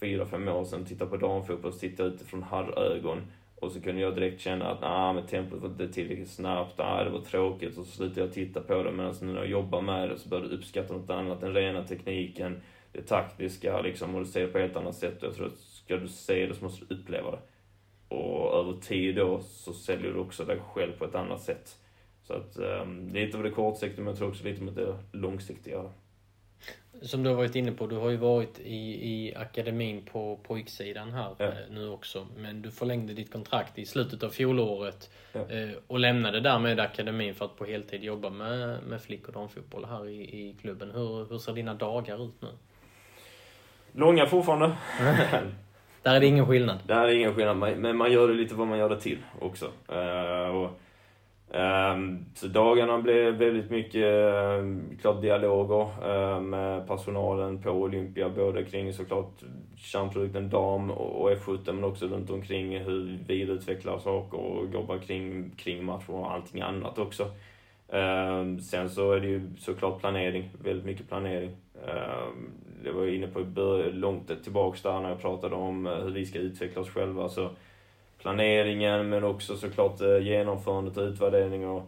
fyra, 0.00 0.26
fem 0.26 0.48
år 0.48 0.64
sedan 0.64 0.84
tittade 0.84 1.10
på 1.10 1.16
damfotboll 1.16 1.72
och 1.72 1.78
tittade 1.78 2.08
utifrån 2.08 2.42
herrögon. 2.42 3.22
Och 3.64 3.72
så 3.72 3.80
kunde 3.80 4.00
jag 4.00 4.14
direkt 4.14 4.40
känna 4.40 4.70
att 4.70 4.80
nah, 4.80 5.14
men 5.14 5.26
tempot 5.26 5.60
var 5.60 5.68
inte 5.68 5.88
tillräckligt 5.88 6.30
snabbt, 6.30 6.74
ah, 6.76 7.04
det 7.04 7.10
var 7.10 7.20
tråkigt. 7.20 7.78
Och 7.78 7.86
så 7.86 7.92
slutade 7.92 8.20
jag 8.20 8.32
titta 8.32 8.60
på 8.60 8.82
det. 8.82 8.92
Men 8.92 9.06
alltså, 9.06 9.24
när 9.24 9.34
jag 9.34 9.46
jobbar 9.46 9.82
med 9.82 10.08
det 10.08 10.18
så 10.18 10.28
började 10.28 10.48
jag 10.48 10.58
uppskatta 10.58 10.94
något 10.94 11.10
annat. 11.10 11.40
Den 11.40 11.54
rena 11.54 11.84
tekniken, 11.84 12.62
det 12.92 13.02
taktiska 13.02 13.80
liksom. 13.80 14.14
Och 14.14 14.20
du 14.20 14.26
ser 14.26 14.40
det 14.40 14.48
på 14.48 14.58
ett 14.58 14.76
annat 14.76 14.94
sätt. 14.94 15.22
Och 15.22 15.28
Jag 15.28 15.34
tror 15.34 15.46
att 15.46 15.58
ska 15.58 15.96
du 15.96 16.08
se 16.08 16.46
det 16.46 16.54
så 16.54 16.64
måste 16.64 16.84
du 16.88 16.94
uppleva 16.94 17.30
det. 17.30 17.38
Och 18.08 18.58
över 18.60 18.80
tid 18.80 19.16
då 19.16 19.40
så 19.40 19.72
säljer 19.72 20.12
du 20.12 20.18
också 20.18 20.44
dig 20.44 20.58
själv 20.72 20.92
på 20.98 21.04
ett 21.04 21.14
annat 21.14 21.40
sätt. 21.40 21.76
Så 22.22 22.34
att 22.34 22.58
um, 22.58 23.08
lite 23.08 23.36
av 23.36 23.42
det 23.42 23.50
kortsiktiga 23.50 24.04
men 24.04 24.06
jag 24.06 24.18
tror 24.18 24.28
också 24.28 24.44
lite 24.44 24.60
om 24.60 24.74
det 24.74 24.96
långsiktiga. 25.12 25.84
Som 27.02 27.22
du 27.22 27.30
har 27.30 27.36
varit 27.36 27.56
inne 27.56 27.72
på, 27.72 27.86
du 27.86 27.96
har 27.96 28.10
ju 28.10 28.16
varit 28.16 28.58
i, 28.58 29.08
i 29.10 29.34
akademin 29.34 30.02
på 30.12 30.36
pojksidan 30.36 31.12
här 31.12 31.34
ja. 31.38 31.44
eh, 31.44 31.52
nu 31.70 31.88
också. 31.88 32.26
Men 32.36 32.62
du 32.62 32.70
förlängde 32.70 33.14
ditt 33.14 33.32
kontrakt 33.32 33.78
i 33.78 33.86
slutet 33.86 34.22
av 34.22 34.30
fjolåret 34.30 35.10
ja. 35.32 35.40
eh, 35.40 35.70
och 35.86 35.98
lämnade 35.98 36.40
därmed 36.40 36.80
akademin 36.80 37.34
för 37.34 37.44
att 37.44 37.56
på 37.56 37.64
heltid 37.64 38.04
jobba 38.04 38.30
med, 38.30 38.82
med 38.82 39.02
flick 39.02 39.28
och 39.28 39.34
damfotboll 39.34 39.84
här 39.84 40.08
i, 40.08 40.22
i 40.22 40.56
klubben. 40.60 40.90
Hur, 40.90 41.30
hur 41.30 41.38
ser 41.38 41.52
dina 41.52 41.74
dagar 41.74 42.26
ut 42.26 42.42
nu? 42.42 42.48
Långa 43.92 44.26
fortfarande. 44.26 44.76
Där 46.02 46.14
är 46.14 46.20
det 46.20 46.26
ingen 46.26 46.46
skillnad? 46.46 46.78
Där 46.86 47.00
är 47.00 47.06
det 47.06 47.14
ingen 47.14 47.34
skillnad, 47.34 47.56
men 47.56 47.96
man 47.96 48.12
gör 48.12 48.28
det 48.28 48.34
lite 48.34 48.54
vad 48.54 48.66
man 48.66 48.78
gör 48.78 48.88
det 48.88 49.00
till 49.00 49.18
också. 49.40 49.66
Uh, 49.92 50.56
och, 50.56 50.80
Ehm, 51.52 52.24
så 52.34 52.46
dagarna 52.46 52.98
blev 52.98 53.34
väldigt 53.34 53.70
mycket, 53.70 54.04
ehm, 54.04 54.96
klart 55.00 55.22
dialoger 55.22 55.88
ehm, 56.10 56.50
med 56.50 56.86
personalen 56.86 57.62
på 57.62 57.70
Olympia, 57.70 58.28
både 58.28 58.64
kring 58.64 58.92
såklart 58.92 59.42
kärnprodukten 59.76 60.50
dam 60.50 60.90
och 60.90 61.30
F17, 61.30 61.72
men 61.72 61.84
också 61.84 62.06
runt 62.06 62.30
omkring 62.30 62.78
hur 62.78 63.18
vi 63.26 63.40
utvecklar 63.40 63.98
saker 63.98 64.38
och 64.38 64.74
jobbar 64.74 64.98
kring, 64.98 65.50
kring 65.56 65.84
matcher 65.84 66.10
och 66.10 66.32
allting 66.32 66.60
annat 66.60 66.98
också. 66.98 67.30
Sen 68.70 68.90
så 68.90 69.12
är 69.12 69.20
det 69.20 69.26
ju 69.26 69.50
såklart 69.58 70.00
planering, 70.00 70.50
väldigt 70.64 70.86
mycket 70.86 71.08
planering. 71.08 71.56
Det 72.84 72.92
var 72.92 73.04
jag 73.04 73.14
inne 73.14 73.26
på 73.26 73.40
långt 73.92 74.42
tillbaks 74.42 74.82
där 74.82 75.00
när 75.00 75.08
jag 75.08 75.20
pratade 75.20 75.54
om 75.54 75.86
eh, 75.86 75.92
hur 75.92 76.10
vi 76.10 76.26
ska 76.26 76.38
utveckla 76.38 76.82
oss 76.82 76.90
själva. 76.90 77.28
Så 77.28 77.50
planeringen 78.24 79.08
men 79.08 79.24
också 79.24 79.56
såklart 79.56 80.00
eh, 80.00 80.18
genomförandet 80.18 80.96
och 80.96 81.02
utvärdering 81.02 81.68
och 81.68 81.82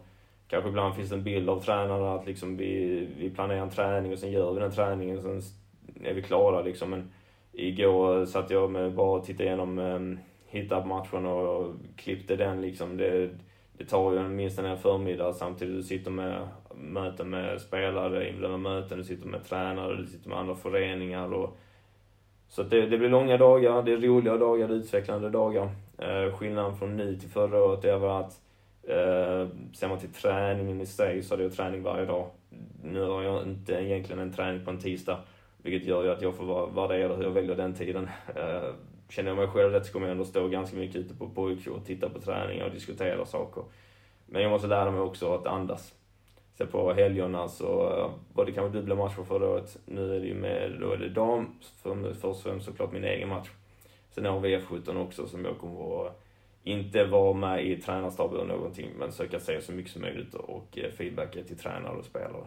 kanske 0.47 0.69
ibland 0.69 0.95
finns 0.95 1.09
det 1.09 1.15
en 1.15 1.23
bild 1.23 1.49
av 1.49 1.61
tränarna 1.61 2.13
att 2.13 2.25
liksom 2.25 2.57
vi, 2.57 3.07
vi 3.17 3.29
planerar 3.29 3.61
en 3.61 3.69
träning 3.69 4.11
och 4.11 4.19
sen 4.19 4.31
gör 4.31 4.53
vi 4.53 4.59
den 4.59 4.71
träningen 4.71 5.17
och 5.17 5.23
sen 5.23 5.41
är 6.03 6.13
vi 6.13 6.21
klara 6.21 6.61
liksom. 6.61 6.89
Men 6.89 7.11
igår 7.51 8.25
satt 8.25 8.49
jag 8.49 8.71
med 8.71 8.93
bara 8.93 9.19
och 9.19 9.25
tittade 9.25 9.43
igenom 9.43 9.79
ehm, 9.79 10.19
um, 10.71 10.87
matchen 10.87 11.25
och 11.25 11.73
klippte 11.95 12.35
den 12.35 12.61
liksom. 12.61 12.97
Det, 12.97 13.29
det 13.77 13.85
tar 13.85 14.13
ju 14.13 14.23
minst 14.23 14.59
en 14.59 14.77
förmiddag 14.77 15.33
samtidigt 15.33 15.75
du 15.75 15.83
sitter 15.83 16.11
med 16.11 16.47
möten 16.75 17.29
med 17.29 17.61
spelare, 17.61 18.29
inblandade 18.29 18.63
möten, 18.63 18.97
du 18.97 19.03
sitter 19.03 19.27
med 19.27 19.43
tränare, 19.43 19.95
du 19.95 20.05
sitter 20.05 20.29
med 20.29 20.37
andra 20.37 20.55
föreningar 20.55 21.33
och 21.33 21.57
så 22.49 22.63
det, 22.63 22.85
det 22.85 22.97
blir 22.97 23.09
långa 23.09 23.37
dagar, 23.37 23.83
det 23.83 23.91
är 23.91 23.97
roliga 23.97 24.37
dagar, 24.37 24.67
det 24.67 24.73
är 24.73 24.77
utvecklande 24.77 25.29
dagar. 25.29 25.69
Eh, 25.97 26.37
skillnaden 26.37 26.77
från 26.77 26.97
nu 26.97 27.15
till 27.15 27.29
förra 27.29 27.63
året 27.63 27.85
är 27.85 27.97
väl 27.97 28.09
att 28.09 28.41
eh, 28.83 29.47
ser 29.73 29.87
man 29.87 29.99
till 29.99 30.13
träningen 30.13 30.81
i 30.81 30.85
sig 30.85 31.23
så 31.23 31.33
hade 31.33 31.43
jag 31.43 31.53
träning 31.53 31.83
varje 31.83 32.05
dag. 32.05 32.29
Nu 32.83 33.01
har 33.01 33.23
jag 33.23 33.43
inte 33.43 33.73
egentligen 33.73 34.21
en 34.21 34.33
träning 34.33 34.65
på 34.65 34.71
en 34.71 34.79
tisdag, 34.79 35.19
vilket 35.57 35.87
gör 35.87 36.03
ju 36.03 36.11
att 36.11 36.21
jag 36.21 36.35
får 36.35 36.67
värdera 36.67 37.15
hur 37.15 37.23
jag 37.23 37.31
väljer 37.31 37.55
den 37.55 37.73
tiden. 37.73 38.09
Eh, 38.35 38.69
känner 39.09 39.29
jag 39.29 39.37
mig 39.37 39.47
själv 39.47 39.71
rätt 39.71 39.85
så 39.85 39.93
kommer 39.93 40.07
jag 40.07 40.11
ändå 40.11 40.25
stå 40.25 40.47
ganska 40.47 40.77
mycket 40.77 40.95
ute 40.95 41.15
på 41.15 41.29
pojkjour 41.29 41.75
och 41.75 41.85
titta 41.85 42.09
på 42.09 42.19
träningar 42.19 42.65
och 42.65 42.71
diskutera 42.71 43.25
saker. 43.25 43.63
Men 44.25 44.41
jag 44.41 44.51
måste 44.51 44.67
lära 44.67 44.91
mig 44.91 45.01
också 45.01 45.33
att 45.33 45.47
andas. 45.47 45.93
Så 46.57 46.65
på 46.65 46.93
helgerna 46.93 47.47
så 47.47 47.99
eh, 47.99 48.11
var 48.33 48.45
det 48.45 48.51
kanske 48.51 48.77
dubbla 48.77 48.95
matcher 48.95 49.23
förra 49.23 49.49
året. 49.49 49.77
Nu 49.85 50.15
är 50.15 50.19
det 50.19 50.27
ju 50.27 50.35
med, 50.35 50.77
då 50.79 50.91
är 50.91 50.97
det 50.97 51.09
dam, 51.09 51.55
för, 51.81 52.13
först 52.13 52.23
och 52.23 52.41
främst 52.41 52.65
såklart 52.65 52.91
min 52.91 53.03
egen 53.03 53.29
match. 53.29 53.49
Sen 54.17 54.25
har 54.25 54.39
vi 54.39 54.57
F17 54.57 55.01
också 55.01 55.27
som 55.27 55.45
jag 55.45 55.57
kommer 55.57 56.05
att 56.05 56.23
inte 56.63 57.03
vara 57.03 57.33
med 57.33 57.65
i 57.65 57.81
tränarstab 57.81 58.33
eller 58.33 58.45
någonting, 58.45 58.89
men 58.99 59.11
söka 59.11 59.39
se 59.39 59.61
så 59.61 59.71
mycket 59.71 59.91
som 59.91 60.01
möjligt 60.01 60.33
och 60.33 60.79
feedbacka 60.97 61.43
till 61.43 61.57
tränare 61.57 61.97
och 61.97 62.05
spelare. 62.05 62.45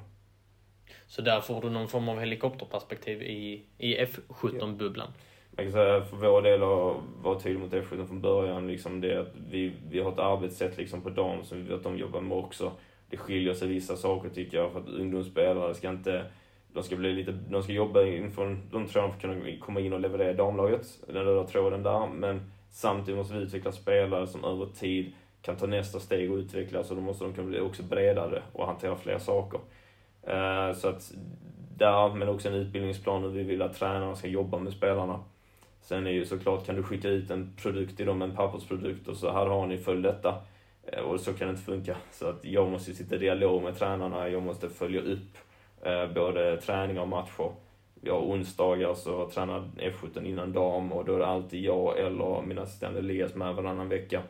Så 1.06 1.22
där 1.22 1.40
får 1.40 1.62
du 1.62 1.70
någon 1.70 1.88
form 1.88 2.09
av 2.09 2.18
helikopterperspektiv 2.18 3.22
i, 3.22 3.62
i 3.78 3.96
F17-bubblan? 3.96 5.12
Jag 5.56 5.64
kan 5.64 5.72
säga 5.72 6.04
för 6.04 6.16
vår 6.16 6.42
del 6.42 6.62
att 6.62 7.24
vara 7.24 7.40
tydlig 7.40 7.61
mot 7.61 7.72
F17 7.72 8.06
från 8.06 8.20
början, 8.20 8.66
liksom 8.66 9.00
det 9.00 9.20
att 9.20 9.33
vi, 9.50 9.72
vi 9.90 10.00
har 10.00 10.12
ett 10.12 10.18
arbetssätt 10.18 10.76
liksom 10.76 11.00
på 11.00 11.11
dam 11.11 11.44
som 11.44 11.59
vi 11.59 11.64
vet 11.64 11.76
att 11.76 11.83
de 11.83 11.98
jobbar 11.98 12.20
med 12.20 12.38
också. 12.38 12.72
Det 13.11 13.16
skiljer 13.16 13.54
sig 13.54 13.68
vissa 13.68 13.96
saker 13.96 14.28
tycker 14.28 14.56
jag, 14.59 14.72
för 14.72 14.80
att 14.80 14.88
ungdomsspelare 14.88 15.74
ska 15.74 15.88
inte 15.88 16.24
de 16.72 16.83
ska 16.83 16.96
bli 16.96 17.12
lite, 17.12 17.33
de 17.33 17.62
ska 17.62 17.72
jobba 17.72 18.02
inför, 18.02 18.59
de 18.70 18.87
tror 18.87 19.02
de 19.02 19.12
kunna 19.20 19.56
komma 19.61 19.80
in 19.80 19.92
och 19.92 20.00
leverera 20.00 20.33
damlaget, 20.33 20.87
den 21.06 21.24
röda 21.24 21.46
tråden 21.46 21.83
där, 21.83 22.06
men 22.06 22.50
samtidigt 22.70 23.18
måste 23.18 23.35
vi 23.35 23.40
utveckla 23.40 23.72
spelare 23.72 24.26
som 24.26 24.44
över 24.44 24.66
tid 24.66 25.12
kan 25.42 25.56
ta 25.56 25.66
nästa 25.66 26.00
steg 26.00 26.33
och 26.33 26.37
utvecklas 26.37 26.90
och 26.90 26.96
då 26.96 27.02
måste 27.02 27.24
de 27.24 27.35
kunna 27.35 27.48
bli 27.48 27.61
också 27.61 27.83
bredare 27.83 28.42
och 28.52 28.66
hantera 28.66 28.96
fler 28.96 29.18
saker. 29.18 29.61
Eh, 30.22 30.72
så 30.72 30.88
att 30.88 31.12
där, 31.76 32.14
men 32.14 32.28
också 32.28 32.48
en 32.48 32.54
utbildningsplan 32.54 33.22
hur 33.22 33.30
vi 33.30 33.42
vill 33.42 33.62
att 33.62 33.74
tränarna 33.74 34.16
ska 34.16 34.28
jobba 34.28 34.59
med 34.59 34.72
spelarna. 34.72 35.20
Sen 35.83 36.06
är 36.06 36.11
ju 36.11 36.24
såklart, 36.24 36.66
kan 36.66 36.76
du 36.76 36.83
skicka 36.83 37.09
ut 37.09 37.30
en 37.30 37.56
produkt 37.62 37.96
till 37.96 38.06
dem, 38.06 38.22
en 38.22 38.37
pappersprodukt 38.37 39.09
och 39.09 39.16
så 39.16 39.33
här 39.33 39.46
har 39.46 39.66
ni, 39.66 39.78
följ 39.78 40.02
detta. 40.02 40.35
Eh, 40.83 41.00
och 41.00 41.20
så 41.20 41.33
kan 41.33 41.48
det 41.48 41.50
inte 41.50 41.62
funka. 41.62 41.96
Så 42.12 42.28
att 42.28 42.44
jag 42.44 42.70
måste 42.70 42.94
sitta 42.94 43.14
i 43.14 43.18
dialog 43.18 43.62
med 43.62 43.78
tränarna, 43.78 44.28
jag 44.28 44.42
måste 44.42 44.68
följa 44.68 45.00
upp 45.00 45.38
Eh, 45.82 46.12
både 46.14 46.56
träningar 46.56 47.02
och 47.02 47.08
matcher. 47.08 47.52
Vi 47.94 48.10
har 48.10 48.18
onsdagar 48.18 48.94
så 48.94 49.28
tränar 49.30 49.70
F17 49.76 50.24
innan 50.24 50.52
dam 50.52 50.92
och 50.92 51.04
då 51.04 51.14
är 51.14 51.18
det 51.18 51.26
alltid 51.26 51.64
jag 51.64 51.98
eller 51.98 52.42
min 52.42 52.58
assistent 52.58 52.96
Elias 52.96 53.34
med 53.34 53.54
varannan 53.54 53.88
vecka. 53.88 54.22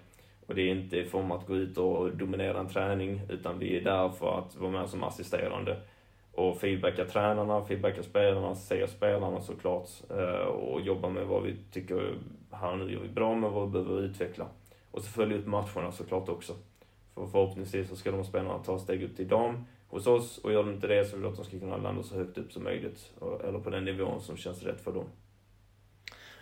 Och 0.47 0.55
det 0.55 0.63
är 0.63 0.71
inte 0.71 0.97
i 0.97 1.05
form 1.05 1.31
att 1.31 1.47
gå 1.47 1.57
ut 1.57 1.79
och 1.79 2.17
dominera 2.17 2.59
en 2.59 2.69
träning, 2.69 3.21
utan 3.29 3.59
vi 3.59 3.77
är 3.77 3.81
där 3.81 4.09
för 4.09 4.39
att 4.39 4.57
vara 4.57 4.71
med 4.71 4.89
som 4.89 5.05
assisterande. 5.05 5.77
Och 6.33 6.61
feedbacka 6.61 7.05
tränarna, 7.05 7.65
feedbacka 7.65 8.03
spelarna, 8.03 8.55
se 8.55 8.89
spelarna 8.89 9.41
såklart. 9.41 9.89
Eh, 10.11 10.47
och 10.47 10.81
jobba 10.81 11.09
med 11.09 11.27
vad 11.27 11.43
vi 11.43 11.57
tycker, 11.73 12.15
här 12.51 12.77
nu 12.77 12.93
gör 12.93 13.01
vi 13.01 13.09
bra 13.09 13.35
med, 13.35 13.51
vad 13.51 13.67
vi 13.67 13.73
behöver 13.73 14.03
utveckla. 14.03 14.47
Och 14.91 15.03
så 15.03 15.11
följa 15.11 15.39
upp 15.39 15.47
matcherna 15.47 15.93
såklart 15.93 16.29
också. 16.29 16.53
För 17.15 17.27
förhoppningsvis 17.27 17.89
så 17.89 17.97
ska 17.97 18.11
de 18.11 18.25
spelarna 18.25 18.59
ta 18.59 18.79
steg 18.79 19.03
upp 19.03 19.17
till 19.17 19.29
dam 19.29 19.65
hos 19.91 20.07
oss 20.07 20.39
och 20.39 20.53
gör 20.53 20.63
de 20.63 20.73
inte 20.73 20.87
det 20.87 21.05
så 21.05 21.17
vill 21.17 21.23
vi 21.23 21.29
att 21.29 21.37
de 21.37 21.45
ska 21.45 21.59
kunna 21.59 21.77
landa 21.77 22.03
så 22.03 22.17
högt 22.17 22.39
upp 22.39 22.53
som 22.53 22.65
möjligt. 22.65 23.13
Eller 23.45 23.59
på 23.59 23.71
den 23.71 23.85
nivån 23.85 24.21
som 24.21 24.37
känns 24.37 24.63
rätt 24.63 24.81
för 24.81 24.93
dem. 24.93 25.05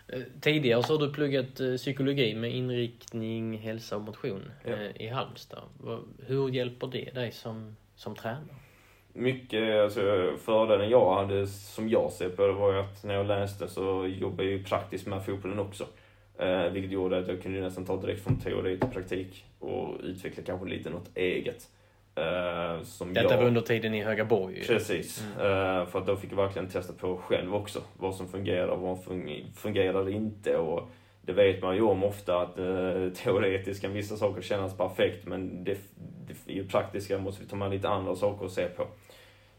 Eh, 0.09 0.23
tidigare 0.41 0.83
så 0.83 0.99
har 0.99 1.07
du 1.07 1.13
pluggat 1.13 1.61
eh, 1.61 1.75
psykologi 1.75 2.35
med 2.35 2.55
inriktning 2.55 3.59
hälsa 3.59 3.97
och 3.97 4.03
motion 4.03 4.51
ja. 4.65 4.71
Eh, 4.71 5.03
i 5.03 5.09
Halmstad. 5.09 5.63
Hur 6.27 6.49
hjälper 6.49 6.87
det 6.87 7.15
dig 7.15 7.33
som, 7.33 7.77
som 7.95 8.15
tränare? 8.15 8.55
Mycket, 9.13 9.83
alltså 9.83 10.01
fördelen 10.45 10.91
jag 10.91 11.15
hade 11.15 11.47
som 11.47 11.89
jag 11.89 12.13
ser 12.13 12.29
på 12.29 12.47
det 12.47 12.53
var 12.53 12.75
att 12.75 13.05
när 13.05 13.15
jag 13.15 13.27
läste 13.27 13.69
så 13.69 14.07
jobbade 14.07 14.45
jag 14.45 14.59
ju 14.59 14.65
praktiskt 14.65 15.07
med 15.07 15.25
fotbollen 15.25 15.59
också. 15.59 15.87
Eh, 16.39 16.73
vilket 16.73 16.93
gjorde 16.93 17.19
att 17.19 17.29
jag 17.29 17.43
kunde 17.43 17.61
nästan 17.61 17.85
ta 17.85 18.01
direkt 18.01 18.25
från 18.25 18.41
teori 18.41 18.79
till 18.79 18.91
praktik 18.91 19.45
och 19.59 19.97
utveckla 20.03 20.43
kanske 20.43 20.69
lite 20.69 20.91
något 20.91 21.17
eget. 21.17 21.69
Uh, 22.19 22.83
som 22.83 23.15
Detta 23.15 23.31
jag... 23.31 23.39
var 23.39 23.47
under 23.47 23.61
tiden 23.61 23.95
i 23.95 24.03
Högaborg. 24.03 24.65
Precis. 24.67 25.25
Mm. 25.41 25.47
Uh, 25.47 25.87
för 25.87 25.99
att 25.99 26.07
då 26.07 26.17
fick 26.17 26.33
jag 26.33 26.37
verkligen 26.37 26.69
testa 26.69 26.93
på 26.93 27.17
själv 27.17 27.55
också. 27.55 27.81
Vad 27.97 28.15
som 28.15 28.29
fungerar 28.29 28.69
och 28.69 28.81
vad 28.81 28.99
som 28.99 29.43
fungerar 29.55 30.09
inte. 30.09 30.57
Och 30.57 30.89
det 31.23 31.33
vet 31.33 31.63
man 31.63 31.77
ju 31.77 31.83
om 31.83 32.05
ofta 32.05 32.41
att 32.41 32.59
uh, 32.59 33.13
teoretiskt 33.15 33.83
kan 33.83 33.93
vissa 33.93 34.17
saker 34.17 34.43
kännas 34.43 34.77
perfekt 34.77 35.27
men 35.27 35.65
det, 35.65 35.79
det, 36.27 36.53
i 36.53 36.65
praktiska 36.65 37.19
måste 37.19 37.43
vi 37.43 37.49
ta 37.49 37.57
med 37.57 37.71
lite 37.71 37.89
andra 37.89 38.15
saker 38.15 38.47
att 38.47 38.53
se 38.53 38.65
på. 38.65 38.87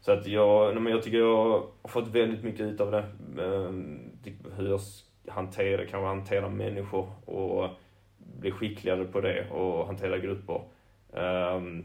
Så 0.00 0.12
att 0.12 0.26
jag, 0.26 0.82
men 0.82 0.92
jag 0.92 1.02
tycker 1.02 1.18
jag 1.18 1.66
har 1.82 1.88
fått 1.88 2.08
väldigt 2.08 2.44
mycket 2.44 2.60
ut 2.60 2.80
av 2.80 2.90
det. 2.90 3.04
hur 4.56 4.68
jag 4.70 4.80
hanterar, 5.28 5.84
kan 5.84 6.04
hantera 6.04 6.48
människor 6.48 7.08
och 7.24 7.68
bli 8.18 8.50
skickligare 8.50 9.04
på 9.04 9.20
det 9.20 9.50
och 9.50 9.86
hantera 9.86 10.18
grupper. 10.18 10.60
Um, 11.12 11.84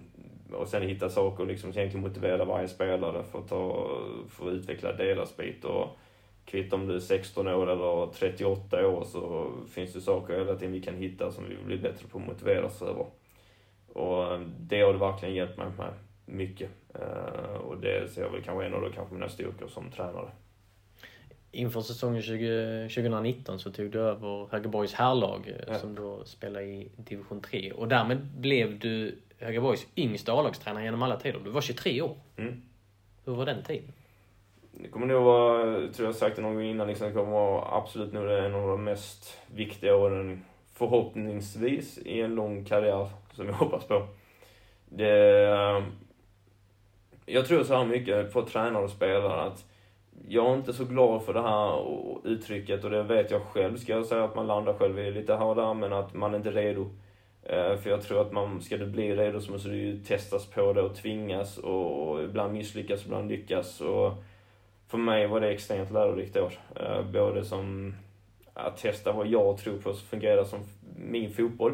och 0.51 0.67
sen 0.67 0.81
hitta 0.81 1.09
saker 1.09 1.45
liksom, 1.45 1.73
som 1.73 1.79
egentligen 1.79 2.07
motiverar 2.07 2.45
varje 2.45 2.67
spelare 2.67 3.23
för 3.23 3.39
att, 3.39 3.47
ta, 3.47 3.89
för 4.29 4.47
att 4.47 4.53
utveckla 4.53 4.93
deras 4.93 5.37
bit. 5.37 5.65
Och 5.65 5.97
kvitt 6.45 6.73
om 6.73 6.87
du 6.87 6.95
är 6.95 6.99
16 6.99 7.47
år 7.47 7.71
eller 7.71 8.13
38 8.13 8.87
år 8.87 9.03
så 9.03 9.51
finns 9.69 9.93
det 9.93 10.01
saker 10.01 10.37
hela 10.37 10.55
tiden 10.55 10.73
vi 10.73 10.81
kan 10.81 10.95
hitta 10.95 11.31
som 11.31 11.43
vi 11.49 11.57
blir 11.65 11.77
bättre 11.77 12.07
på 12.07 12.17
att 12.17 12.27
motivera 12.27 12.65
oss 12.65 12.81
över. 12.81 13.05
Och 13.93 14.39
det 14.59 14.81
har 14.81 14.93
det 14.93 14.99
verkligen 14.99 15.35
hjälpt 15.35 15.57
mig 15.57 15.67
med 15.77 15.93
mycket. 16.25 16.69
Uh, 16.95 17.55
och 17.55 17.77
det 17.77 18.11
ser 18.11 18.21
jag 18.21 18.29
väl 18.29 18.43
kanske 18.43 18.65
en 18.65 18.73
av 18.73 18.91
kanske 18.95 19.13
mina 19.13 19.29
styrkor 19.29 19.67
som 19.67 19.91
tränare. 19.91 20.29
Inför 21.51 21.81
säsongen 21.81 22.21
20, 22.21 22.89
2019 22.89 23.59
så 23.59 23.71
tog 23.71 23.91
du 23.91 23.99
över 23.99 24.47
Högeborgs 24.51 24.93
herrlag 24.93 25.47
eh, 25.47 25.63
ja. 25.67 25.79
som 25.79 25.95
då 25.95 26.25
spelar 26.25 26.61
i 26.61 26.91
division 26.97 27.41
3 27.41 27.71
och 27.71 27.87
därmed 27.87 28.25
blev 28.25 28.79
du 28.79 29.17
Högaborgs 29.39 29.87
yngsta 29.95 30.33
A-lagstränare 30.33 30.83
genom 30.83 31.03
alla 31.03 31.17
tider. 31.17 31.39
Du 31.43 31.49
var 31.49 31.61
23 31.61 32.01
år. 32.01 32.17
Mm. 32.37 32.61
Hur 33.25 33.33
var 33.33 33.45
den 33.45 33.63
tiden? 33.63 33.93
Det 34.71 34.87
kommer 34.87 35.07
nog 35.07 35.23
vara, 35.23 35.87
tror 35.93 36.07
jag 36.07 36.15
sagt 36.15 36.35
det 36.35 36.41
någon 36.41 36.53
gång 36.53 36.63
innan, 36.63 36.87
liksom, 36.87 37.07
det 37.07 37.13
kommer 37.13 37.31
vara 37.31 37.77
absolut 37.77 38.13
nog 38.13 38.29
en 38.29 38.55
av 38.55 38.67
de 38.67 38.83
mest 38.83 39.37
viktiga 39.47 39.95
åren 39.95 40.45
förhoppningsvis 40.73 41.97
i 41.97 42.21
en 42.21 42.35
lång 42.35 42.65
karriär 42.65 43.09
som 43.31 43.45
jag 43.45 43.53
hoppas 43.53 43.83
på. 43.83 44.07
Det, 44.85 45.43
eh, 45.43 45.83
jag 47.25 47.45
tror 47.45 47.63
så 47.63 47.75
här 47.75 47.85
mycket 47.85 48.33
på 48.33 48.41
tränare 48.41 48.83
och 48.83 48.89
spelare 48.89 49.41
att 49.41 49.65
jag 50.27 50.51
är 50.51 50.53
inte 50.53 50.73
så 50.73 50.85
glad 50.85 51.23
för 51.23 51.33
det 51.33 51.41
här 51.41 51.85
uttrycket 52.27 52.83
och 52.83 52.89
det 52.89 53.03
vet 53.03 53.31
jag 53.31 53.41
själv 53.41 53.77
ska 53.77 53.93
jag 53.93 54.05
säga 54.05 54.23
att 54.23 54.35
man 54.35 54.47
landar 54.47 54.73
själv 54.73 54.99
i 54.99 55.11
lite 55.11 55.35
här 55.35 55.45
och 55.45 55.55
där 55.55 55.73
men 55.73 55.93
att 55.93 56.13
man 56.13 56.35
inte 56.35 56.49
är 56.49 56.53
redo. 56.53 56.89
Eh, 57.45 57.77
för 57.77 57.89
jag 57.89 58.01
tror 58.01 58.21
att 58.21 58.31
man, 58.31 58.61
ska 58.61 58.77
du 58.77 58.85
bli 58.85 59.15
redo 59.15 59.41
så 59.41 59.51
måste 59.51 59.69
du 59.69 59.77
ju 59.77 59.97
testas 59.97 60.45
på 60.45 60.73
det 60.73 60.81
och 60.81 60.95
tvingas 60.95 61.57
och 61.57 62.23
ibland 62.23 62.53
misslyckas, 62.53 63.05
ibland 63.05 63.29
lyckas. 63.29 63.81
Och 63.81 64.13
för 64.87 64.97
mig 64.97 65.27
var 65.27 65.39
det 65.39 65.49
extremt 65.49 65.91
lärorikt 65.91 66.37
år. 66.37 66.53
Eh, 66.75 67.01
både 67.11 67.45
som 67.45 67.95
att 68.53 68.77
testa 68.77 69.11
vad 69.11 69.27
jag 69.27 69.57
tror 69.57 69.77
på 69.77 69.93
fungerar 69.93 70.43
som 70.43 70.59
min 70.95 71.33
fotboll. 71.33 71.73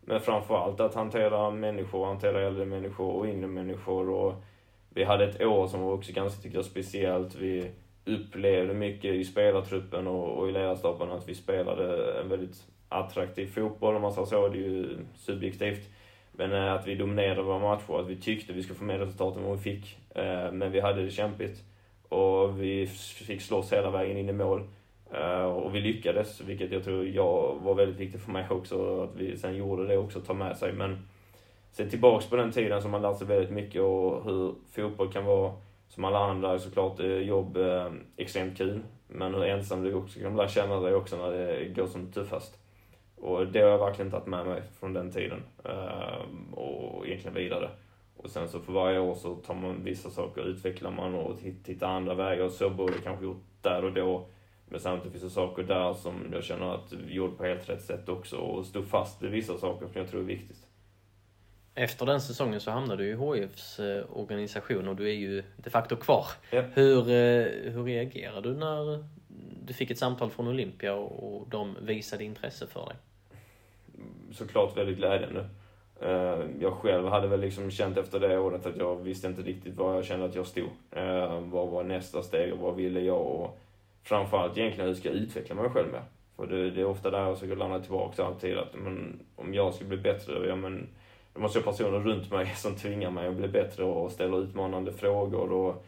Men 0.00 0.20
framförallt 0.20 0.80
att 0.80 0.94
hantera 0.94 1.50
människor, 1.50 2.06
hantera 2.06 2.46
äldre 2.46 2.64
människor 2.64 3.12
och 3.12 3.26
yngre 3.26 3.46
människor. 3.46 4.10
Och 4.10 4.34
vi 4.88 5.04
hade 5.04 5.24
ett 5.24 5.42
år 5.42 5.66
som 5.66 5.82
var 5.82 5.92
också 5.92 6.12
ganska, 6.12 6.42
tyckte 6.42 6.58
jag, 6.58 6.64
speciellt. 6.64 7.34
Vi 7.34 7.70
upplevde 8.04 8.74
mycket 8.74 9.14
i 9.14 9.24
spelartruppen 9.24 10.06
och, 10.06 10.38
och 10.38 10.48
i 10.48 10.52
ledarstaben 10.52 11.10
att 11.10 11.28
vi 11.28 11.34
spelade 11.34 12.12
en 12.20 12.28
väldigt 12.28 12.66
attraktiv 12.90 13.46
fotboll 13.46 13.96
om 13.96 14.02
man 14.02 14.12
säger 14.12 14.26
så, 14.26 14.48
det 14.48 14.58
är 14.58 14.62
ju 14.62 14.98
subjektivt. 15.14 15.88
Men 16.32 16.52
eh, 16.52 16.72
att 16.72 16.86
vi 16.86 16.94
dominerade 16.94 17.42
våra 17.42 17.58
matcher, 17.58 18.00
att 18.00 18.08
vi 18.08 18.16
tyckte 18.16 18.52
vi 18.52 18.62
skulle 18.62 18.78
få 18.78 18.84
mer 18.84 18.98
resultat 18.98 19.36
än 19.36 19.44
vad 19.44 19.56
vi 19.56 19.62
fick. 19.62 19.98
Eh, 20.14 20.52
men 20.52 20.72
vi 20.72 20.80
hade 20.80 21.04
det 21.04 21.10
kämpigt. 21.10 21.64
Och 22.08 22.62
vi 22.62 22.86
fick 23.26 23.42
slåss 23.42 23.72
hela 23.72 23.90
vägen 23.90 24.16
in 24.16 24.28
i 24.28 24.32
mål. 24.32 24.62
Eh, 25.12 25.44
och 25.44 25.74
vi 25.74 25.80
lyckades, 25.80 26.40
vilket 26.40 26.72
jag 26.72 26.84
tror 26.84 27.06
jag 27.06 27.58
var 27.62 27.74
väldigt 27.74 28.00
viktigt 28.00 28.22
för 28.22 28.32
mig 28.32 28.46
också, 28.50 29.02
att 29.02 29.16
vi 29.16 29.36
sen 29.36 29.56
gjorde 29.56 29.86
det 29.86 29.96
också, 29.96 30.20
ta 30.20 30.34
med 30.34 30.56
sig. 30.56 30.72
Men 30.72 31.08
se 31.72 31.90
tillbaks 31.90 32.26
på 32.26 32.36
den 32.36 32.52
tiden 32.52 32.82
som 32.82 32.90
man 32.90 33.02
lärt 33.02 33.18
sig 33.18 33.26
väldigt 33.26 33.50
mycket 33.50 33.82
och 33.82 34.24
hur 34.24 34.54
fotboll 34.70 35.12
kan 35.12 35.24
vara, 35.24 35.52
som 35.88 36.04
alla 36.04 36.18
andra, 36.18 36.58
såklart 36.58 37.00
jobb 37.22 37.58
extremt 38.16 38.58
kul. 38.58 38.80
Men 39.08 39.34
hur 39.34 39.44
ensam 39.44 39.84
du 39.84 39.94
också 39.94 40.20
kan 40.20 40.36
lära 40.36 40.48
känna 40.48 40.80
dig 40.80 40.94
också 40.94 41.16
när 41.16 41.30
det 41.30 41.68
går 41.74 41.86
som 41.86 42.12
tuffast. 42.12 42.59
Och 43.20 43.46
det 43.46 43.60
har 43.60 43.68
jag 43.68 43.78
verkligen 43.78 44.10
tagit 44.10 44.26
med 44.26 44.46
mig 44.46 44.62
från 44.80 44.92
den 44.92 45.12
tiden. 45.12 45.42
Eh, 45.64 46.54
och 46.58 47.06
egentligen 47.06 47.34
vidare. 47.34 47.70
Och 48.16 48.30
sen 48.30 48.48
så 48.48 48.60
för 48.60 48.72
varje 48.72 48.98
år 48.98 49.14
så 49.14 49.34
tar 49.34 49.54
man 49.54 49.84
vissa 49.84 50.10
saker, 50.10 50.42
utvecklar 50.42 50.90
man 50.90 51.14
och 51.14 51.36
hittar 51.64 51.88
andra 51.88 52.14
vägar. 52.14 52.44
Och 52.44 52.52
så 52.52 52.70
borde 52.70 52.92
jag 52.92 53.04
kanske 53.04 53.24
gjort 53.24 53.44
där 53.62 53.84
och 53.84 53.92
då. 53.92 54.26
Men 54.68 54.80
samtidigt 54.80 55.12
finns 55.12 55.24
det 55.24 55.30
saker 55.30 55.62
där 55.62 55.94
som 55.94 56.14
jag 56.32 56.44
känner 56.44 56.74
att 56.74 56.92
vi 56.92 57.14
gjorde 57.14 57.36
på 57.36 57.44
helt 57.44 57.68
rätt 57.68 57.82
sätt 57.82 58.08
också. 58.08 58.36
Och 58.36 58.66
stod 58.66 58.86
fast 58.86 59.22
vid 59.22 59.30
vissa 59.30 59.58
saker 59.58 59.86
som 59.86 60.00
jag 60.00 60.10
tror 60.10 60.20
är 60.20 60.24
viktigt. 60.24 60.66
Efter 61.74 62.06
den 62.06 62.20
säsongen 62.20 62.60
så 62.60 62.70
hamnade 62.70 63.04
du 63.04 63.10
i 63.10 63.40
HIFs 63.40 63.80
eh, 63.80 64.04
organisation 64.12 64.88
och 64.88 64.96
du 64.96 65.08
är 65.08 65.14
ju 65.14 65.42
de 65.56 65.70
facto 65.70 65.96
kvar. 65.96 66.26
Ja. 66.50 66.62
Hur, 66.74 66.98
eh, 66.98 67.72
hur 67.72 67.84
reagerade 67.84 68.48
du 68.48 68.56
när 68.56 69.04
du 69.66 69.72
fick 69.72 69.90
ett 69.90 69.98
samtal 69.98 70.30
från 70.30 70.48
Olympia 70.48 70.94
och 70.94 71.48
de 71.48 71.76
visade 71.82 72.24
intresse 72.24 72.66
för 72.66 72.86
dig? 72.86 72.96
Såklart 74.32 74.76
väldigt 74.76 74.96
glädjande. 74.96 75.44
Eh, 76.00 76.38
jag 76.60 76.72
själv 76.72 77.08
hade 77.08 77.28
väl 77.28 77.40
liksom 77.40 77.70
känt 77.70 77.96
efter 77.96 78.20
det 78.20 78.38
året 78.38 78.66
att 78.66 78.76
jag 78.76 78.96
visste 78.96 79.26
inte 79.26 79.42
riktigt 79.42 79.76
var 79.76 79.94
jag 79.94 80.04
kände 80.04 80.26
att 80.26 80.34
jag 80.34 80.46
stod. 80.46 80.68
Eh, 80.90 81.40
vad 81.40 81.68
var 81.68 81.84
nästa 81.84 82.22
steg 82.22 82.52
och 82.52 82.58
vad 82.58 82.74
ville 82.74 83.00
jag? 83.00 83.20
Och 83.20 83.58
framförallt 84.02 84.58
egentligen 84.58 84.88
hur 84.88 84.94
ska 84.94 85.08
jag 85.08 85.16
utveckla 85.16 85.54
mig 85.54 85.70
själv 85.70 85.92
med? 85.92 86.02
För 86.36 86.46
det, 86.46 86.70
det 86.70 86.80
är 86.80 86.86
ofta 86.86 87.10
där 87.10 87.22
jag 87.22 87.38
försöker 87.38 87.56
landa 87.56 87.80
tillbaka 87.80 88.24
alltid 88.24 88.58
att 88.58 88.74
men, 88.74 89.20
om 89.36 89.54
jag 89.54 89.74
ska 89.74 89.84
bli 89.84 89.96
bättre, 89.96 90.48
ja 90.48 90.56
men 90.56 90.88
det 91.34 91.40
måste 91.40 91.58
jag 91.58 91.64
ha 91.64 91.72
personer 91.72 91.98
runt 91.98 92.30
mig 92.30 92.46
som 92.56 92.76
tvingar 92.76 93.10
mig 93.10 93.28
att 93.28 93.36
bli 93.36 93.48
bättre 93.48 93.84
och 93.84 94.12
ställer 94.12 94.42
utmanande 94.42 94.92
frågor 94.92 95.52
och 95.52 95.84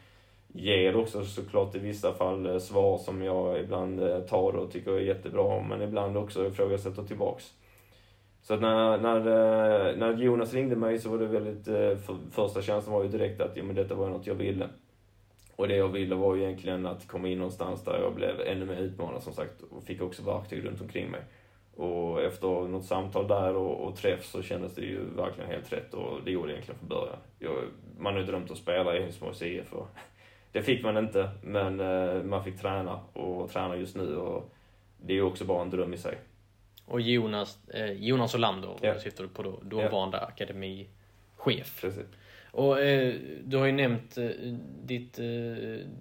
ger 0.48 0.96
också 0.96 1.24
såklart 1.24 1.74
i 1.74 1.78
vissa 1.78 2.14
fall 2.14 2.46
eh, 2.46 2.58
svar 2.58 2.98
som 2.98 3.22
jag 3.22 3.60
ibland 3.60 4.00
tar 4.28 4.52
och 4.52 4.72
tycker 4.72 4.92
är 4.92 5.00
jättebra, 5.00 5.62
men 5.68 5.82
ibland 5.82 6.16
också 6.16 6.46
ifrågasätter 6.46 7.02
tillbaks. 7.02 7.52
Så 8.42 8.54
att 8.54 8.60
när, 8.60 8.98
när, 8.98 9.18
eh, 9.18 9.96
när 9.96 10.16
Jonas 10.16 10.54
ringde 10.54 10.76
mig 10.76 10.98
så 10.98 11.10
var 11.10 11.18
det 11.18 11.26
väldigt, 11.26 11.68
eh, 11.68 11.96
för, 11.96 12.16
första 12.30 12.62
känslan 12.62 12.94
var 12.94 13.02
ju 13.02 13.08
direkt 13.08 13.40
att 13.40 13.56
ja, 13.56 13.64
men 13.64 13.76
detta 13.76 13.94
var 13.94 14.08
något 14.08 14.26
jag 14.26 14.34
ville. 14.34 14.68
Och 15.56 15.68
det 15.68 15.76
jag 15.76 15.88
ville 15.88 16.14
var 16.14 16.34
ju 16.34 16.42
egentligen 16.42 16.86
att 16.86 17.08
komma 17.08 17.28
in 17.28 17.38
någonstans 17.38 17.84
där 17.84 18.00
jag 18.02 18.14
blev 18.14 18.40
ännu 18.40 18.64
mer 18.64 18.76
utmanad 18.76 19.22
som 19.22 19.32
sagt 19.32 19.62
och 19.70 19.84
fick 19.84 20.02
också 20.02 20.22
verktyg 20.22 20.64
runt 20.64 20.80
omkring 20.80 21.10
mig. 21.10 21.20
Och 21.76 22.22
efter 22.22 22.48
något 22.48 22.84
samtal 22.84 23.28
där 23.28 23.56
och, 23.56 23.86
och 23.86 23.96
träff 23.96 24.24
så 24.24 24.42
kändes 24.42 24.74
det 24.74 24.82
ju 24.82 25.04
verkligen 25.16 25.50
helt 25.50 25.72
rätt 25.72 25.94
och 25.94 26.20
det 26.24 26.30
gjorde 26.30 26.48
det 26.48 26.52
egentligen 26.52 26.78
från 26.78 26.88
början. 26.88 27.16
Jag, 27.38 27.52
man 27.98 28.12
har 28.12 28.20
ju 28.20 28.26
drömt 28.26 28.50
att 28.50 28.56
spela 28.56 28.96
i 28.96 29.02
Helsingborgs 29.02 29.42
IF 29.42 29.72
och 29.72 29.88
det 30.52 30.62
fick 30.62 30.84
man 30.84 30.96
inte, 30.96 31.30
men 31.42 31.80
eh, 31.80 32.22
man 32.22 32.44
fick 32.44 32.60
träna 32.60 33.00
och 33.12 33.50
träna 33.50 33.76
just 33.76 33.96
nu 33.96 34.16
och 34.16 34.52
det 34.96 35.12
är 35.12 35.16
ju 35.16 35.22
också 35.22 35.44
bara 35.44 35.62
en 35.62 35.70
dröm 35.70 35.94
i 35.94 35.98
sig. 35.98 36.18
Och 36.92 37.00
Jonas, 37.00 37.58
eh, 37.68 37.92
Jonas 37.92 38.34
Olander 38.34 38.76
ja. 38.80 38.98
syftar 38.98 39.24
du 39.24 39.30
på 39.30 39.42
då, 39.42 39.60
dåvarande 39.62 40.16
ja. 40.16 40.26
akademichef. 40.26 41.80
Precis. 41.80 42.06
Och 42.50 42.80
eh, 42.80 43.14
du 43.44 43.56
har 43.56 43.66
ju 43.66 43.72
nämnt 43.72 44.18
eh, 44.18 44.28
ditt, 44.82 45.18
eh, 45.18 45.24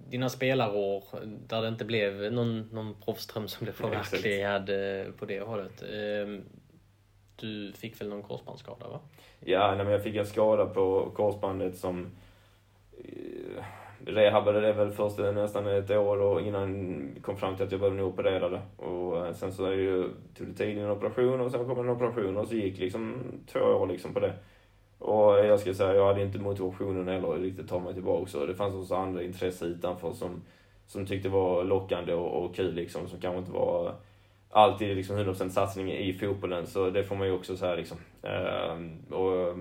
dina 0.08 0.28
spelarår 0.28 1.04
där 1.48 1.62
det 1.62 1.68
inte 1.68 1.84
blev 1.84 2.32
någon, 2.32 2.60
någon 2.60 2.94
proffsdröm 3.04 3.48
som 3.48 3.64
blev 3.64 3.72
förverkligad 3.72 4.70
eh, 4.70 5.12
på 5.12 5.26
det 5.26 5.40
hållet. 5.40 5.82
Eh, 5.82 6.42
du 7.36 7.72
fick 7.72 8.00
väl 8.00 8.08
någon 8.08 8.22
korsbandsskada 8.22 8.88
va? 8.88 9.00
Ja, 9.40 9.74
nej, 9.74 9.84
men 9.84 9.92
jag 9.92 10.02
fick 10.02 10.16
en 10.16 10.26
skada 10.26 10.66
på 10.66 11.10
korsbandet 11.14 11.76
som 11.76 12.10
eh, 12.98 13.64
rehabade 14.06 14.60
det 14.60 14.72
väl 14.72 14.90
först 14.90 15.18
nästan 15.18 15.66
ett 15.66 15.90
år 15.90 16.20
och 16.20 16.40
innan 16.40 17.08
kom 17.22 17.36
fram 17.36 17.56
till 17.56 17.64
att 17.64 17.72
jag 17.72 17.80
behövde 17.80 18.02
nog 18.02 18.12
operera 18.12 18.48
det. 18.48 18.60
Och 18.76 19.26
eh, 19.26 19.32
sen 19.32 19.52
så 19.52 19.64
är 19.64 19.70
det 19.70 19.82
ju, 19.82 20.08
tog 20.38 20.46
det 20.46 20.54
tid 20.54 20.78
en 20.78 20.90
operation 20.90 21.40
och 21.40 21.50
sen 21.50 21.66
kom 21.66 21.80
en 21.80 21.88
operation 21.88 22.36
och 22.36 22.48
så 22.48 22.54
gick 22.54 22.78
liksom 22.78 23.22
två 23.52 23.60
år 23.60 23.86
liksom 23.86 24.14
på 24.14 24.20
det. 24.20 24.32
Och 24.98 25.38
jag 25.38 25.60
ska 25.60 25.74
säga, 25.74 25.94
jag 25.94 26.06
hade 26.06 26.22
inte 26.22 26.38
motivationen 26.38 27.08
heller 27.08 27.28
riktigt 27.28 27.68
ta 27.68 27.78
mig 27.78 27.94
tillbaka. 27.94 28.26
Så 28.26 28.46
det 28.46 28.54
fanns 28.54 28.74
också 28.74 28.94
andra 28.94 29.22
intressen 29.22 29.68
utanför 29.68 30.12
som, 30.12 30.42
som 30.86 31.06
tyckte 31.06 31.28
var 31.28 31.64
lockande 31.64 32.14
och, 32.14 32.44
och 32.44 32.54
kul 32.54 32.74
liksom, 32.74 33.08
som 33.08 33.20
kanske 33.20 33.38
inte 33.38 33.52
var 33.52 33.94
alltid 34.50 34.96
liksom 34.96 35.18
100% 35.18 35.48
satsning 35.48 35.92
i 35.92 36.12
fotbollen. 36.12 36.66
Så 36.66 36.90
det 36.90 37.04
får 37.04 37.16
man 37.16 37.26
ju 37.26 37.32
också 37.32 37.56
säga 37.56 37.74
liksom. 37.74 37.98
Uh, 38.24 39.14
och, 39.16 39.56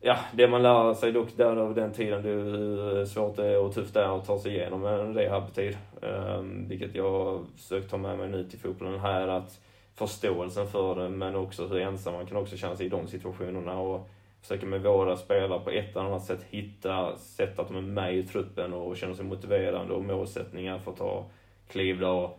ja, 0.00 0.16
det 0.32 0.48
man 0.48 0.62
lär 0.62 0.94
sig 0.94 1.12
dock 1.12 1.36
där 1.36 1.56
över 1.56 1.74
den 1.74 1.92
tiden, 1.92 2.22
det 2.22 2.30
är 2.30 2.34
hur 2.34 3.04
svårt 3.04 3.36
det 3.36 3.46
är 3.46 3.58
och 3.58 3.74
tufft 3.74 3.94
det 3.94 4.00
är 4.00 4.16
att 4.18 4.26
ta 4.26 4.38
sig 4.38 4.52
igenom 4.52 4.86
en 4.86 5.14
rehabtid. 5.14 5.76
Uh, 6.02 6.40
vilket 6.68 6.94
jag 6.94 7.10
har 7.10 7.40
försökt 7.56 7.90
ta 7.90 7.96
med 7.96 8.18
mig 8.18 8.28
nu 8.28 8.44
till 8.44 8.58
fotbollen 8.58 9.00
här, 9.00 9.28
att 9.28 9.60
förståelsen 9.94 10.66
för 10.66 10.94
det, 10.94 11.08
men 11.08 11.36
också 11.36 11.66
hur 11.66 11.80
ensam 11.80 12.14
man 12.14 12.26
kan 12.26 12.36
också 12.36 12.56
känna 12.56 12.76
sig 12.76 12.86
i 12.86 12.88
de 12.88 13.06
situationerna. 13.06 13.80
Och, 13.80 14.08
försöka 14.40 14.66
med 14.66 14.82
våra 14.82 15.16
spelare 15.16 15.60
på 15.60 15.70
ett 15.70 15.96
eller 15.96 16.06
annat 16.06 16.24
sätt 16.24 16.46
hitta 16.50 17.16
sätt 17.16 17.58
att 17.58 17.68
de 17.68 17.76
är 17.76 17.80
med 17.80 18.16
i 18.16 18.22
truppen 18.22 18.74
och 18.74 18.96
känner 18.96 19.14
sig 19.14 19.24
motiverande 19.24 19.94
och 19.94 20.04
målsättningar 20.04 20.78
för 20.78 20.90
att 20.90 20.96
ta 20.96 21.26
kliv 21.68 22.00
där. 22.00 22.30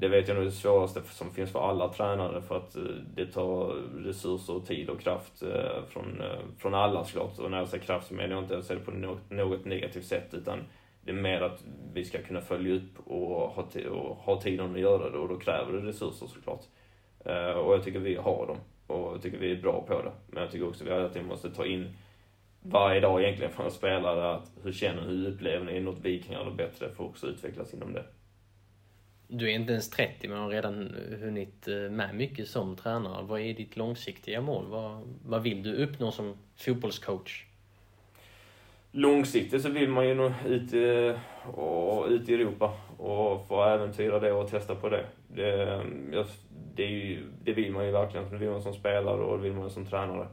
Det 0.00 0.08
vet 0.08 0.28
jag 0.28 0.34
nog 0.34 0.42
är 0.42 0.46
det 0.46 0.52
svåraste 0.52 1.02
som 1.02 1.30
finns 1.30 1.52
för 1.52 1.70
alla 1.70 1.88
tränare 1.88 2.42
för 2.42 2.56
att 2.56 2.76
eh, 2.76 2.82
det 3.14 3.26
tar 3.26 3.66
resurser 4.04 4.56
och 4.56 4.66
tid 4.66 4.90
och 4.90 5.00
kraft 5.00 5.42
eh, 5.42 5.84
från, 5.88 6.20
eh, 6.20 6.38
från 6.58 6.74
alla 6.74 7.04
såklart. 7.04 7.38
Och 7.38 7.50
när 7.50 7.58
jag 7.58 7.68
säger 7.68 7.84
kraft 7.84 8.08
så 8.08 8.14
menar 8.14 8.34
jag 8.34 8.44
inte 8.44 8.58
att 8.58 8.68
det 8.68 8.76
på 8.76 8.90
något 9.34 9.64
negativt 9.64 10.04
sätt 10.04 10.34
utan 10.34 10.58
det 11.02 11.10
är 11.10 11.14
mer 11.14 11.40
att 11.40 11.64
vi 11.92 12.04
ska 12.04 12.22
kunna 12.22 12.40
följa 12.40 12.74
upp 12.74 13.06
och 13.06 13.50
ha, 13.50 13.66
och 13.90 14.16
ha 14.16 14.40
tiden 14.40 14.74
att 14.74 14.80
göra 14.80 15.10
det 15.10 15.18
och 15.18 15.28
då 15.28 15.38
kräver 15.38 15.72
det 15.72 15.88
resurser 15.88 16.26
såklart. 16.26 16.62
Och 17.64 17.74
jag 17.74 17.84
tycker 17.84 17.98
vi 17.98 18.16
har 18.16 18.46
dem 18.46 18.56
och 18.86 19.12
jag 19.12 19.22
tycker 19.22 19.38
vi 19.38 19.52
är 19.52 19.62
bra 19.62 19.84
på 19.86 20.02
det. 20.02 20.12
Men 20.26 20.42
jag 20.42 20.52
tycker 20.52 20.68
också 20.68 20.84
att 20.84 20.90
vi 20.90 20.94
hela 20.94 21.08
tiden 21.08 21.28
måste 21.28 21.50
ta 21.50 21.66
in 21.66 21.96
varje 22.62 23.00
dag 23.00 23.22
egentligen 23.22 23.52
från 23.52 23.70
spelare 23.70 24.34
att 24.34 24.52
hur 24.62 24.72
känner 24.72 25.02
hur 25.02 25.28
upplever 25.28 25.64
ni 25.64 25.76
är 25.76 25.80
något 25.80 25.98
vi 26.02 26.22
kan 26.22 26.32
göra 26.32 26.50
bättre 26.50 26.88
för 26.88 27.04
att 27.04 27.10
också 27.10 27.26
utvecklas 27.26 27.74
inom 27.74 27.92
det. 27.92 28.04
Du 29.30 29.50
är 29.50 29.54
inte 29.54 29.72
ens 29.72 29.90
30 29.90 30.28
men 30.28 30.38
har 30.38 30.48
redan 30.48 30.94
eh, 30.94 31.18
hunnit 31.18 31.68
eh, 31.68 31.74
med 31.74 32.14
mycket 32.14 32.48
som 32.48 32.76
tränare. 32.76 33.24
Vad 33.24 33.40
är 33.40 33.54
ditt 33.54 33.76
långsiktiga 33.76 34.40
mål? 34.40 34.66
Vad, 34.68 35.00
vad 35.26 35.42
vill 35.42 35.62
du 35.62 35.74
uppnå 35.74 36.12
som 36.12 36.34
fotbollscoach? 36.56 37.44
Långsiktigt 38.92 39.62
så 39.62 39.68
vill 39.68 39.88
man 39.88 40.08
ju 40.08 40.14
nå 40.14 40.32
ut, 40.46 40.74
eh, 40.74 41.20
och, 41.54 42.08
ut 42.08 42.28
i 42.28 42.34
Europa 42.34 42.76
och 42.96 43.48
få 43.48 43.64
äventyra 43.64 44.20
det 44.20 44.32
och 44.32 44.50
testa 44.50 44.74
på 44.74 44.88
det. 44.88 45.06
det 45.28 45.82
jag 46.12 46.26
det, 46.74 46.84
är 46.84 46.88
ju, 46.88 47.24
det 47.44 47.52
vill 47.52 47.72
man 47.72 47.86
ju 47.86 47.92
verkligen. 47.92 48.30
Det 48.30 48.36
vill 48.36 48.50
man 48.50 48.62
som 48.62 48.74
spelare 48.74 49.22
och 49.22 49.36
det 49.36 49.42
vill 49.42 49.52
man 49.52 49.70
som 49.70 49.86
tränare. 49.86 50.26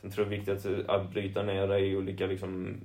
Sen 0.00 0.10
tror 0.10 0.26
jag 0.26 0.30
det 0.30 0.36
är 0.36 0.38
viktigt 0.38 0.88
att, 0.88 0.88
att 0.88 1.10
bryta 1.10 1.42
ner 1.42 1.68
det 1.68 1.78
i 1.78 1.96
olika 1.96 2.26
liksom, 2.26 2.80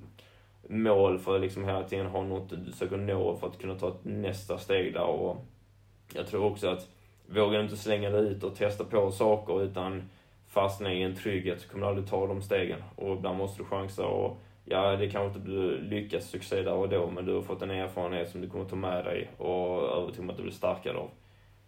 mål 0.70 1.18
för 1.18 1.34
att 1.34 1.40
liksom 1.40 1.64
hela 1.64 1.82
tiden 1.82 2.06
ha 2.06 2.22
något 2.22 2.64
du 2.66 2.72
söker 2.72 2.96
nå 2.96 3.36
för 3.36 3.46
att 3.46 3.58
kunna 3.58 3.74
ta 3.74 3.88
ett 3.88 4.04
nästa 4.04 4.58
steg 4.58 4.94
där. 4.94 5.04
Och 5.04 5.44
jag 6.14 6.26
tror 6.26 6.44
också 6.44 6.68
att 6.68 6.88
vågar 7.26 7.58
du 7.58 7.64
inte 7.64 7.76
slänga 7.76 8.10
dig 8.10 8.28
ut 8.28 8.44
och 8.44 8.54
testa 8.54 8.84
på 8.84 9.10
saker 9.10 9.62
utan 9.62 10.02
fastna 10.48 10.92
i 10.92 11.02
en 11.02 11.16
trygghet 11.16 11.60
så 11.60 11.68
kommer 11.68 11.86
du 11.86 11.88
aldrig 11.88 12.08
ta 12.08 12.26
de 12.26 12.42
stegen. 12.42 12.82
Och 12.96 13.16
ibland 13.16 13.38
måste 13.38 13.62
du 13.62 13.64
chansa 13.64 14.06
och 14.06 14.40
ja, 14.64 14.96
det 14.96 15.10
kanske 15.10 15.26
inte 15.26 15.40
blir 15.40 15.78
lyckas 15.78 16.30
succé 16.30 16.62
där 16.62 16.72
och 16.72 16.88
då, 16.88 17.10
men 17.10 17.24
du 17.24 17.34
har 17.34 17.42
fått 17.42 17.62
en 17.62 17.70
erfarenhet 17.70 18.30
som 18.30 18.40
du 18.40 18.48
kommer 18.48 18.64
ta 18.64 18.76
med 18.76 19.04
dig 19.04 19.30
och 19.38 19.96
övertygad 19.96 20.30
att 20.30 20.36
du 20.36 20.42
blir 20.42 20.52
starkare 20.52 20.96
av. 20.98 21.10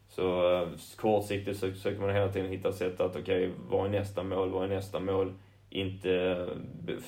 Så 0.08 0.54
eh, 0.54 0.68
kortsiktigt 0.96 1.58
så 1.58 1.70
försöker 1.70 2.00
man 2.00 2.10
hela 2.10 2.32
tiden 2.32 2.50
hitta 2.50 2.72
sätt 2.72 3.00
att, 3.00 3.16
okej, 3.16 3.48
okay, 3.48 3.50
vad 3.68 3.86
är 3.86 3.90
nästa 3.90 4.22
mål, 4.22 4.50
vad 4.50 4.64
är 4.64 4.68
nästa 4.68 5.00
mål? 5.00 5.32
Inte 5.72 6.46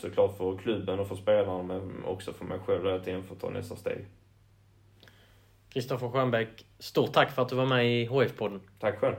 såklart 0.00 0.36
för 0.36 0.58
klubben 0.58 1.00
och 1.00 1.08
för 1.08 1.16
spelarna, 1.16 1.62
men 1.62 2.04
också 2.04 2.32
för 2.32 2.44
mig 2.44 2.58
själv 2.58 2.84
hela 2.84 2.98
tiden 2.98 3.22
för 3.24 3.34
att 3.34 3.40
ta 3.40 3.50
nästa 3.50 3.76
steg. 3.76 4.06
Kristoffer 5.68 6.08
Schönbeck, 6.08 6.66
stort 6.78 7.12
tack 7.12 7.30
för 7.30 7.42
att 7.42 7.48
du 7.48 7.56
var 7.56 7.66
med 7.66 7.86
i 7.86 8.06
HF-podden. 8.06 8.60
Tack 8.78 8.98
själv. 8.98 9.16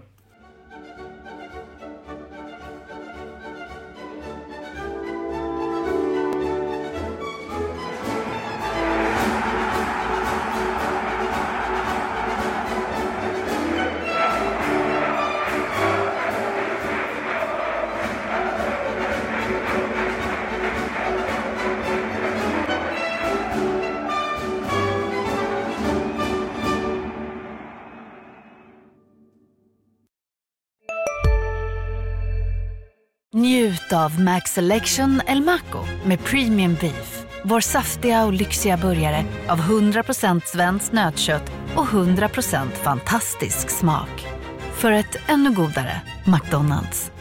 Njut 33.85 33.93
av 33.93 34.19
Max 34.21 34.51
Selection 34.51 35.21
El 35.27 35.41
Maco 35.41 35.79
med 36.05 36.23
Premium 36.23 36.75
Beef. 36.81 37.25
Vår 37.43 37.59
saftiga 37.59 38.25
och 38.25 38.33
lyxiga 38.33 38.77
burgare 38.77 39.25
av 39.47 39.59
100% 39.59 40.41
svenskt 40.45 40.91
nötkött 40.91 41.51
och 41.75 41.85
100% 41.85 42.69
fantastisk 42.71 43.69
smak. 43.69 44.27
För 44.73 44.91
ett 44.91 45.15
ännu 45.27 45.51
godare 45.51 46.01
McDonalds. 46.25 47.11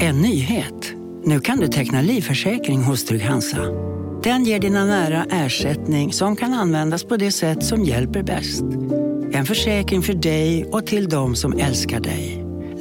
En 0.00 0.20
nyhet. 0.20 0.92
Nu 1.24 1.40
kan 1.40 1.58
du 1.58 1.68
teckna 1.68 2.02
livförsäkring 2.02 2.82
hos 2.82 3.04
Trygg-Hansa. 3.04 3.62
Den 4.22 4.44
ger 4.44 4.60
dina 4.60 4.84
nära 4.84 5.26
ersättning 5.30 6.12
som 6.12 6.36
kan 6.36 6.54
användas 6.54 7.04
på 7.04 7.16
det 7.16 7.32
sätt 7.32 7.64
som 7.64 7.84
hjälper 7.84 8.22
bäst. 8.22 8.64
En 9.32 9.46
försäkring 9.46 10.02
för 10.02 10.14
dig 10.14 10.64
och 10.64 10.86
till 10.86 11.08
de 11.08 11.36
som 11.36 11.58
älskar 11.58 12.00
dig. 12.00 12.41